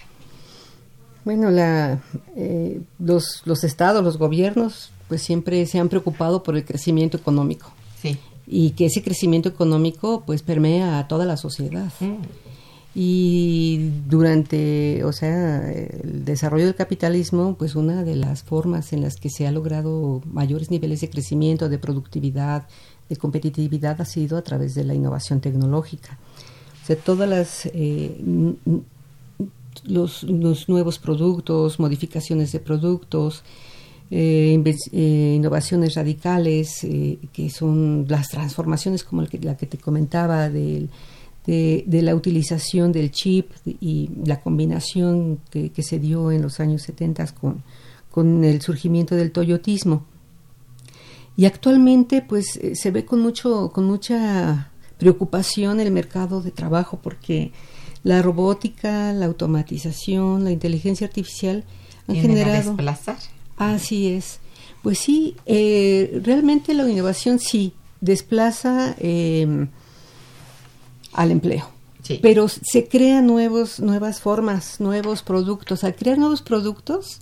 Bueno, 1.26 1.52
la, 1.52 2.00
eh, 2.38 2.80
los, 3.00 3.42
los 3.44 3.66
estados, 3.66 4.02
los 4.02 4.18
gobiernos, 4.18 4.92
pues 5.10 5.22
siempre 5.22 5.66
se 5.66 5.78
han 5.78 5.90
preocupado 5.90 6.42
por 6.42 6.56
el 6.56 6.64
crecimiento 6.64 7.18
económico. 7.18 7.74
Sí. 8.02 8.18
Y 8.48 8.72
que 8.72 8.86
ese 8.86 9.04
crecimiento 9.04 9.50
económico 9.50 10.24
pues 10.26 10.42
permea 10.42 10.98
a 10.98 11.10
toda 11.10 11.26
la 11.26 11.36
sociedad. 11.36 11.92
Mm. 12.00 12.16
Y 12.94 13.90
durante, 14.08 15.04
o 15.06 15.14
sea, 15.14 15.70
el 15.72 16.26
desarrollo 16.26 16.66
del 16.66 16.76
capitalismo, 16.76 17.56
pues 17.58 17.76
una 17.76 18.04
de 18.04 18.16
las 18.16 18.44
formas 18.44 18.92
en 18.92 19.02
las 19.02 19.16
que 19.16 19.30
se 19.30 19.48
ha 19.48 19.52
logrado 19.52 20.22
mayores 20.26 20.72
niveles 20.72 21.00
de 21.00 21.10
crecimiento, 21.10 21.70
de 21.70 21.78
productividad, 21.78 22.68
de 23.12 23.18
competitividad 23.18 24.00
ha 24.00 24.06
sido 24.06 24.38
a 24.38 24.42
través 24.42 24.74
de 24.74 24.86
la 24.86 24.94
innovación 24.94 25.42
tecnológica. 25.42 26.18
O 26.82 26.86
sea, 26.86 26.96
todas 26.96 27.28
las 27.28 27.66
eh, 27.74 28.18
los, 29.84 30.24
nuevos 30.70 30.98
productos, 30.98 31.78
modificaciones 31.78 32.54
de 32.54 32.62
productos, 32.62 33.44
eh, 34.10 34.64
eh, 34.94 35.34
innovaciones 35.36 35.96
radicales, 35.96 36.88
que 37.34 37.50
son 37.50 38.06
las 38.08 38.30
transformaciones 38.30 39.04
como 39.04 39.24
la 39.24 39.58
que 39.58 39.66
te 39.66 39.78
comentaba 39.78 40.50
de, 40.50 40.88
la 41.46 42.16
utilización 42.16 42.94
del 42.94 43.12
chip 43.12 43.52
y 43.66 44.10
la 44.26 44.40
combinación 44.40 45.40
que, 45.50 45.72
que 45.72 45.84
se 45.84 46.00
dio 46.00 46.32
en 46.32 46.42
los 46.42 46.62
años 46.62 46.84
70 46.84 47.28
con, 47.34 47.62
con 48.10 48.46
el 48.46 48.62
surgimiento 48.62 49.16
del 49.16 49.34
toyotismo. 49.34 50.06
Y 51.38 51.46
actualmente 51.46 52.22
pues 52.22 52.58
eh, 52.58 52.76
se 52.76 52.92
ve 52.92 53.06
con 53.06 53.20
mucho 53.20 53.72
con 53.72 53.86
mucha 53.86 54.72
preocupación 54.98 55.80
el 55.80 55.92
mercado 55.92 56.42
de 56.42 56.52
trabajo 56.52 57.00
porque 57.02 57.52
la 58.04 58.22
robótica, 58.22 59.14
la 59.14 59.26
automatización, 59.26 60.44
la 60.44 60.52
inteligencia 60.52 61.08
artificial 61.08 61.64
han 62.08 62.14
Vienen 62.14 62.32
a 62.32 62.40
generado 62.40 62.70
desplazar. 62.72 63.18
Así 63.58 64.08
es. 64.08 64.40
Pues 64.82 64.98
sí, 64.98 65.36
eh, 65.46 66.20
realmente 66.24 66.74
la 66.74 66.90
innovación 66.90 67.40
sí 67.40 67.74
desplaza 68.00 68.96
eh, 69.00 69.68
al 71.14 71.32
empleo. 71.32 71.70
Sí. 72.02 72.20
Pero 72.22 72.48
se 72.48 72.88
crean 72.88 73.28
nuevos, 73.28 73.80
nuevas 73.80 74.20
formas, 74.20 74.80
nuevos 74.80 75.22
productos. 75.22 75.84
Al 75.84 75.96
crear 75.96 76.18
nuevos 76.18 76.42
productos, 76.42 77.22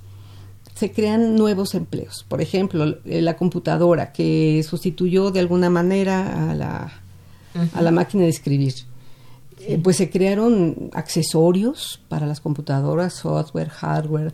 se 0.80 0.92
crean 0.94 1.36
nuevos 1.36 1.76
empleos. 1.76 2.26
Por 2.28 2.42
ejemplo, 2.42 2.98
eh, 3.06 3.22
la 3.22 3.36
computadora 3.36 4.14
que 4.14 4.64
sustituyó 4.64 5.30
de 5.30 5.42
alguna 5.42 5.70
manera 5.70 6.50
a 6.50 6.56
la, 6.56 7.02
a 7.74 7.82
la 7.82 7.92
máquina 7.92 8.24
de 8.24 8.30
escribir. 8.30 8.74
Eh, 9.60 9.78
pues 9.84 9.98
se 9.98 10.10
crearon 10.10 10.90
accesorios 10.94 12.00
para 12.08 12.26
las 12.26 12.40
computadoras, 12.40 13.14
software, 13.14 13.68
hardware, 13.70 14.34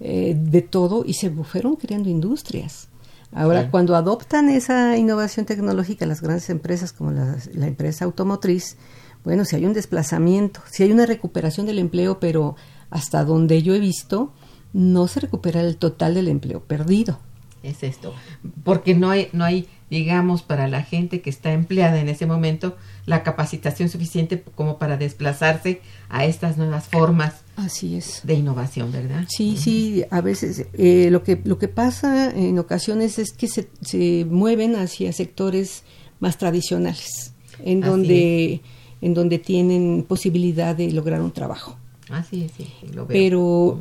eh, 0.00 0.34
de 0.34 0.62
todo, 0.62 1.04
y 1.06 1.12
se 1.12 1.30
fueron 1.30 1.76
creando 1.76 2.08
industrias. 2.08 2.88
Ahora, 3.34 3.64
Sí. 3.64 3.68
cuando 3.70 3.94
adoptan 3.94 4.48
esa 4.48 4.96
innovación 4.96 5.44
tecnológica 5.44 6.06
las 6.06 6.22
grandes 6.22 6.48
empresas 6.48 6.92
como 6.92 7.10
la, 7.10 7.36
la 7.52 7.66
empresa 7.66 8.06
automotriz, 8.06 8.76
bueno, 9.24 9.44
si 9.44 9.56
hay 9.56 9.66
un 9.66 9.74
desplazamiento, 9.74 10.60
si 10.70 10.82
hay 10.84 10.92
una 10.92 11.04
recuperación 11.06 11.66
del 11.66 11.78
empleo, 11.78 12.18
pero 12.18 12.56
hasta 12.90 13.24
donde 13.24 13.62
yo 13.62 13.74
he 13.74 13.78
visto, 13.78 14.32
no 14.72 15.08
se 15.08 15.20
recupera 15.20 15.60
el 15.60 15.76
total 15.76 16.14
del 16.14 16.28
empleo 16.28 16.60
perdido. 16.60 17.18
Es 17.62 17.82
esto. 17.84 18.12
Porque 18.64 18.94
no 18.94 19.10
hay, 19.10 19.28
no 19.32 19.44
hay, 19.44 19.68
digamos, 19.88 20.42
para 20.42 20.66
la 20.66 20.82
gente 20.82 21.20
que 21.20 21.30
está 21.30 21.52
empleada 21.52 22.00
en 22.00 22.08
ese 22.08 22.26
momento, 22.26 22.76
la 23.06 23.22
capacitación 23.22 23.88
suficiente 23.88 24.42
como 24.56 24.78
para 24.78 24.96
desplazarse 24.96 25.80
a 26.08 26.24
estas 26.24 26.56
nuevas 26.56 26.88
formas 26.88 27.42
Así 27.56 27.96
es. 27.96 28.20
de 28.24 28.34
innovación, 28.34 28.90
¿verdad? 28.90 29.26
Sí, 29.28 29.56
sí, 29.56 30.04
a 30.10 30.20
veces 30.20 30.66
eh, 30.72 31.08
lo 31.10 31.22
que 31.22 31.40
lo 31.44 31.58
que 31.58 31.68
pasa 31.68 32.30
en 32.30 32.58
ocasiones 32.58 33.18
es 33.20 33.32
que 33.32 33.46
se, 33.46 33.68
se 33.80 34.26
mueven 34.28 34.74
hacia 34.74 35.12
sectores 35.12 35.84
más 36.18 36.38
tradicionales, 36.38 37.34
en 37.60 37.82
Así 37.82 37.90
donde 37.90 38.60
en 39.02 39.14
donde 39.14 39.38
tienen 39.38 40.04
posibilidad 40.08 40.74
de 40.74 40.90
lograr 40.92 41.20
un 41.20 41.32
trabajo. 41.32 41.76
Veo. 43.06 43.06
Pero 43.06 43.80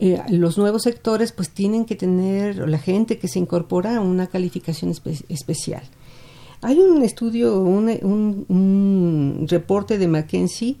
eh, 0.00 0.20
los 0.30 0.58
nuevos 0.58 0.82
sectores 0.82 1.32
pues 1.32 1.50
tienen 1.50 1.84
que 1.84 1.94
tener 1.96 2.68
la 2.68 2.78
gente 2.78 3.18
que 3.18 3.28
se 3.28 3.38
incorpora 3.38 4.00
una 4.00 4.26
calificación 4.26 4.92
espe- 4.92 5.24
especial. 5.28 5.82
Hay 6.60 6.78
un 6.78 7.02
estudio, 7.02 7.60
un, 7.60 7.88
un- 8.02 8.44
un 8.48 9.46
reporte 9.48 9.96
de 9.98 10.08
McKinsey 10.08 10.76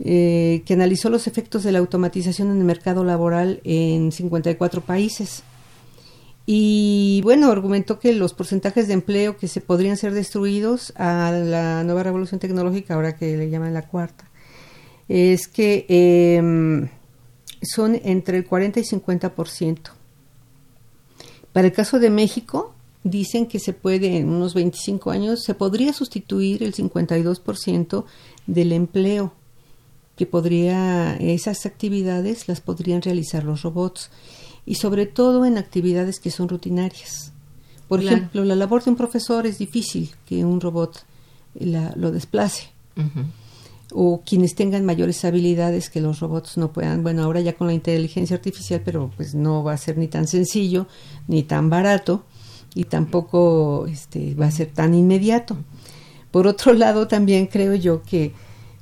eh, 0.00 0.62
que 0.64 0.74
analizó 0.74 1.10
los 1.10 1.26
efectos 1.26 1.64
de 1.64 1.72
la 1.72 1.80
automatización 1.80 2.50
en 2.52 2.58
el 2.58 2.64
mercado 2.64 3.02
laboral 3.04 3.60
en 3.64 4.12
54 4.12 4.80
países. 4.82 5.42
Y 6.46 7.20
bueno, 7.24 7.50
argumentó 7.50 7.98
que 7.98 8.12
los 8.14 8.32
porcentajes 8.32 8.88
de 8.88 8.94
empleo 8.94 9.36
que 9.36 9.48
se 9.48 9.60
podrían 9.60 9.96
ser 9.98 10.14
destruidos 10.14 10.94
a 10.96 11.30
la 11.32 11.84
nueva 11.84 12.02
revolución 12.04 12.40
tecnológica, 12.40 12.94
ahora 12.94 13.16
que 13.16 13.36
le 13.36 13.50
llaman 13.50 13.74
la 13.74 13.82
cuarta, 13.86 14.27
es 15.08 15.48
que 15.48 15.86
eh, 15.88 16.88
son 17.62 18.00
entre 18.04 18.38
el 18.38 18.46
40 18.46 18.80
y 18.80 18.84
50%. 18.84 19.78
Para 21.52 21.66
el 21.68 21.72
caso 21.72 21.98
de 21.98 22.10
México, 22.10 22.74
dicen 23.04 23.46
que 23.46 23.58
se 23.58 23.72
puede, 23.72 24.18
en 24.18 24.28
unos 24.28 24.54
25 24.54 25.10
años, 25.10 25.42
se 25.42 25.54
podría 25.54 25.92
sustituir 25.92 26.62
el 26.62 26.74
52% 26.74 28.04
del 28.46 28.72
empleo, 28.72 29.32
que 30.16 30.26
podría, 30.26 31.16
esas 31.16 31.64
actividades 31.64 32.48
las 32.48 32.60
podrían 32.60 33.02
realizar 33.02 33.44
los 33.44 33.62
robots, 33.62 34.10
y 34.66 34.74
sobre 34.74 35.06
todo 35.06 35.46
en 35.46 35.56
actividades 35.56 36.20
que 36.20 36.30
son 36.30 36.48
rutinarias. 36.48 37.32
Por 37.88 38.00
Claro. 38.00 38.16
ejemplo, 38.18 38.44
la 38.44 38.54
labor 38.54 38.84
de 38.84 38.90
un 38.90 38.96
profesor 38.96 39.46
es 39.46 39.56
difícil 39.58 40.10
que 40.26 40.44
un 40.44 40.60
robot 40.60 41.04
la- 41.54 41.94
lo 41.96 42.10
desplace. 42.12 42.68
O 43.92 44.22
quienes 44.24 44.54
tengan 44.54 44.84
mayores 44.84 45.24
habilidades 45.24 45.88
que 45.90 46.00
los 46.00 46.20
robots 46.20 46.56
no 46.58 46.72
puedan. 46.72 47.02
Bueno, 47.02 47.22
ahora 47.24 47.40
ya 47.40 47.54
con 47.54 47.66
la 47.68 47.72
inteligencia 47.74 48.36
artificial, 48.36 48.82
pero 48.84 49.10
pues 49.16 49.34
no 49.34 49.62
va 49.64 49.72
a 49.72 49.76
ser 49.78 49.96
ni 49.98 50.08
tan 50.08 50.26
sencillo, 50.28 50.86
ni 51.26 51.42
tan 51.42 51.70
barato, 51.70 52.24
y 52.74 52.84
tampoco 52.84 53.86
este, 53.86 54.34
va 54.34 54.46
a 54.46 54.50
ser 54.50 54.68
tan 54.72 54.94
inmediato. 54.94 55.56
Por 56.30 56.46
otro 56.46 56.72
lado, 56.74 57.08
también 57.08 57.46
creo 57.46 57.74
yo 57.74 58.02
que 58.02 58.32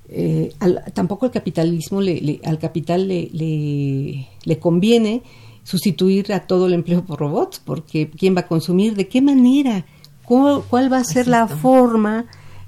eh, 0.08 0.52
al- 0.60 0.82
tampoco 0.94 1.26
al 1.26 1.32
capitalismo, 1.32 2.00
le, 2.00 2.20
le- 2.20 2.40
al 2.44 2.58
capital 2.58 3.06
le, 3.08 3.28
le, 3.32 4.28
le 4.44 4.58
conviene 4.58 5.22
sustituir 5.62 6.32
a 6.32 6.46
todo 6.46 6.66
el 6.66 6.74
empleo 6.74 7.04
por 7.04 7.18
robots, 7.20 7.60
porque 7.64 8.08
¿quién 8.10 8.36
va 8.36 8.40
a 8.42 8.46
consumir? 8.46 8.94
¿De 8.94 9.08
qué 9.08 9.20
manera? 9.22 9.84
¿Cuál, 10.24 10.62
cuál 10.68 10.92
va 10.92 10.98
a 10.98 11.04
ser 11.04 11.26
la 11.28 11.46
forma 11.48 12.26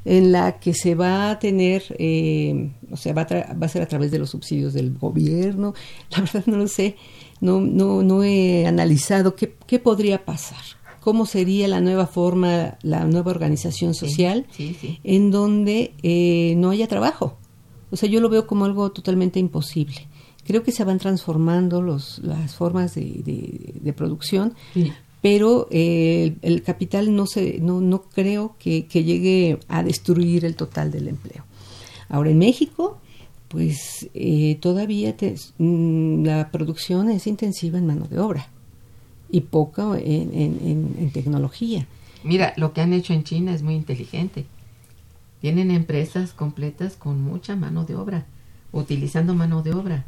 en 0.09 0.33
la 0.33 0.59
que 0.59 0.75
se 0.75 0.95
va 0.95 1.31
a 1.31 1.39
tener, 1.39 1.83
eh, 1.99 2.71
o 2.91 2.97
sea, 2.97 3.13
va 3.13 3.23
a, 3.23 3.27
tra- 3.29 3.61
va 3.63 3.67
a 3.67 3.69
ser 3.69 3.83
a 3.83 3.87
través 3.87 4.11
de 4.11 4.19
los 4.19 4.31
subsidios 4.31 4.73
del 4.73 4.95
gobierno? 4.99 5.75
La 6.11 6.21
verdad 6.21 6.45
no 6.47 6.57
lo 6.57 6.69
sé, 6.69 6.97
no, 7.41 7.61
no, 7.61 8.03
no 8.03 8.23
he 8.25 8.67
analizado 8.67 9.35
qué, 9.37 9.55
qué 9.67 9.79
podría 9.79 10.25
pasar, 10.25 10.63
cómo 11.01 11.27
sería 11.27 11.69
la 11.69 11.81
nueva 11.81 12.07
forma, 12.07 12.79
la 12.83 13.05
nueva 13.05 13.31
organización 13.31 13.95
Sí, 13.95 14.07
social 14.09 14.47
Sí, 14.51 14.77
sí. 14.81 14.99
en 15.05 15.31
donde 15.31 15.93
eh, 16.03 16.55
no 16.57 16.71
haya 16.71 16.87
trabajo. 16.89 17.37
O 17.91 17.97
sea, 17.97 18.09
yo 18.09 18.21
lo 18.21 18.29
veo 18.29 18.47
como 18.47 18.65
algo 18.67 18.91
totalmente 18.93 19.39
imposible. 19.41 20.09
Creo 20.45 20.63
que 20.63 20.73
se 20.73 20.85
van 20.85 20.99
transformando 20.99 21.81
los, 21.83 22.19
las 22.21 22.55
formas 22.55 22.95
de, 22.95 23.03
de- 23.25 23.75
de 23.81 23.93
producción, 23.93 24.55
Sí. 24.75 24.93
Pero 25.21 25.67
eh, 25.71 26.37
el, 26.43 26.53
el 26.55 26.63
capital 26.63 27.15
no, 27.15 27.27
se, 27.27 27.59
no, 27.61 27.81
no 27.81 28.03
creo 28.03 28.55
que, 28.59 28.87
que 28.87 29.05
llegue 29.05 29.59
a 29.69 29.83
destruir 29.83 30.45
el 30.45 30.55
total 30.55 30.91
del 30.91 31.09
empleo. 31.09 31.45
Ahora, 32.09 32.31
en 32.31 32.39
México, 32.39 32.99
pues 33.49 34.09
eh, 34.15 34.57
todavía 34.61 35.17
te- 35.17 35.35
mm, 35.59 36.25
la 36.25 36.51
producción 36.51 37.11
es 37.11 37.27
intensiva 37.27 37.79
en 37.79 37.87
mano 37.87 38.07
de 38.07 38.19
obra 38.19 38.49
y 39.31 39.41
poca 39.43 39.99
en, 39.99 40.33
en- 40.35 40.59
en- 40.63 40.95
en 40.99 41.11
tecnología. 41.11 41.87
Mira, 42.25 42.53
lo 42.57 42.73
que 42.73 42.81
han 42.81 42.93
hecho 42.93 43.13
en 43.13 43.25
China 43.25 43.55
es 43.55 43.63
muy 43.63 43.75
inteligente. 43.75 44.47
Tienen 45.41 45.71
empresas 45.71 46.33
completas 46.33 46.97
con 46.97 47.21
mucha 47.23 47.55
mano 47.57 47.85
de 47.85 47.95
obra, 47.95 48.27
utilizando 48.73 49.35
mano 49.35 49.63
de 49.63 49.73
obra. 49.73 50.05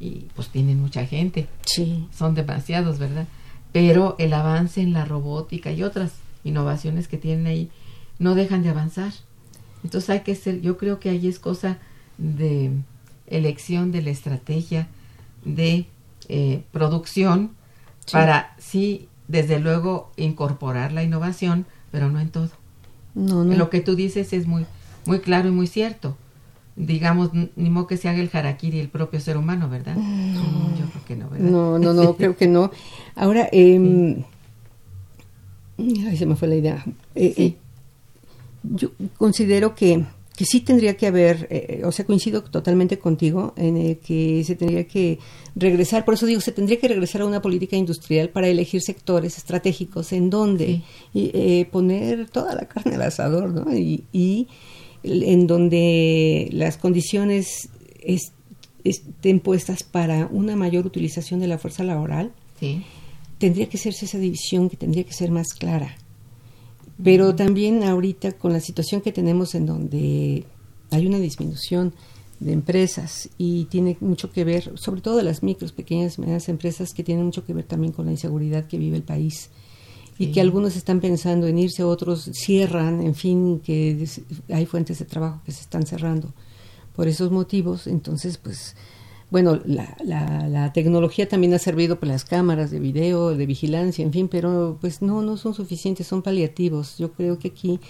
Y 0.00 0.26
pues 0.34 0.48
tienen 0.48 0.80
mucha 0.80 1.06
gente. 1.06 1.46
Sí. 1.64 2.06
Son 2.12 2.34
demasiados, 2.34 2.98
¿verdad? 2.98 3.28
Pero 3.74 4.14
el 4.20 4.32
avance 4.34 4.80
en 4.80 4.92
la 4.92 5.04
robótica 5.04 5.72
y 5.72 5.82
otras 5.82 6.12
innovaciones 6.44 7.08
que 7.08 7.18
tienen 7.18 7.48
ahí 7.48 7.70
no 8.20 8.36
dejan 8.36 8.62
de 8.62 8.68
avanzar. 8.68 9.12
Entonces 9.82 10.10
hay 10.10 10.20
que 10.20 10.36
ser, 10.36 10.60
yo 10.60 10.78
creo 10.78 11.00
que 11.00 11.10
ahí 11.10 11.26
es 11.26 11.40
cosa 11.40 11.78
de 12.16 12.70
elección 13.26 13.90
de 13.90 14.02
la 14.02 14.10
estrategia 14.10 14.86
de 15.44 15.86
eh, 16.28 16.62
producción 16.70 17.50
para 18.12 18.54
sí, 18.58 19.08
desde 19.26 19.58
luego, 19.58 20.12
incorporar 20.16 20.92
la 20.92 21.02
innovación, 21.02 21.66
pero 21.90 22.08
no 22.10 22.20
en 22.20 22.28
todo. 22.28 22.50
No, 23.16 23.42
no. 23.42 23.56
Lo 23.56 23.70
que 23.70 23.80
tú 23.80 23.96
dices 23.96 24.32
es 24.32 24.46
muy, 24.46 24.66
muy 25.04 25.18
claro 25.18 25.48
y 25.48 25.52
muy 25.52 25.66
cierto. 25.66 26.16
Digamos, 26.76 27.30
ni 27.32 27.70
modo 27.70 27.86
que 27.86 27.96
se 27.96 28.08
haga 28.08 28.20
el 28.20 28.30
harakiri 28.32 28.80
el 28.80 28.88
propio 28.88 29.20
ser 29.20 29.36
humano, 29.36 29.68
¿verdad? 29.68 29.94
No, 29.96 30.76
yo 30.76 30.86
creo 30.90 31.04
que 31.06 31.16
no, 31.16 31.30
¿verdad? 31.30 31.48
No, 31.48 31.78
no, 31.78 31.92
no, 31.94 32.16
creo 32.16 32.36
que 32.36 32.48
no. 32.48 32.70
Ahora, 33.14 33.48
eh, 33.52 34.24
ay, 35.78 36.16
se 36.16 36.26
me 36.26 36.36
fue 36.36 36.48
la 36.48 36.56
idea. 36.56 36.84
Eh, 37.14 37.32
Sí. 37.36 37.42
eh, 37.42 37.56
yo 38.64 38.90
considero 39.18 39.74
que, 39.74 40.04
que 40.36 40.44
sí 40.46 40.60
tendría 40.62 40.96
que 40.96 41.06
haber, 41.06 41.46
eh, 41.50 41.82
o 41.84 41.92
sea, 41.92 42.06
coincido 42.06 42.42
totalmente 42.42 42.98
contigo 42.98 43.52
en 43.56 43.76
el 43.76 43.98
que 43.98 44.42
se 44.44 44.56
tendría 44.56 44.84
que 44.88 45.18
regresar, 45.54 46.04
por 46.04 46.14
eso 46.14 46.26
digo, 46.26 46.40
se 46.40 46.50
tendría 46.50 46.80
que 46.80 46.88
regresar 46.88 47.20
a 47.20 47.26
una 47.26 47.42
política 47.42 47.76
industrial 47.76 48.30
para 48.30 48.48
elegir 48.48 48.80
sectores 48.82 49.36
estratégicos 49.38 50.12
en 50.12 50.30
donde 50.30 50.82
y, 51.12 51.64
poner 51.66 52.28
toda 52.30 52.54
la 52.54 52.66
carne 52.66 52.96
al 52.96 53.02
asador, 53.02 53.50
¿no? 53.50 53.72
Y, 53.76 54.04
y 54.12 54.48
en 55.04 55.46
donde 55.46 56.48
las 56.52 56.76
condiciones 56.78 57.68
es- 58.00 58.32
estén 58.84 59.40
puestas 59.40 59.82
para 59.82 60.26
una 60.32 60.56
mayor 60.56 60.86
utilización 60.86 61.40
de 61.40 61.46
la 61.46 61.58
fuerza 61.58 61.84
laboral, 61.84 62.32
Sí. 62.60 62.82
tendría 63.38 63.68
que 63.68 63.76
hacerse 63.76 64.06
esa 64.06 64.18
división 64.18 64.68
que 64.70 64.76
tendría 64.76 65.04
que 65.04 65.12
ser 65.12 65.30
más 65.30 65.48
clara. 65.54 65.96
Pero 67.02 67.34
también 67.34 67.82
ahorita 67.82 68.32
con 68.32 68.52
la 68.52 68.60
situación 68.60 69.00
que 69.00 69.12
tenemos 69.12 69.54
en 69.54 69.66
donde 69.66 70.44
hay 70.90 71.06
una 71.06 71.18
disminución 71.18 71.92
de 72.40 72.52
empresas 72.52 73.28
y 73.38 73.64
tiene 73.64 73.96
mucho 74.00 74.30
que 74.30 74.44
ver, 74.44 74.72
sobre 74.78 75.00
todo 75.00 75.16
de 75.16 75.22
las 75.24 75.42
micros, 75.42 75.72
pequeñas 75.72 76.18
y 76.18 76.20
medianas 76.20 76.48
empresas 76.48 76.92
que 76.94 77.02
tienen 77.02 77.24
mucho 77.24 77.44
que 77.44 77.52
ver 77.54 77.64
también 77.64 77.92
con 77.92 78.06
la 78.06 78.12
inseguridad 78.12 78.66
que 78.66 78.78
vive 78.78 78.96
el 78.96 79.02
país 79.02 79.50
y 80.18 80.32
que 80.32 80.40
algunos 80.40 80.76
están 80.76 81.00
pensando 81.00 81.46
en 81.46 81.58
irse, 81.58 81.82
otros 81.82 82.30
cierran, 82.32 83.02
en 83.02 83.14
fin, 83.14 83.60
que 83.60 84.06
hay 84.48 84.66
fuentes 84.66 84.98
de 84.98 85.04
trabajo 85.04 85.40
que 85.44 85.52
se 85.52 85.62
están 85.62 85.86
cerrando 85.86 86.32
por 86.94 87.08
esos 87.08 87.30
motivos. 87.30 87.86
Entonces, 87.86 88.38
pues, 88.38 88.76
bueno, 89.30 89.60
la, 89.64 89.96
la, 90.04 90.48
la 90.48 90.72
tecnología 90.72 91.28
también 91.28 91.54
ha 91.54 91.58
servido 91.58 91.98
para 91.98 92.12
las 92.12 92.24
cámaras 92.24 92.70
de 92.70 92.78
video, 92.78 93.36
de 93.36 93.46
vigilancia, 93.46 94.04
en 94.04 94.12
fin, 94.12 94.28
pero 94.28 94.78
pues 94.80 95.02
no, 95.02 95.22
no 95.22 95.36
son 95.36 95.54
suficientes, 95.54 96.06
son 96.06 96.22
paliativos. 96.22 96.96
Yo 96.98 97.12
creo 97.12 97.38
que 97.38 97.48
aquí 97.48 97.80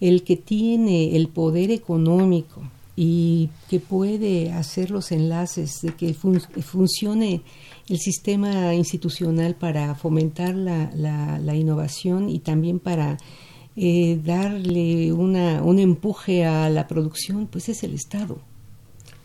el 0.00 0.22
que 0.24 0.36
tiene 0.36 1.16
el 1.16 1.28
poder 1.28 1.70
económico 1.70 2.62
y 2.98 3.50
que 3.68 3.78
puede 3.78 4.52
hacer 4.52 4.90
los 4.90 5.12
enlaces 5.12 5.80
de 5.82 5.90
que 5.94 6.14
fun- 6.14 6.40
funcione 6.62 7.42
el 7.88 7.98
sistema 7.98 8.74
institucional 8.74 9.54
para 9.54 9.94
fomentar 9.94 10.54
la, 10.54 10.90
la, 10.94 11.38
la 11.38 11.54
innovación 11.54 12.30
y 12.30 12.38
también 12.38 12.78
para 12.80 13.18
eh, 13.76 14.18
darle 14.24 15.12
una, 15.12 15.62
un 15.62 15.78
empuje 15.78 16.46
a 16.46 16.70
la 16.70 16.88
producción, 16.88 17.46
pues 17.46 17.68
es 17.68 17.82
el 17.82 17.92
Estado. 17.94 18.38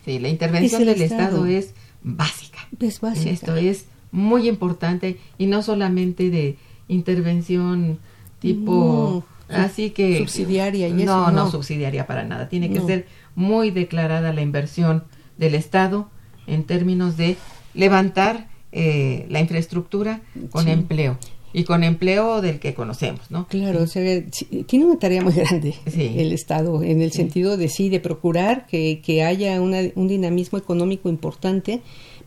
Sí, 0.04 0.18
la 0.18 0.28
intervención 0.28 0.82
Es 0.82 0.86
del 0.88 1.02
Estado. 1.02 1.46
Estado. 1.46 1.46
es 1.46 1.74
básica. 2.02 2.58
Es 2.78 3.00
básica. 3.00 3.30
Esto 3.30 3.56
es 3.56 3.86
muy 4.10 4.48
importante 4.48 5.18
y 5.38 5.46
no 5.46 5.62
solamente 5.62 6.28
de 6.28 6.58
intervención 6.88 7.98
tipo 8.40 9.24
No, 9.48 9.56
así 9.56 9.90
que 9.90 10.18
subsidiaria 10.18 10.88
y 10.88 10.92
no, 10.92 11.02
eso, 11.02 11.30
no 11.30 11.44
no. 11.44 11.50
subsidiaria 11.50 12.06
para 12.06 12.24
nada. 12.24 12.48
Tiene 12.48 12.70
que 12.70 12.80
No. 12.80 12.86
ser 12.86 13.06
muy 13.34 13.70
declarada 13.70 14.32
la 14.32 14.42
inversión 14.42 15.04
del 15.38 15.54
Estado 15.54 16.10
en 16.46 16.64
términos 16.64 17.16
de 17.16 17.36
levantar 17.74 18.48
eh, 18.72 19.26
la 19.28 19.40
infraestructura 19.40 20.20
con 20.50 20.64
Sí. 20.64 20.70
empleo 20.70 21.18
y 21.54 21.64
con 21.64 21.84
empleo 21.84 22.40
del 22.40 22.58
que 22.60 22.72
conocemos, 22.72 23.30
¿no? 23.30 23.46
Claro, 23.48 23.82
o 23.82 23.86
sea, 23.86 24.22
sí, 24.32 24.46
tiene 24.66 24.86
una 24.86 24.98
tarea 24.98 25.22
muy 25.22 25.34
grande 25.34 25.74
Sí. 25.86 26.14
el 26.16 26.32
Estado, 26.32 26.82
en 26.82 27.02
el 27.02 27.12
sentido 27.12 27.56
de 27.58 27.68
sí, 27.68 27.90
de 27.90 28.00
procurar 28.00 28.66
que, 28.66 29.02
que 29.04 29.22
haya 29.22 29.60
una- 29.60 29.90
un 29.94 30.08
dinamismo 30.08 30.56
económico 30.58 31.10
importante, 31.10 31.82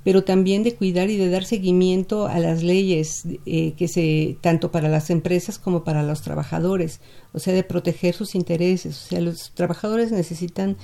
pero 0.06 0.24
también 0.24 0.62
de 0.62 0.76
cuidar 0.76 1.10
y 1.10 1.18
de 1.18 1.32
dar 1.32 1.46
seguimiento 1.46 2.28
a 2.28 2.38
las 2.38 2.62
leyes 2.62 3.24
eh, 3.48 3.74
que 3.76 3.88
se, 3.88 4.38
tanto 4.40 4.72
para 4.72 4.88
las 4.88 5.10
empresas 5.10 5.58
como 5.58 5.84
para 5.84 6.04
los 6.04 6.22
trabajadores, 6.22 7.02
o 7.34 7.40
sea, 7.40 7.56
de 7.56 7.64
proteger 7.64 8.14
sus 8.14 8.36
intereses, 8.36 8.96
o 9.04 9.10
sea, 9.10 9.20
los 9.20 9.52
trabajadores 9.56 10.12
necesitan 10.12 10.78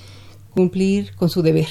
cumplir 0.55 1.13
con 1.15 1.29
su 1.29 1.43
deber, 1.43 1.67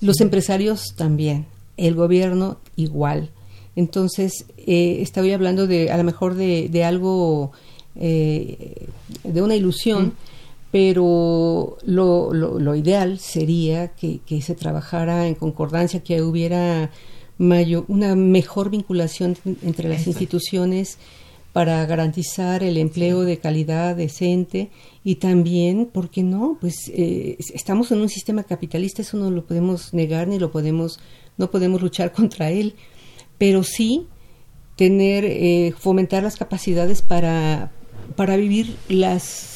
los 0.00 0.20
empresarios 0.20 0.82
también, 0.96 1.46
el 1.76 1.94
gobierno 1.94 2.58
igual. 2.74 3.30
Entonces, 3.76 4.44
eh, 4.58 4.96
estaba 5.00 5.32
hablando 5.32 5.68
de, 5.68 5.92
a 5.92 5.96
lo 5.96 6.02
mejor, 6.02 6.34
de, 6.34 6.68
de 6.68 6.82
algo, 6.82 7.52
eh, 7.94 8.88
de 9.22 9.42
una 9.42 9.54
ilusión, 9.54 10.14
pero 10.70 11.78
lo, 11.84 12.32
lo, 12.32 12.58
lo 12.58 12.74
ideal 12.76 13.18
sería 13.18 13.88
que, 13.88 14.20
que 14.24 14.40
se 14.40 14.54
trabajara 14.54 15.26
en 15.26 15.34
concordancia, 15.34 16.04
que 16.04 16.22
hubiera 16.22 16.90
mayor, 17.38 17.84
una 17.88 18.14
mejor 18.14 18.70
vinculación 18.70 19.36
entre 19.62 19.88
las 19.88 20.02
Eso. 20.02 20.10
instituciones 20.10 20.98
para 21.52 21.84
garantizar 21.86 22.62
el 22.62 22.76
empleo 22.76 23.22
de 23.22 23.38
calidad 23.38 23.96
decente 23.96 24.70
y 25.02 25.16
también, 25.16 25.86
¿por 25.86 26.10
qué 26.10 26.22
no? 26.22 26.58
Pues 26.60 26.88
eh, 26.94 27.36
estamos 27.54 27.90
en 27.90 28.00
un 28.00 28.08
sistema 28.08 28.44
capitalista, 28.44 29.02
eso 29.02 29.16
no 29.16 29.30
lo 29.30 29.44
podemos 29.44 29.92
negar 29.92 30.28
ni 30.28 30.38
lo 30.38 30.52
podemos, 30.52 31.00
no 31.38 31.50
podemos 31.50 31.82
luchar 31.82 32.12
contra 32.20 32.50
él, 32.50 32.74
pero 33.38 33.64
sí 33.64 34.06
tener, 34.76 35.24
eh, 35.24 35.74
fomentar 35.76 36.22
las 36.22 36.36
capacidades 36.36 37.02
para, 37.02 37.72
para 38.14 38.36
vivir 38.36 38.76
las 38.88 39.49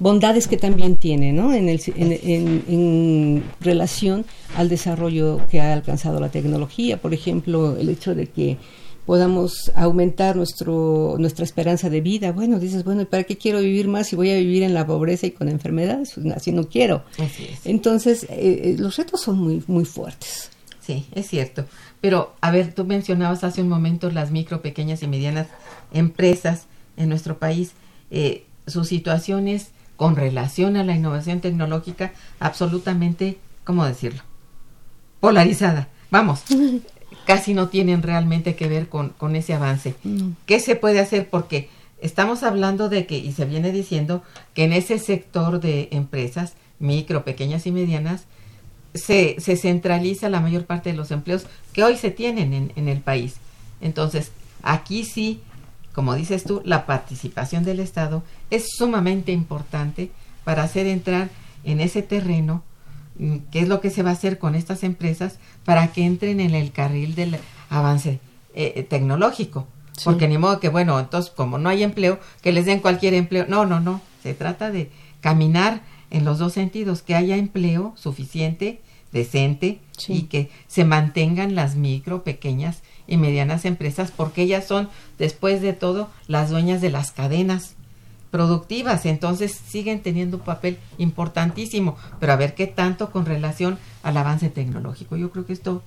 bondades 0.00 0.46
que 0.48 0.56
también 0.56 0.96
tiene, 0.96 1.32
¿no? 1.32 1.52
En, 1.52 1.68
el, 1.68 1.80
en, 1.96 2.12
en, 2.12 2.64
en 2.68 3.44
relación 3.60 4.24
al 4.56 4.68
desarrollo 4.68 5.40
que 5.50 5.60
ha 5.60 5.72
alcanzado 5.72 6.20
la 6.20 6.30
tecnología, 6.30 7.00
por 7.00 7.14
ejemplo, 7.14 7.76
el 7.76 7.88
hecho 7.88 8.14
de 8.14 8.26
que 8.26 8.56
podamos 9.06 9.72
aumentar 9.74 10.36
nuestro 10.36 11.16
nuestra 11.18 11.42
esperanza 11.42 11.88
de 11.88 12.02
vida. 12.02 12.30
Bueno, 12.32 12.58
dices, 12.58 12.84
bueno, 12.84 13.00
¿y 13.00 13.04
para 13.06 13.24
qué 13.24 13.38
quiero 13.38 13.60
vivir 13.60 13.88
más 13.88 14.08
si 14.08 14.16
voy 14.16 14.30
a 14.30 14.36
vivir 14.36 14.62
en 14.62 14.74
la 14.74 14.86
pobreza 14.86 15.26
y 15.26 15.30
con 15.30 15.48
enfermedades? 15.48 16.12
Pues, 16.14 16.26
así 16.36 16.52
no 16.52 16.68
quiero. 16.68 17.04
Así 17.18 17.46
es. 17.50 17.64
Entonces, 17.64 18.26
eh, 18.28 18.76
los 18.78 18.96
retos 18.98 19.22
son 19.22 19.38
muy 19.38 19.62
muy 19.66 19.86
fuertes. 19.86 20.50
Sí, 20.80 21.06
es 21.14 21.26
cierto. 21.26 21.64
Pero, 22.02 22.34
a 22.42 22.50
ver, 22.50 22.74
tú 22.74 22.84
mencionabas 22.84 23.44
hace 23.44 23.62
un 23.62 23.70
momento 23.70 24.10
las 24.10 24.30
micro, 24.30 24.60
pequeñas 24.60 25.02
y 25.02 25.06
medianas 25.06 25.48
empresas 25.92 26.66
en 26.98 27.08
nuestro 27.08 27.38
país. 27.38 27.72
Eh, 28.10 28.44
sus 28.66 28.88
situaciones 28.88 29.68
con 29.98 30.14
relación 30.14 30.76
a 30.76 30.84
la 30.84 30.94
innovación 30.94 31.40
tecnológica 31.40 32.12
absolutamente, 32.38 33.36
¿cómo 33.64 33.84
decirlo? 33.84 34.22
Polarizada. 35.18 35.88
Vamos, 36.12 36.44
casi 37.26 37.52
no 37.52 37.68
tienen 37.68 38.02
realmente 38.02 38.54
que 38.54 38.68
ver 38.68 38.88
con, 38.88 39.08
con 39.10 39.34
ese 39.34 39.54
avance. 39.54 39.96
No. 40.04 40.34
¿Qué 40.46 40.60
se 40.60 40.76
puede 40.76 41.00
hacer? 41.00 41.28
Porque 41.28 41.68
estamos 42.00 42.44
hablando 42.44 42.88
de 42.88 43.06
que, 43.06 43.18
y 43.18 43.32
se 43.32 43.44
viene 43.44 43.72
diciendo, 43.72 44.22
que 44.54 44.62
en 44.62 44.72
ese 44.72 45.00
sector 45.00 45.60
de 45.60 45.88
empresas, 45.90 46.54
micro, 46.78 47.24
pequeñas 47.24 47.66
y 47.66 47.72
medianas, 47.72 48.26
se, 48.94 49.34
se 49.40 49.56
centraliza 49.56 50.28
la 50.28 50.40
mayor 50.40 50.64
parte 50.64 50.92
de 50.92 50.96
los 50.96 51.10
empleos 51.10 51.44
que 51.72 51.82
hoy 51.82 51.96
se 51.96 52.12
tienen 52.12 52.54
en, 52.54 52.72
en 52.76 52.88
el 52.88 53.00
país. 53.00 53.34
Entonces, 53.80 54.30
aquí 54.62 55.02
sí, 55.02 55.40
como 55.92 56.14
dices 56.14 56.44
tú, 56.44 56.62
la 56.64 56.86
participación 56.86 57.64
del 57.64 57.80
Estado 57.80 58.22
es 58.50 58.68
sumamente 58.76 59.32
importante 59.32 60.10
para 60.44 60.62
hacer 60.62 60.86
entrar 60.86 61.30
en 61.64 61.80
ese 61.80 62.02
terreno 62.02 62.62
mm, 63.18 63.36
qué 63.50 63.60
es 63.60 63.68
lo 63.68 63.80
que 63.80 63.90
se 63.90 64.02
va 64.02 64.10
a 64.10 64.14
hacer 64.14 64.38
con 64.38 64.54
estas 64.54 64.82
empresas 64.82 65.38
para 65.64 65.88
que 65.92 66.04
entren 66.04 66.40
en 66.40 66.54
el 66.54 66.72
carril 66.72 67.14
del 67.14 67.38
avance 67.70 68.20
eh, 68.54 68.72
eh, 68.76 68.82
tecnológico. 68.82 69.66
Sí. 69.96 70.04
Porque 70.04 70.28
ni 70.28 70.38
modo 70.38 70.60
que, 70.60 70.68
bueno, 70.68 70.98
entonces 70.98 71.32
como 71.34 71.58
no 71.58 71.68
hay 71.68 71.82
empleo, 71.82 72.20
que 72.40 72.52
les 72.52 72.66
den 72.66 72.80
cualquier 72.80 73.14
empleo. 73.14 73.46
No, 73.48 73.66
no, 73.66 73.80
no. 73.80 74.00
Se 74.22 74.32
trata 74.32 74.70
de 74.70 74.90
caminar 75.20 75.82
en 76.10 76.24
los 76.24 76.38
dos 76.38 76.52
sentidos, 76.52 77.02
que 77.02 77.14
haya 77.14 77.36
empleo 77.36 77.92
suficiente, 77.96 78.80
decente 79.12 79.80
Sí. 79.96 80.12
y 80.12 80.22
que 80.22 80.50
se 80.68 80.84
mantengan 80.84 81.54
las 81.56 81.74
micro, 81.74 82.22
pequeñas 82.22 82.82
y 83.08 83.16
medianas 83.16 83.64
empresas, 83.64 84.12
porque 84.12 84.42
ellas 84.42 84.66
son, 84.66 84.88
después 85.18 85.60
de 85.60 85.72
todo, 85.72 86.08
las 86.28 86.50
dueñas 86.50 86.80
de 86.80 86.90
las 86.90 87.10
cadenas 87.10 87.74
productivas, 88.30 89.06
entonces 89.06 89.52
siguen 89.68 90.00
teniendo 90.00 90.36
un 90.38 90.42
papel 90.44 90.78
importantísimo, 90.98 91.96
pero 92.20 92.32
a 92.32 92.36
ver 92.36 92.54
qué 92.54 92.66
tanto 92.66 93.10
con 93.10 93.24
relación 93.26 93.78
al 94.02 94.16
avance 94.16 94.48
tecnológico. 94.50 95.16
Yo 95.16 95.30
creo 95.30 95.46
que 95.46 95.52
esto, 95.52 95.82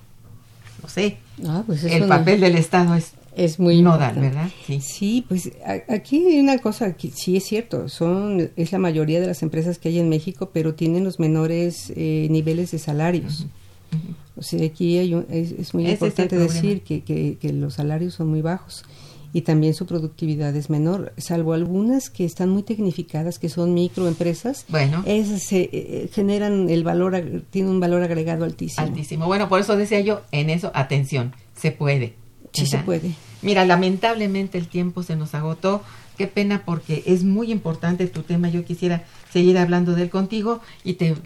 no 0.82 0.88
sé, 0.88 1.18
Ah, 1.46 1.62
pues 1.66 1.84
el 1.84 2.02
no- 2.02 2.08
papel 2.08 2.40
del 2.40 2.56
Estado 2.56 2.94
es 2.94 3.12
es 3.34 3.58
muy 3.58 3.80
nodal. 3.80 4.16
¿verdad? 4.20 4.50
Sí. 4.66 4.80
Sí, 4.82 5.24
pues 5.26 5.52
a- 5.64 5.94
aquí 5.94 6.22
hay 6.26 6.38
una 6.38 6.58
cosa 6.58 6.92
que 6.92 7.10
sí 7.10 7.34
es 7.38 7.44
cierto, 7.44 7.88
son 7.88 8.50
es 8.56 8.72
la 8.72 8.78
mayoría 8.78 9.22
de 9.22 9.26
las 9.26 9.42
empresas 9.42 9.78
que 9.78 9.88
hay 9.88 9.98
en 10.00 10.10
México, 10.10 10.50
pero 10.52 10.74
tienen 10.74 11.02
los 11.02 11.18
menores 11.18 11.90
eh, 11.96 12.26
niveles 12.30 12.72
de 12.72 12.78
salarios. 12.78 13.46
O 14.36 14.42
sea, 14.42 14.62
aquí 14.66 14.98
hay 14.98 15.14
un- 15.14 15.26
es, 15.30 15.52
es 15.52 15.72
muy 15.72 15.84
Ese 15.86 15.92
importante 16.06 16.36
decir 16.36 16.82
que, 16.82 17.00
que- 17.04 17.38
que 17.40 17.52
los 17.54 17.72
salarios 17.74 18.12
son 18.12 18.28
muy 18.28 18.42
bajos 18.42 18.84
y 19.32 19.42
también 19.42 19.74
su 19.74 19.86
productividad 19.86 20.54
es 20.54 20.68
menor, 20.68 21.12
salvo 21.16 21.54
algunas 21.54 22.10
que 22.10 22.24
están 22.24 22.50
muy 22.50 22.62
tecnificadas, 22.62 23.38
que 23.38 23.48
son 23.48 23.72
microempresas. 23.72 24.66
Bueno. 24.68 25.02
Esas 25.06 25.42
se, 25.42 25.70
eh, 25.72 26.10
generan 26.12 26.68
el 26.68 26.84
valor, 26.84 27.42
tienen 27.50 27.70
un 27.70 27.80
valor 27.80 28.02
agregado 28.02 28.44
altísimo. 28.44 28.86
Altísimo. 28.86 29.26
Bueno, 29.26 29.48
por 29.48 29.60
eso 29.60 29.76
decía 29.76 30.00
yo, 30.00 30.20
en 30.32 30.50
eso, 30.50 30.70
atención, 30.74 31.34
se 31.56 31.72
puede. 31.72 32.14
Sí 32.52 32.66
se 32.66 32.78
puede. 32.78 33.12
Mira, 33.40 33.64
lamentablemente 33.64 34.58
el 34.58 34.68
tiempo 34.68 35.02
se 35.02 35.16
nos 35.16 35.34
agotó. 35.34 35.82
Qué 36.18 36.26
pena 36.26 36.62
porque 36.66 37.02
es 37.06 37.24
muy 37.24 37.50
importante 37.50 38.06
tu 38.06 38.22
tema. 38.22 38.50
Yo 38.50 38.64
quisiera 38.64 39.04
seguir 39.32 39.56
hablando 39.56 39.94
de 39.94 40.02
él 40.02 40.10
contigo 40.10 40.60
y 40.84 40.94
te 40.94 41.16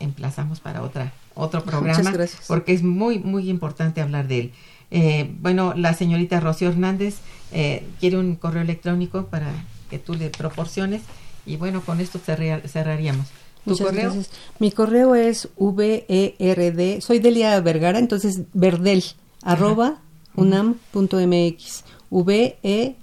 emplazamos 0.00 0.58
para 0.58 0.82
otra 0.82 1.12
otro 1.34 1.64
programa 1.64 1.98
Muchas 1.98 2.12
gracias. 2.12 2.44
porque 2.46 2.72
es 2.72 2.82
muy 2.82 3.18
muy 3.18 3.48
importante 3.48 4.00
hablar 4.00 4.28
de 4.28 4.40
él. 4.40 4.52
Eh, 4.90 5.34
bueno, 5.40 5.74
la 5.76 5.94
señorita 5.94 6.40
Rocío 6.40 6.68
Hernández 6.68 7.16
eh, 7.52 7.86
quiere 8.00 8.18
un 8.18 8.36
correo 8.36 8.62
electrónico 8.62 9.26
para 9.26 9.52
que 9.90 9.98
tú 9.98 10.14
le 10.14 10.30
proporciones 10.30 11.02
y 11.46 11.56
bueno, 11.56 11.82
con 11.82 12.00
esto 12.00 12.18
cerraríamos. 12.18 13.26
¿Tu 13.64 13.70
Muchas 13.70 13.86
correo? 13.86 14.12
gracias. 14.12 14.30
Mi 14.58 14.70
correo 14.70 15.14
es 15.14 15.48
VERD, 15.58 17.00
soy 17.00 17.18
Delia 17.18 17.58
Vergara, 17.60 17.98
entonces 17.98 18.42
verdel, 18.52 19.02
arroba 19.42 20.00
unam.mx. 20.36 21.84
V-E-R-D-E-L, 22.10 22.94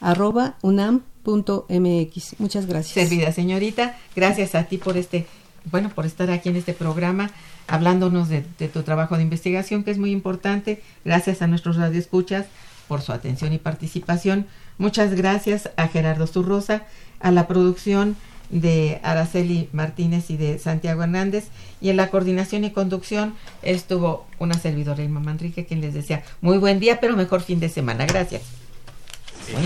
arroba 0.00 0.56
unam.mx. 0.62 2.34
Muchas 2.38 2.66
gracias. 2.66 2.94
Servida 3.08 3.32
señorita, 3.32 3.96
gracias 4.16 4.54
a 4.54 4.64
ti 4.64 4.78
por 4.78 4.96
este, 4.96 5.26
bueno, 5.70 5.90
por 5.90 6.06
estar 6.06 6.30
aquí 6.30 6.48
en 6.48 6.56
este 6.56 6.72
programa 6.72 7.30
hablándonos 7.68 8.28
de, 8.28 8.44
de 8.58 8.68
tu 8.68 8.82
trabajo 8.82 9.16
de 9.16 9.22
investigación 9.22 9.84
que 9.84 9.92
es 9.92 9.98
muy 9.98 10.10
importante. 10.10 10.82
Gracias 11.04 11.42
a 11.42 11.46
nuestros 11.46 11.76
radioescuchas 11.76 12.46
por 12.88 13.02
su 13.02 13.12
atención 13.12 13.52
y 13.52 13.58
participación. 13.58 14.46
Muchas 14.78 15.14
gracias 15.14 15.70
a 15.76 15.88
Gerardo 15.88 16.26
Zurrosa, 16.26 16.84
a 17.20 17.30
la 17.30 17.46
producción 17.46 18.16
de 18.50 18.98
Araceli 19.02 19.68
Martínez 19.72 20.30
y 20.30 20.36
de 20.36 20.58
Santiago 20.58 21.02
Hernández 21.02 21.48
y 21.80 21.90
en 21.90 21.96
la 21.96 22.08
coordinación 22.08 22.64
y 22.64 22.70
conducción 22.70 23.34
estuvo 23.62 24.26
una 24.38 24.54
servidora 24.54 25.02
Irma 25.02 25.20
Manrique 25.20 25.66
quien 25.66 25.82
les 25.82 25.92
decía 25.92 26.22
muy 26.40 26.56
buen 26.56 26.80
día 26.80 26.98
pero 27.00 27.16
mejor 27.16 27.42
fin 27.42 27.60
de 27.60 27.68
semana. 27.68 28.06
Gracias. 28.06 28.42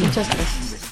Muchas 0.00 0.28
gracias. 0.28 0.91